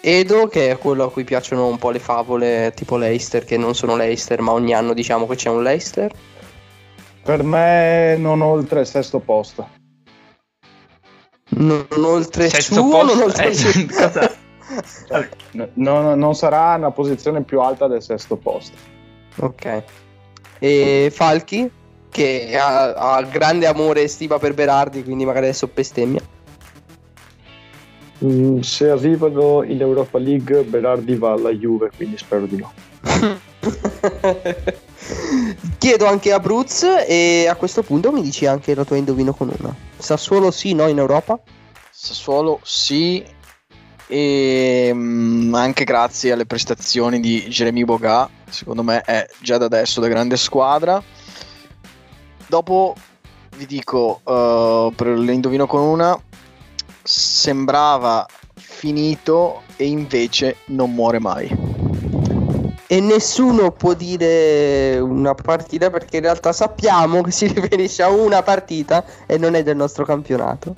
Edo, 0.00 0.46
che 0.46 0.70
è 0.70 0.78
quello 0.78 1.04
a 1.04 1.10
cui 1.10 1.24
piacciono 1.24 1.66
un 1.66 1.78
po' 1.78 1.90
le 1.90 1.98
favole, 1.98 2.72
tipo 2.76 2.96
Leicester, 2.96 3.44
che 3.44 3.56
non 3.56 3.74
sono 3.74 3.96
Leicester, 3.96 4.40
ma 4.40 4.52
ogni 4.52 4.72
anno 4.74 4.92
diciamo 4.92 5.26
che 5.26 5.34
c'è 5.34 5.48
un 5.48 5.62
Leicester. 5.62 6.12
Per 7.24 7.42
me 7.42 8.16
non 8.18 8.40
oltre 8.40 8.80
il 8.80 8.86
sesto 8.86 9.18
posto. 9.18 9.68
Non 11.48 11.86
oltre 11.96 12.48
Sesto 12.48 12.74
suo, 12.74 12.88
posto, 12.88 13.14
non 13.14 13.22
oltre 13.24 13.50
eh, 13.50 13.86
cosa- 13.90 14.34
No- 15.52 15.68
no- 15.74 16.14
non 16.14 16.34
sarà 16.34 16.74
una 16.74 16.90
posizione 16.90 17.42
più 17.42 17.60
alta 17.60 17.86
del 17.88 18.02
sesto 18.02 18.36
posto. 18.36 18.76
Ok. 19.38 19.82
E 20.58 21.10
Falchi, 21.12 21.68
che 22.16 22.56
ha, 22.56 22.94
ha 22.94 23.22
grande 23.24 23.66
amore 23.66 24.04
e 24.04 24.08
stima 24.08 24.38
per 24.38 24.54
Berardi, 24.54 25.04
quindi 25.04 25.26
magari 25.26 25.44
adesso 25.48 25.68
bestemmia. 25.72 26.22
Mm, 28.24 28.60
se 28.60 28.88
arrivano 28.88 29.62
in 29.62 29.82
Europa 29.82 30.16
League, 30.16 30.62
Berardi 30.62 31.14
va 31.16 31.32
alla 31.32 31.50
Juve, 31.50 31.90
quindi 31.94 32.16
spero 32.16 32.46
di 32.46 32.56
no. 32.56 32.72
Chiedo 35.76 36.06
anche 36.06 36.32
a 36.32 36.40
Bruz 36.40 36.86
e 37.06 37.46
a 37.50 37.54
questo 37.54 37.82
punto 37.82 38.10
mi 38.10 38.22
dici 38.22 38.46
anche 38.46 38.74
la 38.74 38.84
tua 38.84 38.96
indovino 38.96 39.34
con 39.34 39.54
una. 39.54 39.76
Sassuolo 39.98 40.50
sì, 40.50 40.72
no 40.72 40.88
in 40.88 40.96
Europa? 40.96 41.38
Sassuolo 41.90 42.60
sì, 42.62 43.22
e 44.06 44.90
mm, 44.90 45.54
anche 45.54 45.84
grazie 45.84 46.32
alle 46.32 46.46
prestazioni 46.46 47.20
di 47.20 47.42
Jeremy 47.42 47.84
Boga, 47.84 48.26
secondo 48.48 48.82
me 48.82 49.02
è 49.02 49.26
già 49.38 49.58
da 49.58 49.66
adesso 49.66 50.00
da 50.00 50.08
grande 50.08 50.38
squadra. 50.38 51.02
Dopo 52.46 52.94
vi 53.56 53.66
dico, 53.66 54.20
eh, 54.24 54.92
per 54.94 55.08
l'indovino 55.08 55.66
con 55.66 55.80
una, 55.80 56.18
sembrava 57.02 58.26
finito 58.54 59.62
e 59.76 59.86
invece 59.86 60.56
non 60.66 60.92
muore 60.92 61.18
mai. 61.18 61.48
E 62.88 63.00
nessuno 63.00 63.72
può 63.72 63.94
dire 63.94 64.98
una 64.98 65.34
partita 65.34 65.90
perché 65.90 66.16
in 66.16 66.22
realtà 66.22 66.52
sappiamo 66.52 67.22
che 67.22 67.30
si 67.32 67.46
riferisce 67.52 68.02
a 68.02 68.10
una 68.10 68.42
partita 68.42 69.04
e 69.26 69.38
non 69.38 69.54
è 69.54 69.62
del 69.62 69.76
nostro 69.76 70.04
campionato. 70.04 70.74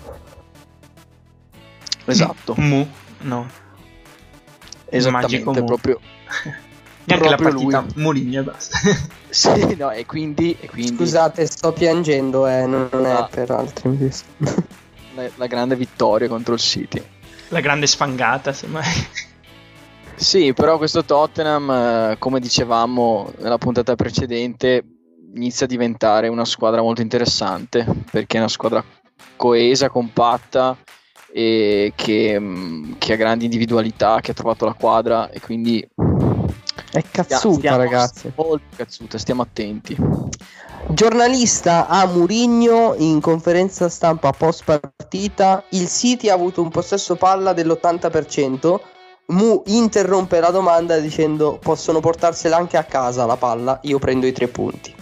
Esatto, 2.07 2.55
Mu? 2.57 2.89
No. 3.21 3.47
esattamente, 4.89 5.45
Magico 5.45 5.53
Mu. 5.53 5.65
proprio 5.65 6.01
Neanche 7.17 7.29
la 7.29 7.37
proprio 7.37 7.69
partita 7.71 7.81
lui. 7.95 8.03
Mourinho 8.03 8.41
e 8.41 8.43
basta. 8.45 8.79
Sì, 9.31 9.77
no, 9.77 9.91
e 9.91 10.07
quindi, 10.07 10.57
e 10.59 10.69
quindi 10.71 10.97
Scusate, 10.97 11.45
sto 11.47 11.73
piangendo, 11.73 12.47
eh, 12.47 12.65
non 12.67 12.89
è 13.05 13.11
Ah. 13.11 13.29
per 13.31 13.51
altri. 13.51 14.11
la, 15.15 15.29
la 15.35 15.47
grande 15.47 15.77
vittoria 15.77 16.29
contro 16.29 16.55
il 16.55 16.61
City. 16.61 17.03
la 17.49 17.61
grande 17.61 17.87
sfangata, 17.87 18.53
semmai. 18.55 18.85
Sì, 20.15 20.53
però 20.53 20.79
questo 20.79 21.05
Tottenham, 21.05 21.71
eh, 21.71 22.17
come 22.19 22.41
dicevamo 22.41 23.33
nella 23.39 23.59
puntata 23.59 23.95
precedente, 23.95 24.83
inizia 25.35 25.67
a 25.67 25.69
diventare 25.69 26.29
una 26.29 26.45
squadra 26.47 26.81
molto 26.83 27.03
interessante 27.03 27.87
perché 28.11 28.37
è 28.39 28.41
una 28.41 28.49
squadra 28.49 28.83
coesa, 29.37 29.89
compatta 29.91 30.77
e 31.31 31.93
che, 31.95 32.37
mm, 32.41 32.93
che 32.99 33.13
ha 33.13 33.17
grandi 33.17 33.45
individualità, 33.45 34.19
che 34.21 34.31
ha 34.33 34.35
trovato 34.35 34.65
la 34.65 34.73
quadra 34.73 35.31
e 35.31 35.39
quindi 35.41 35.87
È 36.99 37.05
cazzuta, 37.11 37.55
stiamo- 37.59 37.77
ragazzi. 37.77 38.33
Molto 38.35 38.65
cazzuta, 38.77 39.19
stiamo 39.19 39.43
attenti. 39.43 39.97
Giornalista 40.89 41.87
a 41.87 42.07
Murigno 42.07 42.95
in 42.99 43.21
conferenza 43.21 43.89
stampa 43.89 44.33
post 44.33 44.65
partita. 44.65 45.63
Il 45.71 45.89
City 45.89 46.29
ha 46.29 46.35
avuto 46.35 46.63
un 46.63 46.71
possesso 46.71 47.17
palla 47.17 47.53
dell'80%. 47.53 48.81
Mu 49.27 49.63
interrompe 49.67 50.41
la 50.41 50.51
domanda 50.51 50.99
dicendo: 50.99 51.59
Possono 51.63 52.01
portarsela 52.01 52.57
anche 52.57 52.77
a 52.79 52.85
casa 52.85 53.27
la 53.27 53.37
palla. 53.37 53.79
Io 53.83 53.99
prendo 53.99 54.27
i 54.27 54.33
tre 54.33 54.49
punti. 54.49 54.95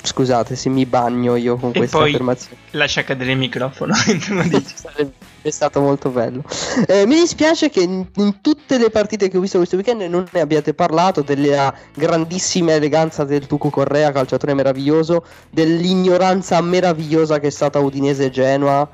Scusate 0.00 0.54
se 0.54 0.68
mi 0.68 0.86
bagno 0.86 1.34
io 1.34 1.56
con 1.56 1.70
E 1.74 1.78
questa 1.78 1.98
poi 1.98 2.10
affermazione. 2.12 2.56
lascia 2.70 3.02
cadere 3.02 3.32
il 3.32 3.38
microfono. 3.38 3.92
È 5.40 5.50
stato 5.50 5.80
molto 5.80 6.10
bello. 6.10 6.42
Eh, 6.86 7.06
mi 7.06 7.14
dispiace 7.14 7.70
che 7.70 7.80
in, 7.80 8.06
in 8.16 8.40
tutte 8.40 8.76
le 8.76 8.90
partite 8.90 9.28
che 9.28 9.36
ho 9.36 9.40
visto 9.40 9.58
questo 9.58 9.76
weekend 9.76 10.02
non 10.02 10.26
ne 10.32 10.40
abbiate 10.40 10.74
parlato 10.74 11.22
della 11.22 11.72
grandissima 11.94 12.72
eleganza 12.72 13.24
del 13.24 13.46
Tuco 13.46 13.70
Correa, 13.70 14.10
calciatore 14.10 14.54
meraviglioso, 14.54 15.24
dell'ignoranza 15.50 16.60
meravigliosa 16.60 17.38
che 17.38 17.46
è 17.48 17.50
stata 17.50 17.78
Udinese 17.78 18.30
Genoa. 18.30 18.88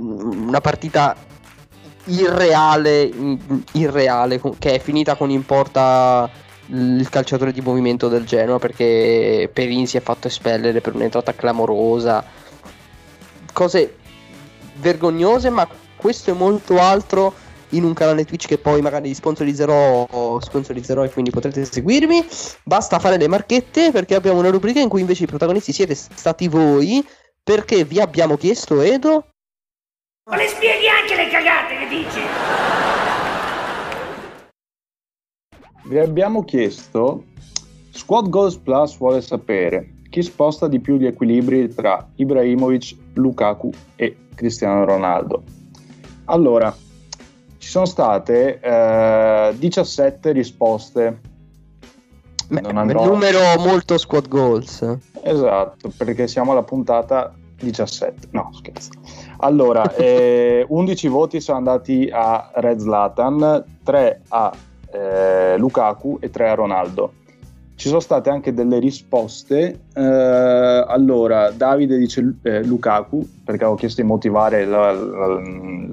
Mm, 0.00 0.48
Una 0.48 0.60
partita 0.60 1.16
irreale, 2.04 3.10
mm, 3.12 3.36
irreale, 3.72 4.40
che 4.58 4.74
è 4.74 4.78
finita 4.78 5.16
con 5.16 5.30
in 5.30 5.44
porta 5.44 6.30
il 6.66 7.08
calciatore 7.08 7.52
di 7.52 7.60
movimento 7.60 8.08
del 8.08 8.24
Genoa 8.24 8.60
perché 8.60 9.50
Perin 9.52 9.88
si 9.88 9.96
è 9.96 10.00
fatto 10.00 10.28
espellere 10.28 10.80
per 10.80 10.94
un'entrata 10.94 11.34
clamorosa. 11.34 12.24
Cose 13.52 13.96
vergognose, 14.80 15.50
ma 15.50 15.68
questo 15.96 16.30
è 16.30 16.34
molto 16.34 16.78
altro 16.80 17.34
in 17.70 17.84
un 17.84 17.92
canale 17.92 18.24
Twitch 18.24 18.46
che 18.46 18.58
poi 18.58 18.80
magari 18.80 19.14
sponsorizzerò, 19.14 20.40
sponsorizzerò 20.40 21.04
e 21.04 21.10
quindi 21.10 21.30
potrete 21.30 21.64
seguirmi. 21.64 22.26
Basta 22.64 22.98
fare 22.98 23.16
le 23.16 23.28
marchette 23.28 23.90
perché 23.92 24.14
abbiamo 24.14 24.38
una 24.38 24.50
rubrica 24.50 24.80
in 24.80 24.88
cui 24.88 25.00
invece 25.00 25.24
i 25.24 25.28
protagonisti 25.28 25.72
siete 25.72 25.94
stati 25.94 26.48
voi 26.48 27.06
perché 27.42 27.84
vi 27.84 28.00
abbiamo 28.00 28.36
chiesto 28.36 28.80
Edo 28.80 29.28
Ma 30.28 30.36
le 30.36 30.48
spieghi 30.48 30.88
anche 30.88 31.16
le 31.16 31.28
cagate 31.28 31.76
che 31.76 31.88
dici? 31.88 32.20
Vi 35.84 35.98
abbiamo 35.98 36.44
chiesto, 36.44 37.24
Squad 37.90 38.28
Goals 38.28 38.56
Plus 38.56 38.96
vuole 38.98 39.20
sapere 39.22 39.99
chi 40.10 40.22
sposta 40.22 40.66
di 40.68 40.80
più 40.80 40.96
gli 40.96 41.06
equilibri 41.06 41.72
tra 41.72 42.06
Ibrahimovic, 42.16 42.96
Lukaku 43.14 43.70
e 43.96 44.16
Cristiano 44.34 44.84
Ronaldo. 44.84 45.42
Allora, 46.24 46.74
ci 47.58 47.68
sono 47.68 47.86
state 47.86 48.58
eh, 48.60 49.54
17 49.56 50.32
risposte. 50.32 51.20
Beh, 52.48 52.60
Non 52.60 52.76
andrò- 52.76 53.04
numero 53.04 53.38
molto 53.58 53.96
squad 53.96 54.28
goals. 54.28 54.84
Esatto, 55.22 55.92
perché 55.96 56.26
siamo 56.26 56.50
alla 56.50 56.64
puntata 56.64 57.32
17. 57.60 58.28
No, 58.32 58.50
scherzo. 58.52 58.90
Allora, 59.38 59.88
eh, 59.94 60.64
11 60.68 61.08
voti 61.08 61.40
sono 61.40 61.58
andati 61.58 62.08
a 62.12 62.50
Red 62.54 62.80
Zlatan, 62.80 63.64
3 63.84 64.22
a 64.28 64.52
eh, 64.92 65.56
Lukaku 65.56 66.18
e 66.20 66.30
3 66.30 66.48
a 66.48 66.54
Ronaldo. 66.54 67.12
Ci 67.80 67.88
sono 67.88 68.00
state 68.00 68.28
anche 68.28 68.52
delle 68.52 68.78
risposte. 68.78 69.80
eh, 69.94 70.02
allora, 70.86 71.50
Davide 71.50 71.96
dice 71.96 72.34
eh, 72.42 72.62
Lukaku, 72.62 73.26
perché 73.42 73.62
avevo 73.64 73.78
chiesto 73.78 74.02
di 74.02 74.06
motivare 74.06 74.66
la, 74.66 74.92
la- 74.92 75.40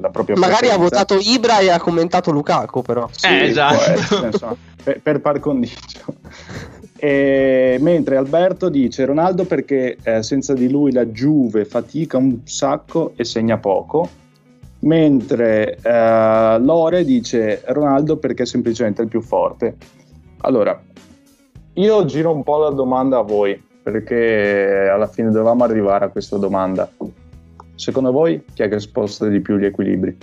la 0.02 0.10
propria 0.10 0.36
Magari 0.36 0.68
ha 0.68 0.76
preferenza. 0.78 0.78
votato 0.78 1.18
Ibra 1.18 1.60
e 1.60 1.70
ha 1.70 1.80
commentato 1.80 2.32
Lukaku 2.32 2.82
però. 2.82 3.08
Sì, 3.10 3.28
Eh, 3.28 3.46
esatto. 3.46 3.90
essere, 3.92 4.26
insomma, 4.28 4.56
per, 4.84 5.00
per 5.02 5.22
par 5.22 5.40
condicio. 5.40 6.04
E 6.98 7.78
mentre 7.80 8.18
Alberto 8.18 8.68
dice 8.68 9.06
Ronaldo 9.06 9.46
perché 9.46 9.96
eh, 10.04 10.22
senza 10.24 10.54
di 10.54 10.70
lui 10.70 10.92
la 10.92 11.06
Juve 11.06 11.64
fatica 11.64 12.18
un 12.18 12.40
sacco 12.44 13.14
e 13.16 13.24
segna 13.24 13.58
poco, 13.60 14.10
mentre 14.80 15.78
eh, 15.82 16.58
Lore 16.60 17.06
dice 17.06 17.62
Ronaldo 17.68 18.18
perché 18.18 18.44
è 18.44 18.46
semplicemente 18.46 19.02
il 19.04 19.08
più 19.08 19.22
forte. 19.22 19.76
Allora, 20.42 20.80
io 21.78 22.06
giro 22.06 22.34
un 22.34 22.44
po' 22.44 22.58
la 22.58 22.72
domanda 22.72 23.20
a 23.20 23.22
voi, 23.22 23.62
perché 23.84 24.90
alla 24.92 25.08
fine 25.08 25.30
dovevamo 25.30 25.64
arrivare 25.64 26.06
a 26.06 26.10
questa 26.10 26.38
domanda. 26.38 26.90
Secondo 27.76 28.12
voi 28.12 28.44
chi 28.54 28.64
è 28.64 28.70
che 28.70 28.80
sposta 28.80 29.28
di 29.28 29.40
più 29.42 29.58
gli 29.58 29.66
equilibri? 29.66 30.18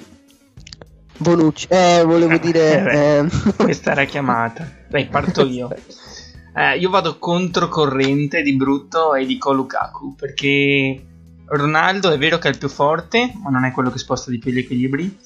Bonucci. 1.16 1.68
Eh, 1.70 2.02
volevo 2.05 2.36
dire... 2.38 3.22
eh, 3.22 3.28
Questa 3.57 3.92
era 3.92 4.05
chiamata. 4.05 4.68
Dai, 4.88 5.07
parto 5.07 5.44
io. 5.46 5.70
Eh, 6.57 6.78
io 6.78 6.90
vado 6.90 7.18
controcorrente 7.18 8.42
di 8.42 8.57
brutto 8.57 9.14
e 9.14 9.24
dico 9.24 9.52
Lukaku 9.52 10.14
perché 10.14 11.05
Ronaldo 11.46 12.11
è 12.11 12.18
vero 12.18 12.38
che 12.38 12.48
è 12.48 12.50
il 12.50 12.59
più 12.59 12.68
forte, 12.68 13.32
ma 13.42 13.50
non 13.50 13.64
è 13.64 13.70
quello 13.70 13.90
che 13.90 13.98
sposta 13.98 14.30
di 14.30 14.38
più 14.38 14.50
gli 14.50 14.59
equilibri. 14.59 15.18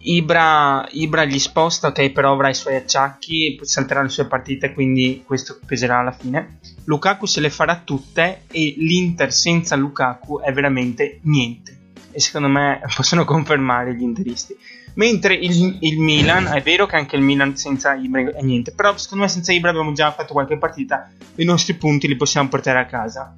Ibra, 0.00 0.86
Ibra 0.90 1.24
gli 1.24 1.38
sposta, 1.38 1.88
ok, 1.88 2.10
però 2.10 2.32
avrà 2.32 2.48
i 2.48 2.54
suoi 2.54 2.76
acciacchi, 2.76 3.58
salterà 3.62 4.02
le 4.02 4.08
sue 4.08 4.26
partite, 4.26 4.72
quindi 4.72 5.22
questo 5.26 5.58
peserà 5.64 5.98
alla 5.98 6.12
fine. 6.12 6.58
Lukaku 6.84 7.26
se 7.26 7.40
le 7.40 7.50
farà 7.50 7.80
tutte 7.84 8.42
e 8.50 8.74
l'Inter 8.78 9.32
senza 9.32 9.76
Lukaku 9.76 10.40
è 10.40 10.52
veramente 10.52 11.18
niente. 11.22 11.76
E 12.12 12.20
secondo 12.20 12.48
me 12.48 12.80
possono 12.94 13.24
confermare 13.24 13.94
gli 13.94 14.02
interisti. 14.02 14.56
Mentre 14.94 15.34
il, 15.34 15.78
il 15.80 15.98
Milan, 15.98 16.46
è 16.46 16.62
vero 16.62 16.86
che 16.86 16.96
anche 16.96 17.16
il 17.16 17.22
Milan 17.22 17.56
senza 17.56 17.94
Ibra 17.94 18.32
è 18.34 18.42
niente, 18.42 18.72
però 18.72 18.96
secondo 18.96 19.24
me 19.24 19.30
senza 19.30 19.52
Ibra 19.52 19.70
abbiamo 19.70 19.92
già 19.92 20.12
fatto 20.12 20.32
qualche 20.32 20.58
partita, 20.58 21.10
i 21.36 21.44
nostri 21.44 21.74
punti 21.74 22.08
li 22.08 22.16
possiamo 22.16 22.48
portare 22.48 22.80
a 22.80 22.86
casa. 22.86 23.34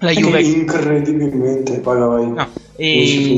La 0.00 0.12
Juve... 0.12 0.40
Incredibilmente, 0.42 1.80
vai, 1.80 1.98
vai. 1.98 2.30
No, 2.30 2.48
e, 2.76 3.36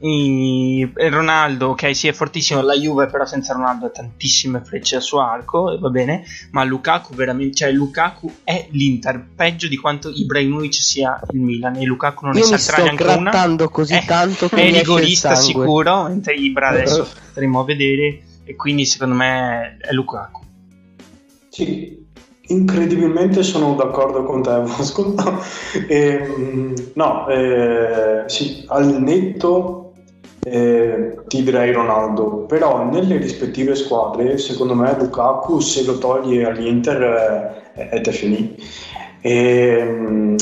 e- 0.00 0.92
e 0.96 1.08
Ronaldo, 1.08 1.68
ok, 1.68 1.94
sì, 1.94 2.08
è 2.08 2.12
fortissimo. 2.12 2.60
La 2.60 2.74
Juve, 2.74 3.06
però, 3.06 3.24
senza 3.24 3.52
Ronaldo 3.52 3.86
ha 3.86 3.90
tantissime 3.90 4.60
frecce 4.64 4.96
al 4.96 5.02
suo 5.02 5.20
arco, 5.20 5.72
e 5.72 5.78
va 5.78 5.90
bene. 5.90 6.24
Ma 6.50 6.64
Lukaku, 6.64 7.14
veramente, 7.14 7.54
cioè, 7.54 7.70
Lukaku 7.70 8.32
è 8.42 8.66
l'Inter, 8.70 9.24
peggio 9.36 9.68
di 9.68 9.76
quanto 9.76 10.10
Ibrahimovic 10.10 10.74
sia 10.74 11.20
il 11.30 11.38
Milan. 11.38 11.76
E 11.76 11.84
Lukaku 11.84 12.24
non 12.24 12.34
ne 12.34 12.40
io 12.40 12.50
mi 12.50 12.58
salterà 12.58 12.76
sto 12.76 12.82
neanche 12.82 13.02
una. 13.04 13.30
grattando 13.30 13.68
così 13.68 13.94
È- 13.94 14.04
tanto 14.04 14.48
che 14.48 14.56
È 14.56 14.72
rigorista 14.72 15.36
sicuro, 15.36 16.02
mentre 16.08 16.34
Ibra 16.34 16.68
adesso 16.70 17.04
staremo 17.30 17.60
a 17.60 17.64
vedere. 17.64 18.22
E 18.44 18.56
quindi, 18.56 18.86
secondo 18.86 19.14
me, 19.14 19.76
è 19.78 19.92
Lukaku. 19.92 20.40
Sì, 21.48 22.01
incredibilmente 22.52 23.42
sono 23.42 23.74
d'accordo 23.74 24.24
con 24.24 24.42
te, 24.42 24.58
Bosco. 24.60 25.14
Ehm, 25.88 26.74
no, 26.94 27.28
eh, 27.28 28.22
sì, 28.26 28.64
al 28.68 29.02
netto 29.02 29.92
eh, 30.44 31.22
ti 31.28 31.42
direi 31.42 31.72
Ronaldo, 31.72 32.46
però 32.46 32.84
nelle 32.84 33.16
rispettive 33.16 33.74
squadre, 33.74 34.38
secondo 34.38 34.74
me 34.74 34.94
Lukaku 34.98 35.60
se 35.60 35.84
lo 35.84 35.98
toglie 35.98 36.44
all'Inter 36.44 37.62
eh, 37.74 37.88
è 37.88 38.00
definì. 38.00 38.56
Ehm, 39.20 40.36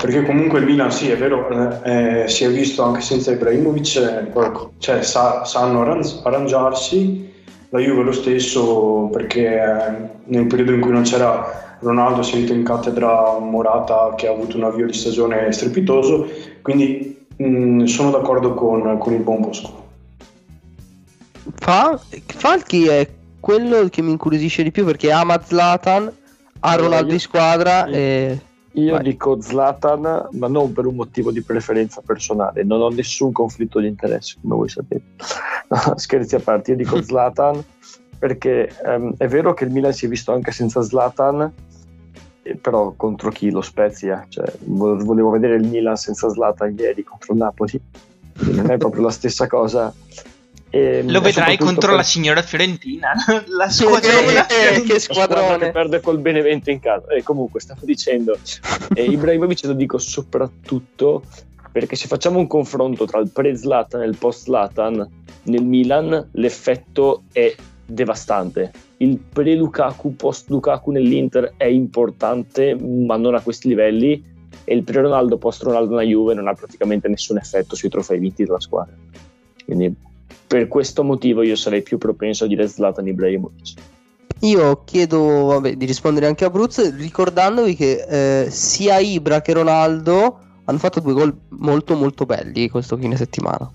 perché 0.00 0.22
comunque 0.24 0.58
il 0.58 0.66
Milan 0.66 0.90
sì, 0.90 1.10
è 1.10 1.16
vero, 1.16 1.48
eh, 1.82 2.22
eh, 2.24 2.28
si 2.28 2.44
è 2.44 2.50
visto 2.50 2.82
anche 2.82 3.00
senza 3.00 3.32
Ibrahimovic, 3.32 3.96
eh, 3.96 4.50
cioè 4.78 5.02
sa- 5.02 5.44
sanno 5.44 5.82
arran- 5.82 6.20
arrangiarsi, 6.24 7.32
la 7.70 7.80
Juve 7.80 8.02
lo 8.02 8.12
stesso 8.12 9.08
perché 9.12 9.62
eh, 9.62 10.08
nel 10.24 10.46
periodo 10.46 10.72
in 10.72 10.80
cui 10.80 10.92
non 10.92 11.02
c'era 11.02 11.76
Ronaldo 11.80 12.20
è 12.20 12.24
salito 12.24 12.52
in 12.52 12.64
cattedra 12.64 13.38
Morata 13.38 14.14
che 14.16 14.28
ha 14.28 14.32
avuto 14.32 14.56
un 14.56 14.64
avvio 14.64 14.86
di 14.86 14.92
stagione 14.92 15.52
strepitoso, 15.52 16.26
quindi 16.62 17.26
mh, 17.36 17.84
sono 17.84 18.10
d'accordo 18.10 18.54
con, 18.54 18.98
con 18.98 19.12
il 19.12 19.20
buon 19.20 19.40
Bosco. 19.42 19.84
Fa- 21.54 22.00
Falchi 22.26 22.86
è 22.86 23.08
quello 23.40 23.88
che 23.88 24.02
mi 24.02 24.10
incuriosisce 24.10 24.62
di 24.62 24.70
più 24.70 24.84
perché 24.84 25.12
ama 25.12 25.40
Zlatan, 25.42 26.10
ha 26.60 26.74
Ronaldo 26.74 27.12
in 27.12 27.20
squadra 27.20 27.86
e... 27.86 28.40
Io 28.76 28.92
Vai. 28.92 29.02
dico 29.02 29.40
Zlatan, 29.40 30.28
ma 30.32 30.48
non 30.48 30.72
per 30.72 30.84
un 30.84 30.96
motivo 30.96 31.30
di 31.30 31.42
preferenza 31.42 32.02
personale, 32.04 32.62
non 32.62 32.82
ho 32.82 32.88
nessun 32.88 33.32
conflitto 33.32 33.80
di 33.80 33.86
interesse, 33.86 34.36
come 34.40 34.54
voi 34.54 34.68
sapete. 34.68 35.04
Scherzi 35.96 36.34
a 36.34 36.40
parte, 36.40 36.72
io 36.72 36.76
dico 36.76 37.00
Zlatan 37.02 37.64
perché 38.18 38.70
ehm, 38.84 39.14
è 39.16 39.26
vero 39.28 39.54
che 39.54 39.64
il 39.64 39.70
Milan 39.70 39.92
si 39.92 40.06
è 40.06 40.08
visto 40.08 40.32
anche 40.32 40.52
senza 40.52 40.82
Zlatan, 40.82 41.52
eh, 42.42 42.56
però 42.56 42.92
contro 42.96 43.30
chi? 43.30 43.50
Lo 43.50 43.62
Spezia. 43.62 44.26
Cioè, 44.28 44.52
vo- 44.64 44.96
volevo 44.96 45.30
vedere 45.30 45.56
il 45.56 45.66
Milan 45.66 45.96
senza 45.96 46.28
Zlatan 46.28 46.74
ieri 46.78 47.02
contro 47.02 47.32
il 47.32 47.38
Napoli, 47.38 47.80
non 48.52 48.70
è 48.70 48.76
proprio 48.76 49.02
la 49.02 49.10
stessa 49.10 49.46
cosa. 49.46 49.92
E, 50.76 51.02
Lo 51.04 51.20
vedrai 51.20 51.56
contro 51.56 51.88
per- 51.88 51.96
la 51.96 52.02
signora 52.02 52.42
Fiorentina. 52.42 53.12
La 53.48 53.68
Sì, 53.68 53.84
squadrona. 53.84 54.46
che- 54.46 54.82
che 54.82 54.98
squadrone 54.98 55.58
che 55.58 55.70
perde 55.70 56.00
col 56.00 56.18
Benevento 56.18 56.70
in 56.70 56.80
casa. 56.80 57.08
E 57.08 57.22
comunque 57.22 57.60
stavo 57.60 57.80
dicendo, 57.84 58.36
e 58.94 59.04
Ibrahimovic 59.04 59.64
lo 59.64 59.72
dico 59.72 59.98
soprattutto 59.98 61.22
perché 61.72 61.96
se 61.96 62.06
facciamo 62.08 62.38
un 62.38 62.46
confronto 62.46 63.04
tra 63.04 63.20
il 63.20 63.30
pre-Zlatan 63.30 64.02
e 64.02 64.06
il 64.06 64.16
post-Zlatan 64.16 65.08
nel 65.44 65.62
Milan, 65.64 66.28
l'effetto 66.32 67.24
è 67.32 67.54
devastante. 67.84 68.72
Il 68.98 69.18
pre-Lukaku, 69.18 70.16
post-Lukaku 70.16 70.90
nell'Inter 70.90 71.52
è 71.56 71.66
importante, 71.66 72.74
ma 72.74 73.16
non 73.16 73.34
a 73.34 73.40
questi 73.40 73.68
livelli. 73.68 74.34
E 74.64 74.74
il 74.74 74.82
pre-Ronaldo, 74.84 75.36
post-Ronaldo 75.36 75.90
nella 75.94 76.02
Juve 76.08 76.32
non 76.34 76.48
ha 76.48 76.54
praticamente 76.54 77.08
nessun 77.08 77.36
effetto 77.36 77.76
sui 77.76 77.88
trofei 77.90 78.18
vinti 78.18 78.42
della 78.44 78.58
squadra. 78.60 78.94
Quindi 79.64 79.94
per 80.46 80.68
questo 80.68 81.02
motivo 81.02 81.42
io 81.42 81.56
sarei 81.56 81.82
più 81.82 81.98
propenso 81.98 82.44
a 82.44 82.46
dire 82.46 82.68
Zlatan 82.68 83.06
Ibrahimovic. 83.06 83.74
Io 84.40 84.84
chiedo 84.84 85.46
vabbè, 85.46 85.76
di 85.76 85.86
rispondere 85.86 86.26
anche 86.26 86.44
a 86.44 86.50
Bruz 86.50 86.94
ricordandovi 86.94 87.74
che 87.74 88.44
eh, 88.44 88.50
sia 88.50 88.98
Ibra 88.98 89.40
che 89.40 89.54
Ronaldo 89.54 90.40
hanno 90.64 90.78
fatto 90.78 91.00
due 91.00 91.12
gol 91.12 91.36
molto 91.50 91.94
molto 91.94 92.26
belli 92.26 92.68
questo 92.68 92.96
fine 92.96 93.16
settimana. 93.16 93.70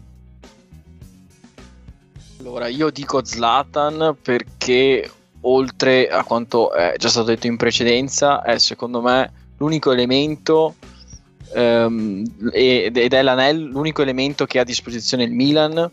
Allora, 2.40 2.68
io 2.68 2.90
dico 2.90 3.24
Zlatan 3.24 4.18
perché 4.22 5.10
oltre 5.42 6.10
a 6.10 6.24
quanto 6.24 6.74
è 6.74 6.96
già 6.98 7.08
stato 7.08 7.28
detto 7.28 7.48
in 7.48 7.58
precedenza, 7.58 8.42
è 8.44 8.58
secondo 8.58 9.02
me 9.02 9.32
l'unico 9.58 9.92
elemento 9.92 10.76
ehm, 11.54 12.24
ed 12.52 12.98
è 12.98 13.22
l'anello, 13.22 13.70
l'unico 13.70 14.02
elemento 14.02 14.46
che 14.46 14.60
ha 14.60 14.62
a 14.62 14.66
disposizione 14.66 15.24
il 15.24 15.32
Milan 15.32 15.92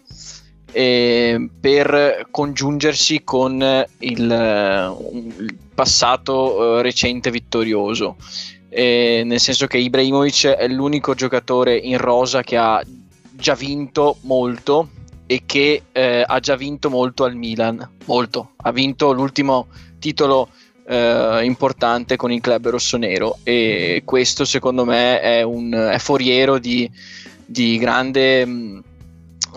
eh, 0.72 1.48
per 1.60 2.26
congiungersi 2.30 3.22
con 3.24 3.54
il, 3.98 4.30
eh, 4.30 5.38
il 5.38 5.56
passato 5.74 6.78
eh, 6.78 6.82
recente 6.82 7.30
vittorioso. 7.30 8.16
Eh, 8.68 9.22
nel 9.24 9.40
senso 9.40 9.66
che 9.66 9.78
Ibrahimovic 9.78 10.46
è 10.46 10.68
l'unico 10.68 11.14
giocatore 11.14 11.76
in 11.76 11.96
rosa 11.96 12.42
che 12.42 12.56
ha 12.56 12.82
già 13.30 13.54
vinto 13.54 14.16
molto 14.22 14.90
e 15.26 15.42
che 15.46 15.82
eh, 15.92 16.24
ha 16.26 16.40
già 16.40 16.56
vinto 16.56 16.90
molto 16.90 17.24
al 17.24 17.34
Milan. 17.34 17.88
Molto. 18.06 18.52
Ha 18.56 18.72
vinto 18.72 19.12
l'ultimo 19.12 19.68
titolo 19.98 20.48
eh, 20.88 21.40
importante 21.44 22.16
con 22.16 22.32
il 22.32 22.40
club 22.40 22.68
rossonero 22.70 23.38
e 23.42 24.02
questo 24.04 24.44
secondo 24.44 24.84
me 24.84 25.20
è, 25.20 25.42
un, 25.42 25.70
è 25.72 25.98
foriero 25.98 26.58
di, 26.58 26.90
di 27.44 27.76
grande, 27.78 28.44
mh, 28.46 28.82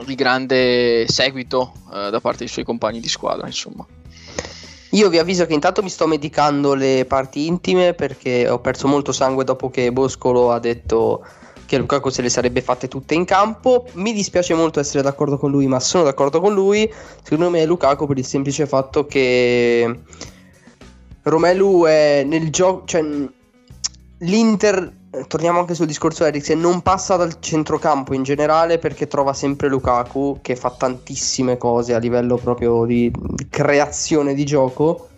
di 0.06 0.16
grande 0.16 1.06
seguito 1.08 1.74
eh, 1.94 2.10
da 2.10 2.20
parte 2.20 2.40
dei 2.40 2.48
suoi 2.48 2.66
compagni 2.66 3.00
di 3.00 3.10
squadra. 3.10 3.46
Insomma. 3.46 3.86
Io 4.92 5.10
vi 5.10 5.20
avviso 5.20 5.46
che 5.46 5.54
intanto 5.54 5.82
mi 5.82 5.90
sto 5.90 6.06
medicando 6.06 6.74
le 6.74 7.06
parti 7.06 7.48
intime 7.48 7.94
perché 7.94 8.50
ho 8.50 8.60
perso 8.60 8.88
molto 8.88 9.14
sangue 9.14 9.46
dopo 9.46 9.70
che 9.70 9.92
Boscolo 9.92 10.52
ha 10.52 10.60
detto 10.60 11.26
che 11.66 11.78
Lukaku 11.78 12.10
se 12.10 12.22
le 12.22 12.30
sarebbe 12.30 12.62
fatte 12.62 12.90
tutte 12.90 13.14
in 13.14 13.24
campo. 13.24 13.88
Mi 13.94 14.12
dispiace 14.12 14.54
molto 14.54 14.82
essere 14.82 15.02
d'accordo 15.02 15.38
con 15.38 15.50
lui, 15.50 15.68
ma 15.68 15.80
sono 15.80 16.04
d'accordo 16.04 16.42
con 16.42 16.54
lui. 16.54 16.92
Secondo 17.24 17.50
me 17.50 17.62
è 17.62 17.66
Lukaku 17.66 18.06
per 18.06 18.18
il 18.18 18.26
semplice 18.26 18.68
fatto 18.68 19.06
che 19.06 20.00
Romelu 21.22 21.86
è 21.86 22.24
nel 22.26 22.50
gioco, 22.50 22.86
cioè 22.86 23.02
l'Inter 24.18 24.94
torniamo 25.28 25.60
anche 25.60 25.76
sul 25.76 25.88
discorso 25.88 26.26
Eriksen, 26.26 26.60
non 26.60 26.82
passa 26.82 27.18
dal 27.18 27.40
centrocampo 27.40 28.14
in 28.14 28.24
generale 28.24 28.80
perché 28.80 29.08
trova 29.08 29.34
sempre 29.34 29.68
Lukaku 29.68 30.40
che 30.42 30.56
fa 30.56 30.72
tantissime 30.72 31.58
cose 31.58 31.94
a 31.94 31.98
livello 31.98 32.38
proprio 32.38 32.86
di, 32.86 33.12
creazione 33.50 34.34
di 34.34 34.46
gioco. 34.46 35.10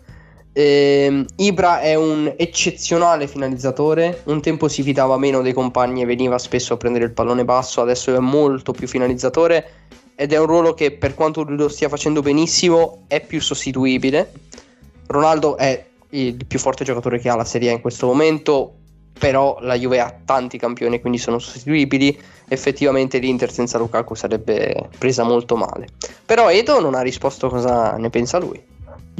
Ehm, 0.51 1.25
Ibra 1.37 1.79
è 1.79 1.95
un 1.95 2.33
eccezionale 2.35 3.27
finalizzatore, 3.27 4.21
un 4.25 4.41
tempo 4.41 4.67
si 4.67 4.81
fidava 4.81 5.17
meno 5.17 5.41
dei 5.41 5.53
compagni 5.53 6.01
e 6.01 6.05
veniva 6.05 6.37
spesso 6.39 6.73
a 6.73 6.77
prendere 6.77 7.05
il 7.05 7.11
pallone 7.11 7.45
basso, 7.45 7.81
adesso 7.81 8.15
è 8.15 8.19
molto 8.19 8.71
più 8.71 8.87
finalizzatore 8.87 9.81
ed 10.15 10.31
è 10.31 10.39
un 10.39 10.45
ruolo 10.45 10.73
che 10.73 10.91
per 10.91 11.15
quanto 11.15 11.43
lo 11.43 11.67
stia 11.69 11.89
facendo 11.89 12.21
benissimo 12.21 13.03
è 13.07 13.23
più 13.23 13.41
sostituibile. 13.41 14.31
Ronaldo 15.07 15.57
è 15.57 15.85
il 16.09 16.45
più 16.45 16.59
forte 16.59 16.83
giocatore 16.83 17.19
che 17.19 17.29
ha 17.29 17.35
la 17.35 17.45
Serie 17.45 17.69
A 17.69 17.73
in 17.73 17.81
questo 17.81 18.05
momento, 18.05 18.75
però 19.17 19.57
la 19.61 19.75
Juve 19.75 19.99
ha 19.99 20.13
tanti 20.25 20.57
campioni 20.57 20.99
quindi 20.99 21.17
sono 21.17 21.39
sostituibili. 21.39 22.17
Effettivamente 22.47 23.19
l'Inter 23.19 23.51
senza 23.51 23.77
Lukaku 23.77 24.15
sarebbe 24.15 24.89
presa 24.97 25.23
molto 25.23 25.55
male. 25.55 25.87
Però 26.25 26.51
Edo 26.51 26.79
non 26.79 26.93
ha 26.95 27.01
risposto 27.01 27.49
cosa 27.49 27.95
ne 27.97 28.09
pensa 28.09 28.37
lui. 28.37 28.61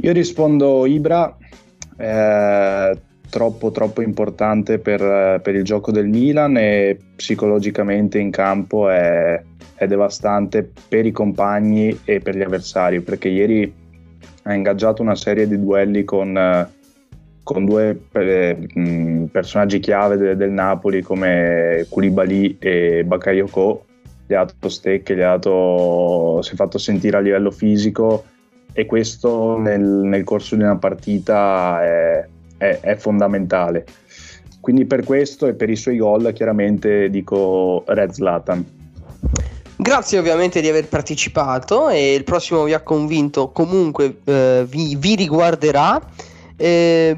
Io 0.02 0.12
rispondo 0.12 0.86
Ibra, 0.86 1.36
eh, 1.98 2.98
troppo 3.30 3.72
troppo 3.72 4.02
importante 4.02 4.78
per, 4.78 5.40
per 5.42 5.56
il 5.56 5.64
gioco 5.64 5.92
del 5.92 6.08
Milan 6.08 6.58
e 6.58 6.98
psicologicamente 7.16 8.20
in 8.20 8.30
campo 8.30 8.90
è, 8.90 9.42
è 9.76 9.88
devastante 9.88 10.70
per 10.88 11.06
i 11.06 11.12
compagni 11.12 12.00
e 12.06 12.20
per 12.20 12.36
gli 12.36 12.42
avversari 12.42 13.02
perché 13.02 13.30
ieri 13.30 13.74
ha 14.44 14.54
ingaggiato 14.54 15.02
una 15.02 15.16
serie 15.16 15.48
di 15.48 15.60
duelli 15.60 16.04
con, 16.04 16.38
con 17.44 17.66
due 17.66 18.00
eh, 18.14 19.28
personaggi 19.32 19.80
chiave 19.80 20.18
de- 20.18 20.36
del 20.36 20.52
Napoli 20.52 21.02
come 21.02 21.86
Koulibaly 21.90 22.58
e 22.60 23.04
Bakayoko 23.04 23.86
gli 24.26 24.34
ha 24.34 24.46
dato 24.46 24.70
stecche, 24.70 25.16
gli 25.16 25.22
ha 25.22 25.32
dato, 25.32 26.42
si 26.42 26.54
è 26.54 26.56
fatto 26.56 26.78
sentire 26.78 27.18
a 27.18 27.20
livello 27.20 27.52
fisico 27.52 28.24
e 28.72 28.86
questo 28.86 29.58
nel, 29.58 29.82
nel 29.82 30.24
corso 30.24 30.56
di 30.56 30.64
una 30.64 30.78
partita 30.78 31.84
è, 31.84 32.28
è- 32.58 32.80
è 32.80 32.96
fondamentale. 32.96 33.86
Quindi 34.62 34.86
per 34.86 35.04
questo 35.04 35.48
e 35.48 35.56
per 35.56 35.70
i 35.70 35.76
suoi 35.76 35.98
gol 35.98 36.32
chiaramente 36.32 37.10
dico 37.10 37.84
Red 37.86 38.12
Zlatan. 38.12 38.66
Grazie 39.76 40.20
ovviamente 40.20 40.62
di 40.62 40.70
aver 40.70 40.88
partecipato 40.88 41.90
e 41.90 42.14
il 42.14 42.24
prossimo 42.24 42.64
vi 42.64 42.74
ha 42.74 42.80
convinto, 42.80 43.50
comunque 43.50 44.20
eh, 44.24 44.66
vi, 44.66 44.96
vi 44.96 45.16
riguarderà. 45.16 46.02
Eh, 46.56 47.18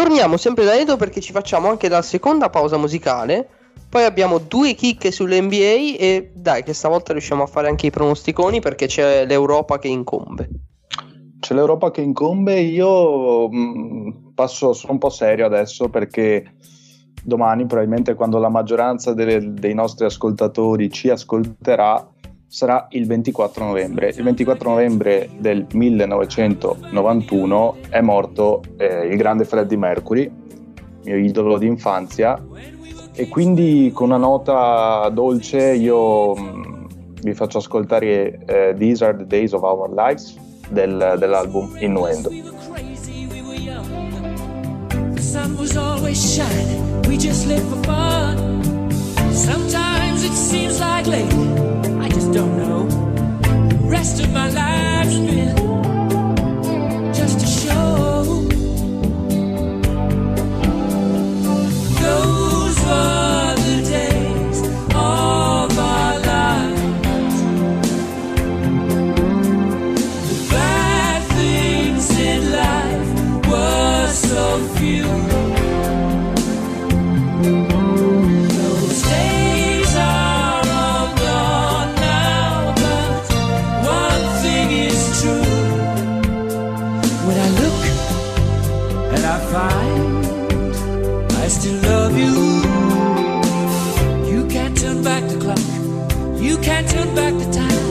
torniamo 0.00 0.38
sempre 0.38 0.64
da 0.64 0.78
Edo 0.78 0.96
perché 0.96 1.20
ci 1.20 1.30
facciamo 1.30 1.68
anche 1.68 1.90
la 1.90 2.00
seconda 2.00 2.48
pausa 2.48 2.78
musicale. 2.78 3.46
Poi 3.86 4.04
abbiamo 4.04 4.38
due 4.38 4.72
chicche 4.72 5.10
sull'NBA 5.10 5.98
e 5.98 6.30
dai 6.34 6.62
che 6.62 6.72
stavolta 6.72 7.12
riusciamo 7.12 7.42
a 7.42 7.46
fare 7.46 7.68
anche 7.68 7.88
i 7.88 7.90
pronosticoni 7.90 8.60
perché 8.60 8.86
c'è 8.86 9.26
l'Europa 9.26 9.78
che 9.78 9.88
incombe. 9.88 10.48
C'è 11.38 11.52
l'Europa 11.52 11.90
che 11.90 12.00
incombe, 12.00 12.60
io 12.60 13.50
mh, 13.50 14.32
passo, 14.34 14.72
sono 14.72 14.94
un 14.94 14.98
po' 14.98 15.10
serio 15.10 15.44
adesso 15.44 15.90
perché 15.90 16.54
domani 17.22 17.66
probabilmente 17.66 18.14
quando 18.14 18.38
la 18.38 18.48
maggioranza 18.48 19.12
delle- 19.12 19.52
dei 19.52 19.74
nostri 19.74 20.06
ascoltatori 20.06 20.90
ci 20.90 21.10
ascolterà 21.10 22.08
sarà 22.50 22.88
il 22.90 23.06
24 23.06 23.64
novembre. 23.64 24.08
Il 24.08 24.24
24 24.24 24.70
novembre 24.70 25.28
del 25.38 25.66
1991 25.72 27.76
è 27.88 28.00
morto 28.00 28.60
eh, 28.76 29.06
il 29.06 29.16
grande 29.16 29.44
Freddie 29.44 29.78
Mercury, 29.78 30.28
mio 31.04 31.16
idolo 31.16 31.58
di 31.58 31.66
infanzia, 31.66 32.44
e 33.12 33.28
quindi 33.28 33.92
con 33.94 34.08
una 34.08 34.16
nota 34.16 35.08
dolce 35.10 35.74
io 35.74 36.34
mh, 36.34 36.86
vi 37.22 37.34
faccio 37.34 37.58
ascoltare 37.58 38.40
eh, 38.44 38.74
These 38.76 39.04
Are 39.04 39.16
the 39.16 39.26
Days 39.26 39.52
of 39.52 39.62
Our 39.62 39.88
Lives 39.94 40.36
del- 40.70 41.14
dell'album 41.18 41.76
Innuendo. 41.78 42.30
Sun 45.18 45.54
was 45.56 45.76
always 45.76 46.18
shining, 46.18 47.06
we 47.06 47.16
just 47.16 47.46
lived 47.46 47.68
for 47.68 47.78
fun. 47.84 48.58
Sometimes 49.30 50.24
it 50.24 50.32
seems 50.32 50.80
like 50.80 51.06
lately, 51.06 51.46
don't 52.32 52.56
know. 52.58 52.86
The 53.68 53.78
rest 53.88 54.22
of 54.22 54.32
my 54.32 54.48
life's 54.50 55.18
been 55.18 55.54
just 57.12 57.42
a 57.42 57.46
show. 57.46 58.46
Those 62.00 62.78
were 62.86 63.39
find 89.50 90.26
I 91.42 91.48
still 91.48 91.78
love 91.82 92.16
you. 92.16 92.34
You 94.32 94.46
can't 94.46 94.76
turn 94.78 95.02
back 95.02 95.22
the 95.28 95.38
clock. 95.44 95.64
You 96.40 96.56
can't 96.58 96.88
turn 96.88 97.14
back 97.16 97.34
the 97.42 97.48
time. 97.62 97.88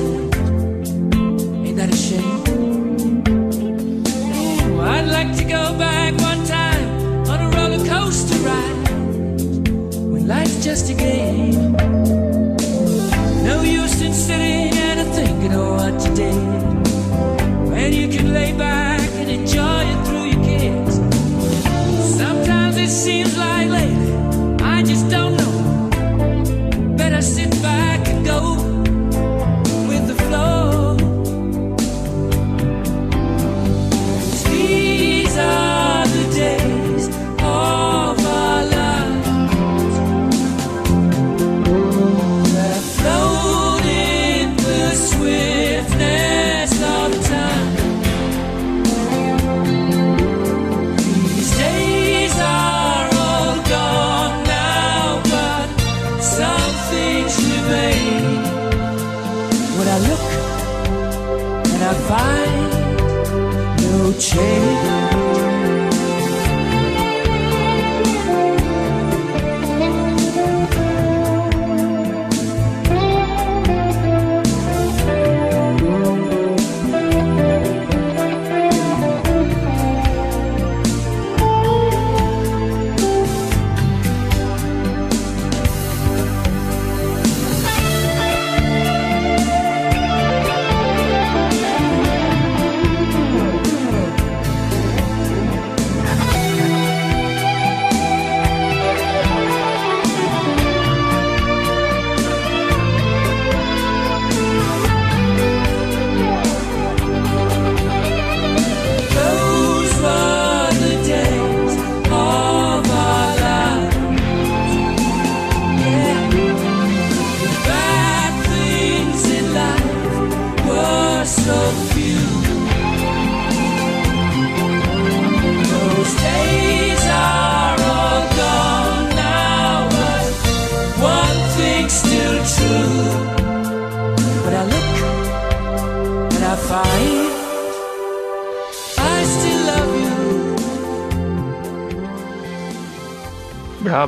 Ain't 1.66 1.78
that 1.78 1.90
a 1.94 1.98
shame? 2.08 2.44
Ooh, 4.68 4.82
I'd 4.82 5.08
like 5.18 5.36
to 5.38 5.44
go 5.44 5.78
back 5.78 6.14
one 6.30 6.46
time 6.46 6.88
on 7.32 7.38
a 7.46 7.50
roller 7.58 7.84
coaster 7.86 8.40
ride 8.48 8.90
when 10.12 10.28
life's 10.28 10.64
just 10.64 10.90
a 10.90 10.94
game. 10.94 11.69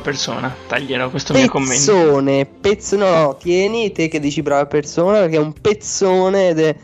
Persona, 0.01 0.53
taglierò 0.67 1.09
questo 1.09 1.33
mio 1.33 1.47
commento. 1.47 1.91
Pezzone, 1.93 2.45
pezzo, 2.45 2.97
no, 2.97 3.09
no, 3.09 3.35
tieni 3.37 3.91
te 3.91 4.07
che 4.07 4.19
dici 4.19 4.41
brava 4.41 4.65
persona 4.65 5.19
perché 5.19 5.37
è 5.37 5.39
un 5.39 5.53
pezzone 5.53 6.49
ed 6.49 6.59
è 6.59 6.75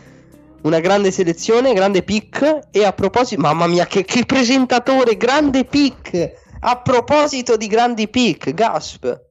una 0.61 0.80
grande 0.80 1.11
selezione, 1.11 1.74
grande 1.74 2.03
pick. 2.03 2.68
E 2.72 2.86
a 2.86 2.93
proposito, 2.93 3.41
mamma 3.41 3.68
mia, 3.68 3.86
che, 3.86 4.05
che 4.05 4.26
presentatore, 4.26 5.18
grande 5.18 5.65
pick. 5.65 6.32
A 6.59 6.78
proposito 6.78 7.57
di 7.57 7.68
grandi 7.68 8.07
pick, 8.07 8.53
Gasp. 8.53 9.26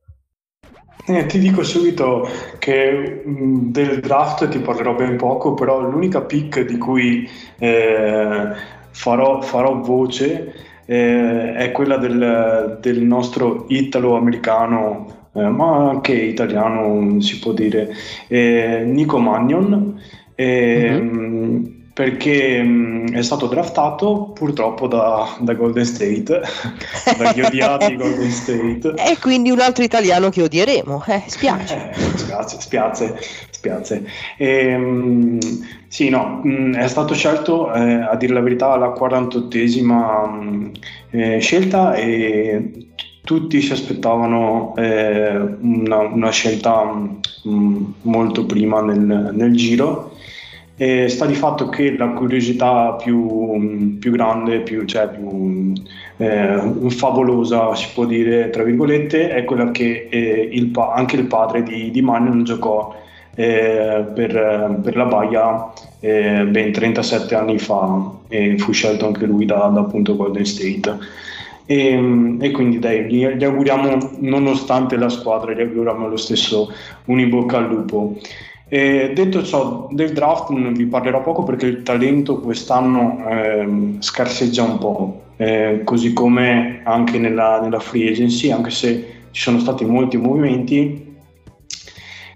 Eh, 1.09 1.27
ti 1.27 1.39
dico 1.39 1.63
subito 1.63 2.29
che 2.59 3.23
mh, 3.25 3.71
del 3.71 4.01
draft 4.01 4.49
ti 4.49 4.59
parlerò 4.59 4.95
ben 4.95 5.17
poco, 5.17 5.55
però 5.55 5.81
l'unica 5.81 6.21
pick 6.21 6.61
di 6.61 6.79
cui 6.79 7.29
eh, 7.59 8.49
farò, 8.91 9.41
farò 9.41 9.81
voce 9.81 10.66
eh, 10.87 11.55
è 11.55 11.73
quella 11.73 11.97
del, 11.99 12.79
del 12.81 13.01
nostro 13.03 13.67
italo-americano, 13.69 15.29
eh, 15.35 15.49
ma 15.49 15.89
anche 15.91 16.13
italiano 16.15 17.21
si 17.21 17.39
può 17.39 17.53
dire, 17.53 17.91
eh, 18.29 18.83
Nico 18.87 19.19
Magnon. 19.19 20.01
eh, 20.35 21.01
mh, 21.01 21.75
Perché 21.97 22.63
mh, 22.63 23.13
è 23.15 23.23
stato 23.23 23.47
draftato 23.47 24.33
purtroppo 24.35 24.87
da, 24.87 25.35
da 25.41 25.55
Golden 25.55 25.85
State, 25.87 26.43
dagli 27.17 27.41
odiati 27.41 27.97
Golden 27.97 28.31
State. 28.31 28.93
E 28.97 29.19
quindi 29.19 29.51
un 29.51 29.61
altro 29.61 29.83
italiano 29.83 30.29
che 30.29 30.43
odieremo. 30.43 31.03
Eh, 31.07 31.23
spiace. 31.27 31.89
Eh, 31.95 32.19
spiace, 32.19 32.61
spiace, 32.61 33.17
spiace. 33.67 34.07
Ehm, 34.39 35.39
sì, 35.89 36.09
no, 36.09 36.41
mh, 36.43 36.77
è 36.77 36.89
stato 36.89 37.15
scelto, 37.15 37.73
eh, 37.73 37.95
a 38.01 38.17
dire 38.17 38.33
la 38.33 38.41
verità, 38.41 38.73
alla 38.73 38.93
48esima 38.93 40.29
mh, 40.29 40.71
eh, 41.11 41.39
scelta 41.41 41.95
e 41.95 42.89
tutti 43.25 43.61
si 43.61 43.73
aspettavano 43.73 44.75
eh, 44.77 45.37
una, 45.61 45.99
una 45.99 46.31
scelta 46.31 46.85
mh, 46.85 47.85
molto 48.03 48.47
prima 48.47 48.81
nel, 48.83 49.31
nel 49.33 49.55
giro. 49.57 50.13
E 50.79 51.09
sta 51.09 51.25
di 51.25 51.35
fatto 51.35 51.71
che 51.71 51.97
la 51.97 52.09
curiosità 52.09 52.97
più, 53.03 53.97
più 53.99 54.11
grande, 54.13 54.61
più, 54.61 54.85
cioè 54.85 55.09
più 55.09 55.73
eh, 56.19 56.61
favolosa, 56.91 57.75
si 57.75 57.89
può 57.95 58.05
dire, 58.05 58.51
tra 58.51 58.63
virgolette, 58.63 59.31
è 59.31 59.45
quella 59.45 59.71
che 59.71 60.09
eh, 60.11 60.49
il 60.53 60.67
pa- 60.67 60.93
anche 60.93 61.17
il 61.17 61.27
padre 61.29 61.63
di, 61.63 61.91
di 61.91 62.03
Magnon 62.03 62.45
giocò 62.45 62.95
eh, 63.37 64.05
per, 64.15 64.81
per 64.83 64.97
la 64.97 65.05
Baia 65.05 65.73
eh, 66.01 66.45
ben 66.45 66.73
37 66.73 67.35
anni 67.35 67.59
fa 67.59 68.11
e 68.29 68.57
fu 68.59 68.73
scelto 68.73 69.07
anche 69.07 69.27
lui 69.27 69.45
da, 69.45 69.71
da 69.73 69.81
appunto 69.81 70.17
Golden 70.17 70.45
State. 70.45 70.99
E, 71.67 72.37
e 72.41 72.51
quindi 72.53 72.79
dai, 72.79 73.05
gli, 73.05 73.25
auguriamo, 73.25 74.17
nonostante 74.21 74.97
la 74.97 75.09
squadra, 75.09 75.53
gli 75.53 75.61
auguriamo 75.61 76.09
lo 76.09 76.17
stesso 76.17 76.73
un 77.07 77.21
in 77.21 77.29
bocca 77.29 77.59
al 77.59 77.69
lupo. 77.69 78.17
E 78.69 79.13
detto 79.15 79.45
ciò, 79.45 79.89
del 79.93 80.13
draft 80.13 80.51
non 80.51 80.73
vi 80.73 80.87
parlerò 80.87 81.23
poco 81.23 81.45
perché 81.45 81.67
il 81.67 81.83
talento 81.83 82.41
quest'anno 82.41 83.25
ehm, 83.29 84.01
scarseggia 84.01 84.63
un 84.63 84.79
po', 84.79 85.23
eh, 85.37 85.83
così 85.85 86.13
come 86.13 86.81
anche 86.85 87.19
nella, 87.19 87.61
nella 87.61 87.79
free 87.79 88.11
agency, 88.11 88.51
anche 88.51 88.71
se 88.71 89.15
ci 89.31 89.43
sono 89.43 89.59
stati 89.59 89.85
molti 89.85 90.17
movimenti. 90.17 91.06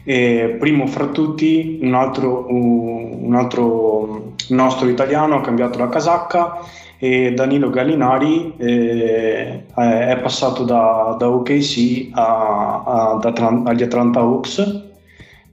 E 0.02 0.56
primo 0.58 0.86
fra 0.86 1.06
tutti, 1.06 1.78
un 1.82 1.94
altro, 1.94 2.46
un 2.48 3.34
altro 3.34 4.34
nostro 4.48 4.88
italiano 4.88 5.36
ha 5.36 5.40
cambiato 5.40 5.78
la 5.78 5.88
casacca 5.88 6.58
e 6.98 7.32
Danilo 7.32 7.70
Gallinari 7.70 8.54
eh, 8.58 9.64
è 9.74 10.18
passato 10.22 10.64
da, 10.64 11.16
da 11.18 11.30
OKC 11.30 12.10
a, 12.12 12.82
a, 12.84 13.18
Atlan- 13.22 13.66
agli 13.66 13.82
Atlanta 13.82 14.20
Hawks 14.20 14.82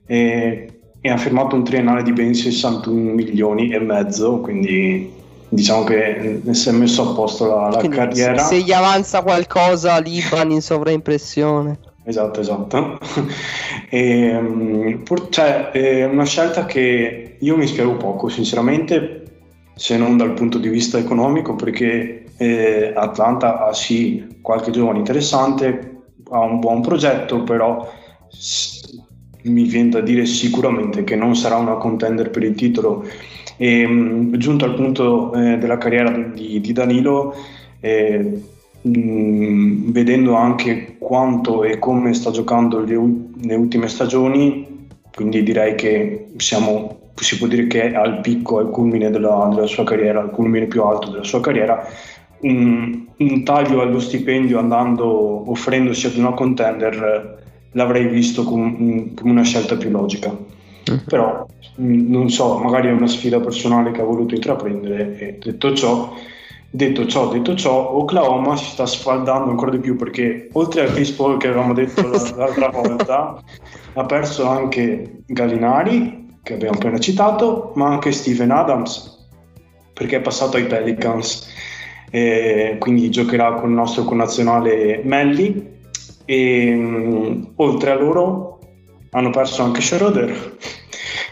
e, 0.04 0.80
e 1.00 1.10
ha 1.10 1.16
firmato 1.16 1.56
un 1.56 1.64
triennale 1.64 2.02
di 2.02 2.12
ben 2.12 2.34
61 2.34 3.12
milioni 3.12 3.70
e 3.70 3.78
mezzo, 3.78 4.40
quindi 4.40 5.10
diciamo 5.48 5.84
che 5.84 6.42
si 6.50 6.68
è 6.68 6.72
messo 6.72 7.10
a 7.10 7.14
posto 7.14 7.46
la, 7.46 7.68
la 7.70 7.88
carriera. 7.88 8.42
Se 8.42 8.60
gli 8.60 8.72
avanza 8.72 9.22
qualcosa, 9.22 9.98
Liban 10.00 10.50
in 10.50 10.60
sovraimpressione. 10.60 11.78
Esatto, 12.08 12.40
esatto. 12.40 12.98
E, 13.90 14.34
um, 14.36 15.02
pur- 15.02 15.28
cioè, 15.30 15.70
è 15.70 16.04
una 16.04 16.24
scelta 16.24 16.66
che 16.66 17.36
io 17.40 17.56
mi 17.56 17.66
spiego 17.66 17.96
poco, 17.96 18.28
sinceramente, 18.28 19.24
se 19.74 19.96
non 19.96 20.16
dal 20.18 20.34
punto 20.34 20.58
di 20.58 20.68
vista 20.68 20.98
economico, 20.98 21.54
perché 21.56 22.24
eh, 22.36 22.92
Atlanta 22.94 23.66
ha 23.66 23.72
sì 23.72 24.38
qualche 24.42 24.70
giovane 24.72 24.98
interessante, 24.98 26.02
ha 26.30 26.40
un 26.40 26.58
buon 26.60 26.82
progetto, 26.82 27.42
però 27.44 27.90
s- 28.28 29.02
mi 29.44 29.64
viene 29.64 29.88
da 29.90 30.00
dire 30.00 30.26
sicuramente 30.26 31.04
che 31.04 31.16
non 31.16 31.34
sarà 31.36 31.56
una 31.56 31.76
contender 31.76 32.30
per 32.30 32.42
il 32.42 32.54
titolo. 32.54 33.04
E, 33.56 33.84
um, 33.84 34.36
giunto 34.36 34.64
al 34.66 34.74
punto 34.74 35.32
eh, 35.32 35.56
della 35.58 35.78
carriera 35.78 36.10
di, 36.10 36.60
di 36.60 36.72
Danilo, 36.72 37.34
eh, 37.80 38.42
mh, 38.82 39.90
vedendo 39.92 40.34
anche 40.34 40.96
quanto 40.98 41.64
e 41.64 41.78
come 41.78 42.14
sta 42.14 42.30
giocando 42.30 42.80
le, 42.80 42.94
u- 42.94 43.30
le 43.40 43.54
ultime 43.54 43.88
stagioni, 43.88 44.86
quindi 45.14 45.42
direi 45.42 45.74
che 45.74 46.28
siamo, 46.36 47.10
si 47.14 47.38
può 47.38 47.46
dire 47.46 47.66
che 47.66 47.90
è 47.90 47.94
al 47.94 48.20
picco, 48.20 48.58
al 48.58 48.70
culmine 48.70 49.10
della, 49.10 49.48
della 49.52 49.66
sua 49.66 49.84
carriera, 49.84 50.20
al 50.20 50.30
culmine 50.30 50.66
più 50.66 50.82
alto 50.82 51.10
della 51.10 51.24
sua 51.24 51.40
carriera. 51.40 51.86
Un, 52.40 53.06
un 53.16 53.42
taglio 53.42 53.80
allo 53.80 53.98
stipendio 53.98 54.58
andando 54.60 55.50
offrendosi 55.50 56.06
ad 56.06 56.16
una 56.16 56.32
contender 56.32 57.36
l'avrei 57.72 58.06
visto 58.06 58.44
com- 58.44 59.12
come 59.14 59.30
una 59.30 59.42
scelta 59.42 59.76
più 59.76 59.90
logica. 59.90 60.36
Però 61.06 61.46
mh, 61.76 62.10
non 62.10 62.30
so, 62.30 62.58
magari 62.58 62.88
è 62.88 62.92
una 62.92 63.06
sfida 63.06 63.40
personale 63.40 63.90
che 63.90 64.00
ha 64.00 64.04
voluto 64.04 64.34
intraprendere 64.34 65.18
e 65.18 65.38
detto 65.42 65.74
ciò, 65.74 66.14
detto 66.70 67.06
ciò, 67.06 67.28
detto 67.28 67.54
ciò, 67.54 67.94
Oklahoma 67.96 68.56
si 68.56 68.66
sta 68.66 68.86
sfaldando 68.86 69.50
ancora 69.50 69.70
di 69.70 69.78
più 69.78 69.96
perché 69.96 70.48
oltre 70.52 70.82
a 70.82 70.92
Chris 70.92 71.10
Paul 71.10 71.38
che 71.38 71.48
avevamo 71.48 71.74
detto 71.74 72.08
l'altra 72.36 72.68
volta, 72.68 73.42
ha 73.94 74.04
perso 74.06 74.46
anche 74.46 75.22
Gallinari, 75.26 76.38
che 76.42 76.54
abbiamo 76.54 76.76
appena 76.76 76.98
citato, 76.98 77.72
ma 77.74 77.88
anche 77.88 78.12
Steven 78.12 78.50
Adams, 78.50 79.26
perché 79.92 80.16
è 80.16 80.20
passato 80.20 80.56
ai 80.56 80.66
Pelicans. 80.66 81.46
E 82.10 82.76
quindi 82.78 83.10
giocherà 83.10 83.52
con 83.54 83.68
il 83.68 83.74
nostro 83.74 84.04
connazionale 84.04 85.02
Melli 85.04 85.76
e 86.24 86.74
mh, 86.74 87.52
oltre 87.56 87.90
a 87.90 87.94
loro 87.96 88.60
hanno 89.10 89.28
perso 89.28 89.62
anche 89.62 89.82
Schroeder 89.82 90.56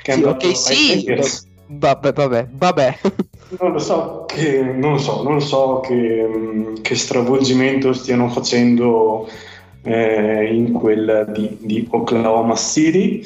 che 0.06 0.12
è 0.12 0.14
Sì, 0.14 0.22
andato 0.22 0.46
ok, 0.46 0.52
ai 0.52 0.54
sì. 0.54 1.14
Vabbè, 1.68 2.12
vabbè, 2.12 2.48
vabbè. 2.52 2.98
Non 3.48 3.72
lo 3.72 3.78
so 3.78 4.24
che, 4.26 4.60
non 4.60 4.98
so, 4.98 5.22
non 5.22 5.40
so 5.40 5.78
che, 5.80 6.26
mh, 6.26 6.80
che 6.82 6.96
stravolgimento 6.96 7.92
stiano 7.92 8.28
facendo 8.28 9.28
eh, 9.82 10.52
in 10.52 10.72
quel 10.72 11.30
di, 11.32 11.56
di 11.60 11.86
Oklahoma 11.90 12.56
City. 12.56 13.22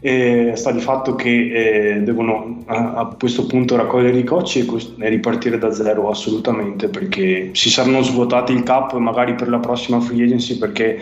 Eh, 0.00 0.52
sta 0.54 0.70
di 0.70 0.80
fatto 0.80 1.16
che 1.16 1.96
eh, 1.96 2.00
devono 2.02 2.62
a, 2.66 2.94
a 2.94 3.16
questo 3.18 3.46
punto 3.46 3.74
raccogliere 3.76 4.16
i 4.16 4.24
cocci 4.24 4.60
e, 4.60 4.64
cos- 4.64 4.94
e 4.96 5.08
ripartire 5.08 5.58
da 5.58 5.72
zero 5.72 6.08
assolutamente 6.08 6.88
perché 6.88 7.50
si 7.52 7.68
saranno 7.68 8.02
svuotati 8.02 8.52
il 8.52 8.62
cap 8.62 8.94
magari 8.94 9.34
per 9.34 9.48
la 9.48 9.58
prossima 9.58 9.98
free 10.00 10.22
agency 10.22 10.56
perché 10.56 11.00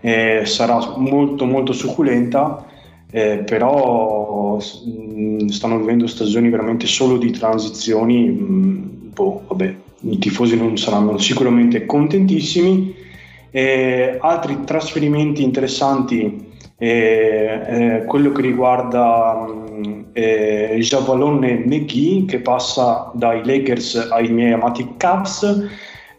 eh, 0.00 0.46
sarà 0.46 0.94
molto 0.96 1.44
molto 1.44 1.74
succulenta 1.74 2.64
eh, 3.10 3.38
però 3.38 4.56
mh, 4.56 5.46
stanno 5.46 5.78
vivendo 5.78 6.06
stagioni 6.06 6.48
veramente 6.48 6.86
solo 6.86 7.16
di 7.18 7.30
transizioni 7.30 8.28
mh, 8.28 9.10
boh, 9.12 9.42
vabbè, 9.48 9.74
i 10.02 10.18
tifosi 10.18 10.56
non 10.56 10.76
saranno 10.76 11.18
sicuramente 11.18 11.86
contentissimi. 11.86 12.94
Eh, 13.50 14.16
altri 14.20 14.58
trasferimenti 14.64 15.42
interessanti 15.42 16.48
eh, 16.78 17.60
eh, 17.66 18.04
quello 18.06 18.30
che 18.30 18.42
riguarda 18.42 19.44
mh, 19.46 20.06
eh, 20.12 20.76
Javalone 20.78 21.64
McGee 21.66 22.26
che 22.26 22.38
passa 22.38 23.10
dai 23.12 23.44
Lakers 23.44 24.08
ai 24.10 24.28
miei 24.28 24.52
amati 24.52 24.94
Cavs 24.96 25.68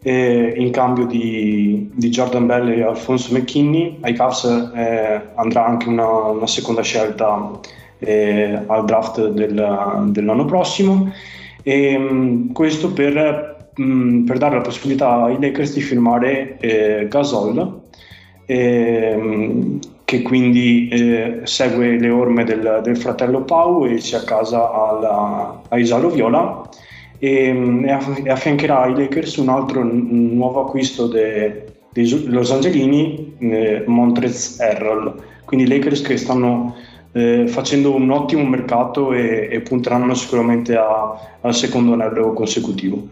eh, 0.02 0.54
in 0.56 0.70
cambio 0.70 1.06
di, 1.06 1.90
di 1.94 2.08
Jordan 2.08 2.46
Bell 2.46 2.68
e 2.68 2.82
Alfonso 2.82 3.34
McKinney. 3.34 3.98
Ai 4.00 4.14
Cavs 4.14 4.44
eh, 4.74 5.20
andrà 5.34 5.66
anche 5.66 5.88
una, 5.88 6.06
una 6.06 6.46
seconda 6.46 6.82
scelta 6.82 7.58
eh, 7.98 8.58
al 8.66 8.84
draft 8.84 9.28
del- 9.28 10.08
dell'anno 10.08 10.44
prossimo. 10.44 11.12
E 11.62 11.96
mh, 11.98 12.52
questo 12.52 12.92
per, 12.92 13.70
mh, 13.74 14.24
per 14.24 14.38
dare 14.38 14.56
la 14.56 14.62
possibilità 14.62 15.22
ai 15.24 15.40
Lakers 15.40 15.74
di 15.74 15.80
firmare 15.80 16.58
eh, 16.58 17.06
Gasol 17.08 17.80
ehm, 18.46 19.78
che 20.04 20.22
quindi 20.22 20.88
eh, 20.88 21.40
segue 21.44 21.98
le 21.98 22.10
orme 22.10 22.44
del, 22.44 22.80
del 22.82 22.96
fratello 22.96 23.42
Pau 23.42 23.86
e 23.86 23.98
si 23.98 24.14
accasa 24.14 24.70
alla, 24.70 25.62
a 25.68 25.78
Isalo 25.78 26.10
Viola 26.10 26.68
e, 27.24 27.52
mm, 27.52 27.84
e 27.84 27.90
aff- 27.92 28.26
affiancherà 28.28 28.82
ai 28.82 28.96
Lakers 28.96 29.36
un 29.36 29.48
altro 29.48 29.84
n- 29.84 30.34
nuovo 30.34 30.64
acquisto 30.66 31.06
de- 31.06 31.68
dei 31.92 32.04
Su- 32.04 32.24
Los 32.26 32.50
Angelini, 32.50 33.36
eh, 33.38 33.84
Montrez 33.86 34.58
Harrell. 34.58 35.14
Quindi 35.44 35.66
i 35.66 35.68
Lakers 35.68 36.00
che 36.02 36.16
stanno 36.16 36.74
eh, 37.12 37.46
facendo 37.46 37.94
un 37.94 38.10
ottimo 38.10 38.42
mercato 38.42 39.12
e, 39.12 39.46
e 39.52 39.60
punteranno 39.60 40.14
sicuramente 40.14 40.74
a- 40.74 41.36
al 41.42 41.54
secondo 41.54 41.92
anello 41.92 42.32
consecutivo. 42.32 43.06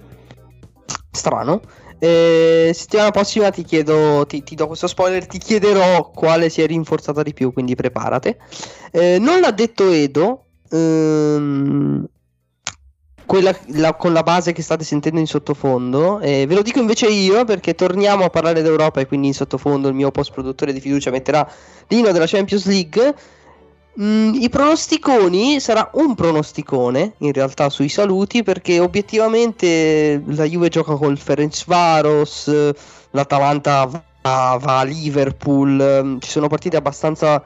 Strano. 1.12 1.61
Eh, 2.00 2.70
settimana 2.74 3.11
prossima 3.11 3.50
ti 3.50 3.62
chiedo, 3.62 4.24
ti, 4.26 4.42
ti 4.42 4.54
do 4.56 4.66
questo 4.66 4.86
spoiler, 4.88 5.26
ti 5.26 5.38
chiederò 5.38 6.11
quale 6.11 6.48
si 6.48 6.62
è 6.62 6.66
rinforzata 6.66 7.22
di 7.22 7.34
più, 7.34 7.52
quindi 7.52 7.74
preparate. 7.76 8.38
Eh, 8.90 9.18
non 9.20 9.38
l'ha 9.40 9.50
detto 9.52 9.90
Edo, 9.90 10.46
ehm, 10.70 12.08
quella 13.31 13.57
la- 13.66 13.95
con 13.95 14.12
la 14.12 14.24
base 14.24 14.51
che 14.51 14.61
state 14.61 14.83
sentendo 14.83 15.20
in 15.20 15.26
sottofondo, 15.28 16.18
eh, 16.18 16.47
ve 16.49 16.55
lo 16.57 16.62
dico 16.62 16.81
invece 16.81 17.07
io 17.07 17.45
perché 17.45 17.76
torniamo 17.76 18.24
a 18.24 18.28
parlare 18.28 18.61
d'Europa 18.61 18.99
e 18.99 19.07
quindi 19.07 19.28
in 19.28 19.35
sottofondo 19.35 19.87
il 19.87 19.95
mio 19.95 20.11
post 20.11 20.33
produttore 20.33 20.72
di 20.72 20.81
fiducia 20.81 21.12
metterà 21.12 21.49
l'inno 21.87 22.11
della 22.11 22.26
Champions 22.26 22.66
League. 22.66 23.14
Mm, 24.01 24.35
I 24.35 24.49
pronosticoni 24.49 25.61
sarà 25.61 25.91
un 25.93 26.16
pronosticone 26.16 27.12
in 27.18 27.33
realtà 27.33 27.70
sui 27.70 27.89
saluti 27.89 28.43
perché 28.43 28.81
obiettivamente 28.81 30.20
la 30.26 30.45
Juve 30.45 30.68
gioca 30.68 30.97
col 30.97 31.16
Ferencvaros, 31.16 32.49
eh, 32.49 32.74
l'Atalanta 33.12 33.85
va, 33.85 34.03
va 34.61 34.78
a 34.81 34.83
Liverpool, 34.83 35.81
ehm, 35.81 36.18
ci 36.18 36.31
sono 36.31 36.49
partite 36.49 36.76
abbastanza 36.76 37.41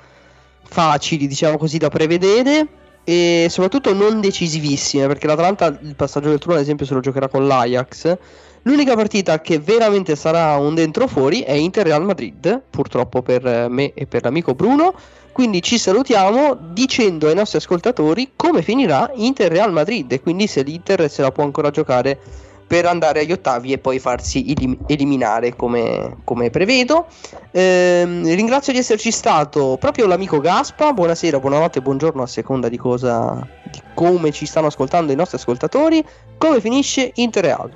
facili 0.63 1.27
diciamo 1.27 1.59
così 1.59 1.77
da 1.77 1.91
prevedere 1.91 2.69
e 3.05 3.47
soprattutto 3.51 3.93
non 3.93 4.21
decisivissime 4.21 5.07
perché 5.07 5.27
l'Atalanta 5.27 5.79
il 5.83 5.95
passaggio 5.95 6.31
del 6.31 6.39
turno 6.39 6.57
ad 6.57 6.63
esempio 6.63 6.87
se 6.87 6.95
lo 6.95 7.01
giocherà 7.01 7.29
con 7.29 7.47
l'Ajax. 7.47 8.17
L'unica 8.63 8.95
partita 8.95 9.43
che 9.43 9.59
veramente 9.59 10.17
sarà 10.17 10.57
un 10.57 10.75
dentro 10.75 11.07
fuori 11.07 11.41
è 11.41 11.53
Inter 11.53 11.85
Real 11.85 12.03
Madrid, 12.03 12.63
purtroppo 12.71 13.21
per 13.21 13.69
me 13.69 13.93
e 13.93 14.07
per 14.07 14.23
l'amico 14.23 14.55
Bruno. 14.55 14.95
Quindi 15.33 15.61
ci 15.61 15.77
salutiamo 15.79 16.57
dicendo 16.73 17.27
ai 17.27 17.35
nostri 17.35 17.59
ascoltatori 17.59 18.31
come 18.37 18.63
finirà 18.63 19.11
Inter 19.17 19.51
Real 19.51 19.73
Madrid 19.73 20.11
e 20.13 20.21
quindi 20.21 20.47
se 20.47 20.63
l'Inter 20.63 21.11
se 21.11 21.21
la 21.21 21.31
può 21.31 21.45
ancora 21.45 21.71
giocare 21.71 22.19
per 22.67 22.87
andare 22.87 23.21
agli 23.21 23.33
ottavi 23.33 23.73
e 23.73 23.79
poi 23.79 23.99
farsi 23.99 24.51
elim- 24.51 24.79
eliminare 24.87 25.55
come, 25.55 26.17
come 26.25 26.51
prevedo. 26.51 27.07
Ehm, 27.51 28.25
ringrazio 28.35 28.73
di 28.73 28.79
esserci 28.79 29.11
stato 29.11 29.77
proprio 29.79 30.07
l'amico 30.07 30.41
Gaspa. 30.41 30.93
Buonasera, 30.93 31.39
buonanotte, 31.39 31.81
buongiorno 31.81 32.23
a 32.23 32.27
seconda 32.27 32.69
di 32.69 32.77
cosa 32.77 33.47
di 33.71 33.81
come 33.95 34.31
ci 34.31 34.47
stanno 34.47 34.67
ascoltando 34.69 35.13
i 35.13 35.17
nostri 35.17 35.37
ascoltatori. 35.37 36.05
Come 36.39 36.61
finisce 36.61 37.13
Inter 37.15 37.45
Real? 37.45 37.71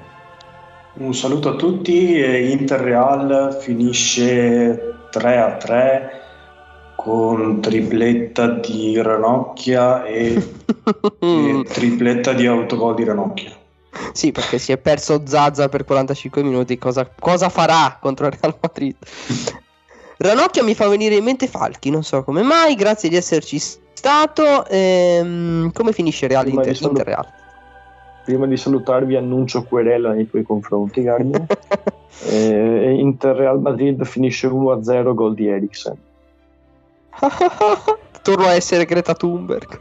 Un 0.95 1.15
saluto 1.15 1.51
a 1.51 1.55
tutti, 1.55 2.21
e 2.21 2.51
Inter 2.51 2.81
Real 2.81 3.57
finisce 3.61 5.07
3 5.11 5.39
a 5.39 5.57
3 5.57 6.11
con 6.97 7.61
tripletta 7.61 8.49
di 8.49 9.01
Ranocchia 9.01 10.05
e, 10.05 10.35
e 11.21 11.65
tripletta 11.69 12.33
di 12.33 12.47
autogol 12.47 12.97
di 12.97 13.05
Ranocchia. 13.05 13.58
Sì, 14.13 14.33
perché 14.33 14.59
si 14.59 14.73
è 14.73 14.79
perso 14.79 15.23
Zaza 15.27 15.69
per 15.69 15.85
45 15.85 16.43
minuti. 16.43 16.79
Cosa, 16.79 17.09
cosa 17.19 17.49
farà 17.49 17.99
contro 18.01 18.27
il 18.27 18.33
Real 18.41 18.57
Madrid? 18.61 18.97
Ranocchia 20.19 20.65
mi 20.65 20.75
fa 20.75 20.89
venire 20.89 21.15
in 21.15 21.25
mente 21.25 21.47
Falchi, 21.47 21.91
non 21.91 22.03
so 22.03 22.25
come 22.25 22.43
mai. 22.43 22.75
Grazie 22.75 23.09
di 23.09 23.17
esserci 23.17 23.59
stato. 23.59 24.67
Ehm, 24.67 25.73
come 25.73 25.93
finisce 25.93 26.27
Real 26.27 26.45
Prima 26.45 26.61
Inter, 26.61 26.73
di 26.73 26.79
salu- 26.79 26.99
Inter 26.99 27.07
Real? 27.07 27.27
Prima 28.25 28.47
di 28.47 28.57
salutarvi 28.57 29.17
annuncio 29.17 29.63
querela 29.63 30.13
nei 30.13 30.29
tuoi 30.29 30.43
confronti, 30.43 31.03
Gardner. 31.03 31.47
eh, 32.29 32.97
Inter 32.99 33.37
Real 33.37 33.61
Madrid 33.61 34.05
finisce 34.05 34.49
1-0 34.49 35.15
gol 35.15 35.35
di 35.35 35.49
Eriksen. 35.49 35.97
Torno 38.23 38.47
a 38.47 38.53
essere 38.53 38.85
Greta 38.85 39.15
Thunberg. 39.15 39.81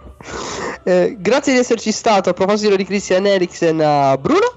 Eh, 0.88 1.18
grazie 1.20 1.52
di 1.52 1.60
esserci 1.60 1.92
stato. 1.92 2.30
A 2.30 2.34
proposito 2.34 2.78
di 2.78 2.86
Christian 2.86 3.26
Eriksen, 3.26 3.82
a 3.82 4.18
Bruno. 4.18 4.54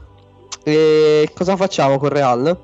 E 0.63 1.29
cosa 1.35 1.57
facciamo 1.57 1.99
con 1.99 2.09
Real? 2.09 2.57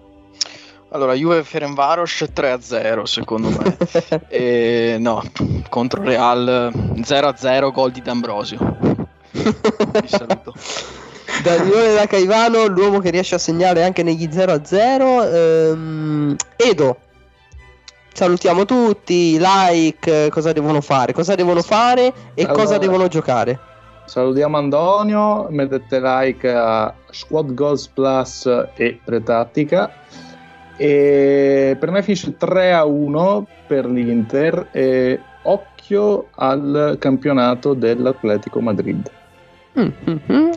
Allora, 0.91 1.15
Juve 1.15 1.43
Ferenvaros 1.43 2.27
3-0 2.33 3.03
secondo 3.03 3.49
me. 3.49 3.77
e, 4.31 4.99
no, 5.01 5.21
contro 5.69 6.05
Real 6.05 6.71
0-0 6.73 7.73
gol 7.73 7.91
di 7.91 8.03
D'Ambrosio. 8.03 8.77
Vi 9.33 10.07
saluto. 10.07 10.55
Daniele 11.43 11.95
da 11.95 12.07
Caivano, 12.07 12.67
l'uomo 12.67 13.01
che 13.01 13.11
riesce 13.11 13.35
a 13.35 13.39
segnare 13.39 13.83
anche 13.83 14.05
negli 14.05 14.29
0-0. 14.29 15.35
Ehm, 15.35 16.37
Edo, 16.55 16.99
salutiamo 18.17 18.65
tutti. 18.65 19.39
Like, 19.39 20.31
cosa 20.31 20.53
devono 20.53 20.81
fare? 20.81 21.13
Cosa 21.13 21.35
devono 21.35 21.61
fare 21.61 22.13
e 22.35 22.45
Allora. 22.45 22.63
cosa 22.63 22.79
devono 22.79 23.09
giocare? 23.09 23.59
Salutiamo 24.07 24.57
Antonio, 24.57 25.49
mettete 25.51 26.01
like 26.01 26.51
a 26.51 26.95
Squad 27.11 27.53
Goals 27.53 27.89
Plus 27.89 28.47
e 28.75 29.01
Pretattica. 29.05 29.93
E 30.77 31.77
per 31.79 31.91
me 31.91 32.03
finisce 32.03 32.37
3 32.37 32.73
a 32.73 32.85
1 32.85 33.47
per 33.67 33.87
l'Inter 33.87 34.69
e 34.73 35.21
occhio 35.43 36.29
al 36.37 36.97
campionato 36.99 37.75
dell'Atletico 37.75 38.61
Madrid. 38.61 39.11
Mm, 39.79 39.89
mm, 40.09 40.17
mm. 40.33 40.51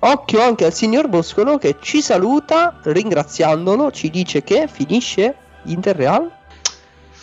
Occhio 0.00 0.40
anche 0.40 0.64
al 0.64 0.72
signor 0.72 1.08
Boscolo 1.08 1.58
che 1.58 1.76
ci 1.80 2.00
saluta 2.00 2.80
ringraziandolo, 2.82 3.92
ci 3.92 4.10
dice 4.10 4.42
che 4.42 4.66
finisce 4.66 5.34
Inter 5.64 5.94
Real. 5.96 6.42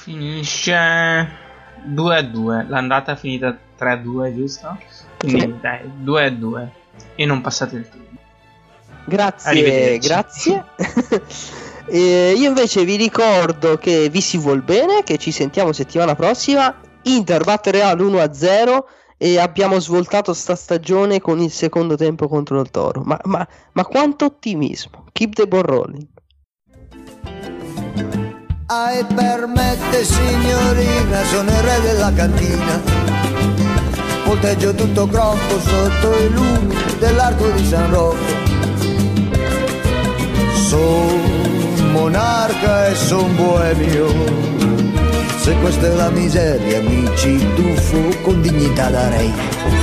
Finisce 0.02 1.30
2 1.84 2.18
a 2.18 2.22
2. 2.24 2.66
L'andata 2.68 3.12
è 3.14 3.16
finita 3.16 3.56
3 3.78 3.92
a 3.92 3.98
2, 3.98 4.36
giusto? 4.36 4.78
Quindi 5.18 5.42
Sì. 5.42 5.54
dai, 5.62 5.80
2 5.98 6.26
a 6.26 6.30
2. 6.32 6.72
E 7.16 7.26
non 7.26 7.42
passate 7.42 7.76
il 7.76 7.88
turno. 7.90 8.06
Grazie, 9.06 9.98
grazie. 10.00 10.66
E 11.88 12.34
io 12.38 12.48
invece 12.48 12.86
vi 12.86 12.96
ricordo 12.96 13.76
che 13.78 14.08
vi 14.10 14.22
si 14.22 14.38
vuol 14.38 14.62
bene, 14.62 15.04
che 15.04 15.18
ci 15.18 15.32
sentiamo 15.32 15.74
settimana 15.74 16.16
prossima. 16.16 16.74
Inter 17.04 17.44
batte 17.44 17.72
Real 17.72 18.00
1-0 18.00 18.84
e 19.18 19.40
abbiamo 19.40 19.78
svoltato 19.80 20.34
sta 20.34 20.56
stagione 20.56 21.20
con 21.20 21.40
il 21.42 21.52
secondo 21.52 21.98
tempo 21.98 22.30
contro 22.30 22.62
il 22.62 22.70
Toro. 22.70 23.02
Ma, 23.02 23.20
ma- 23.24 23.46
ma 23.74 23.84
quanto 23.84 24.26
ottimismo! 24.26 25.06
Keep 25.12 25.34
the 25.34 25.48
ball 25.48 25.64
rolling. 25.64 26.08
Ai 28.74 29.04
permette 29.04 30.06
signorina, 30.06 31.26
sono 31.26 31.50
il 31.50 31.58
re 31.58 31.82
della 31.82 32.14
cantina. 32.14 32.82
Volteggio 34.24 34.74
tutto 34.74 35.08
groppo 35.08 35.60
sotto 35.60 36.18
i 36.18 36.30
lumi 36.30 36.74
dell'arco 36.98 37.50
di 37.50 37.68
San 37.68 37.90
Rocco. 37.90 38.16
Son 40.70 41.92
monarca 41.92 42.88
e 42.88 42.96
son 42.96 43.36
boemio. 43.36 44.08
Se 45.36 45.54
questa 45.56 45.88
è 45.88 45.94
la 45.94 46.10
miseria, 46.10 46.80
mi 46.80 47.10
ci 47.18 47.46
tuffo 47.54 48.22
con 48.22 48.42
dignità 48.42 48.90
da 48.90 49.10
re. 49.10 49.81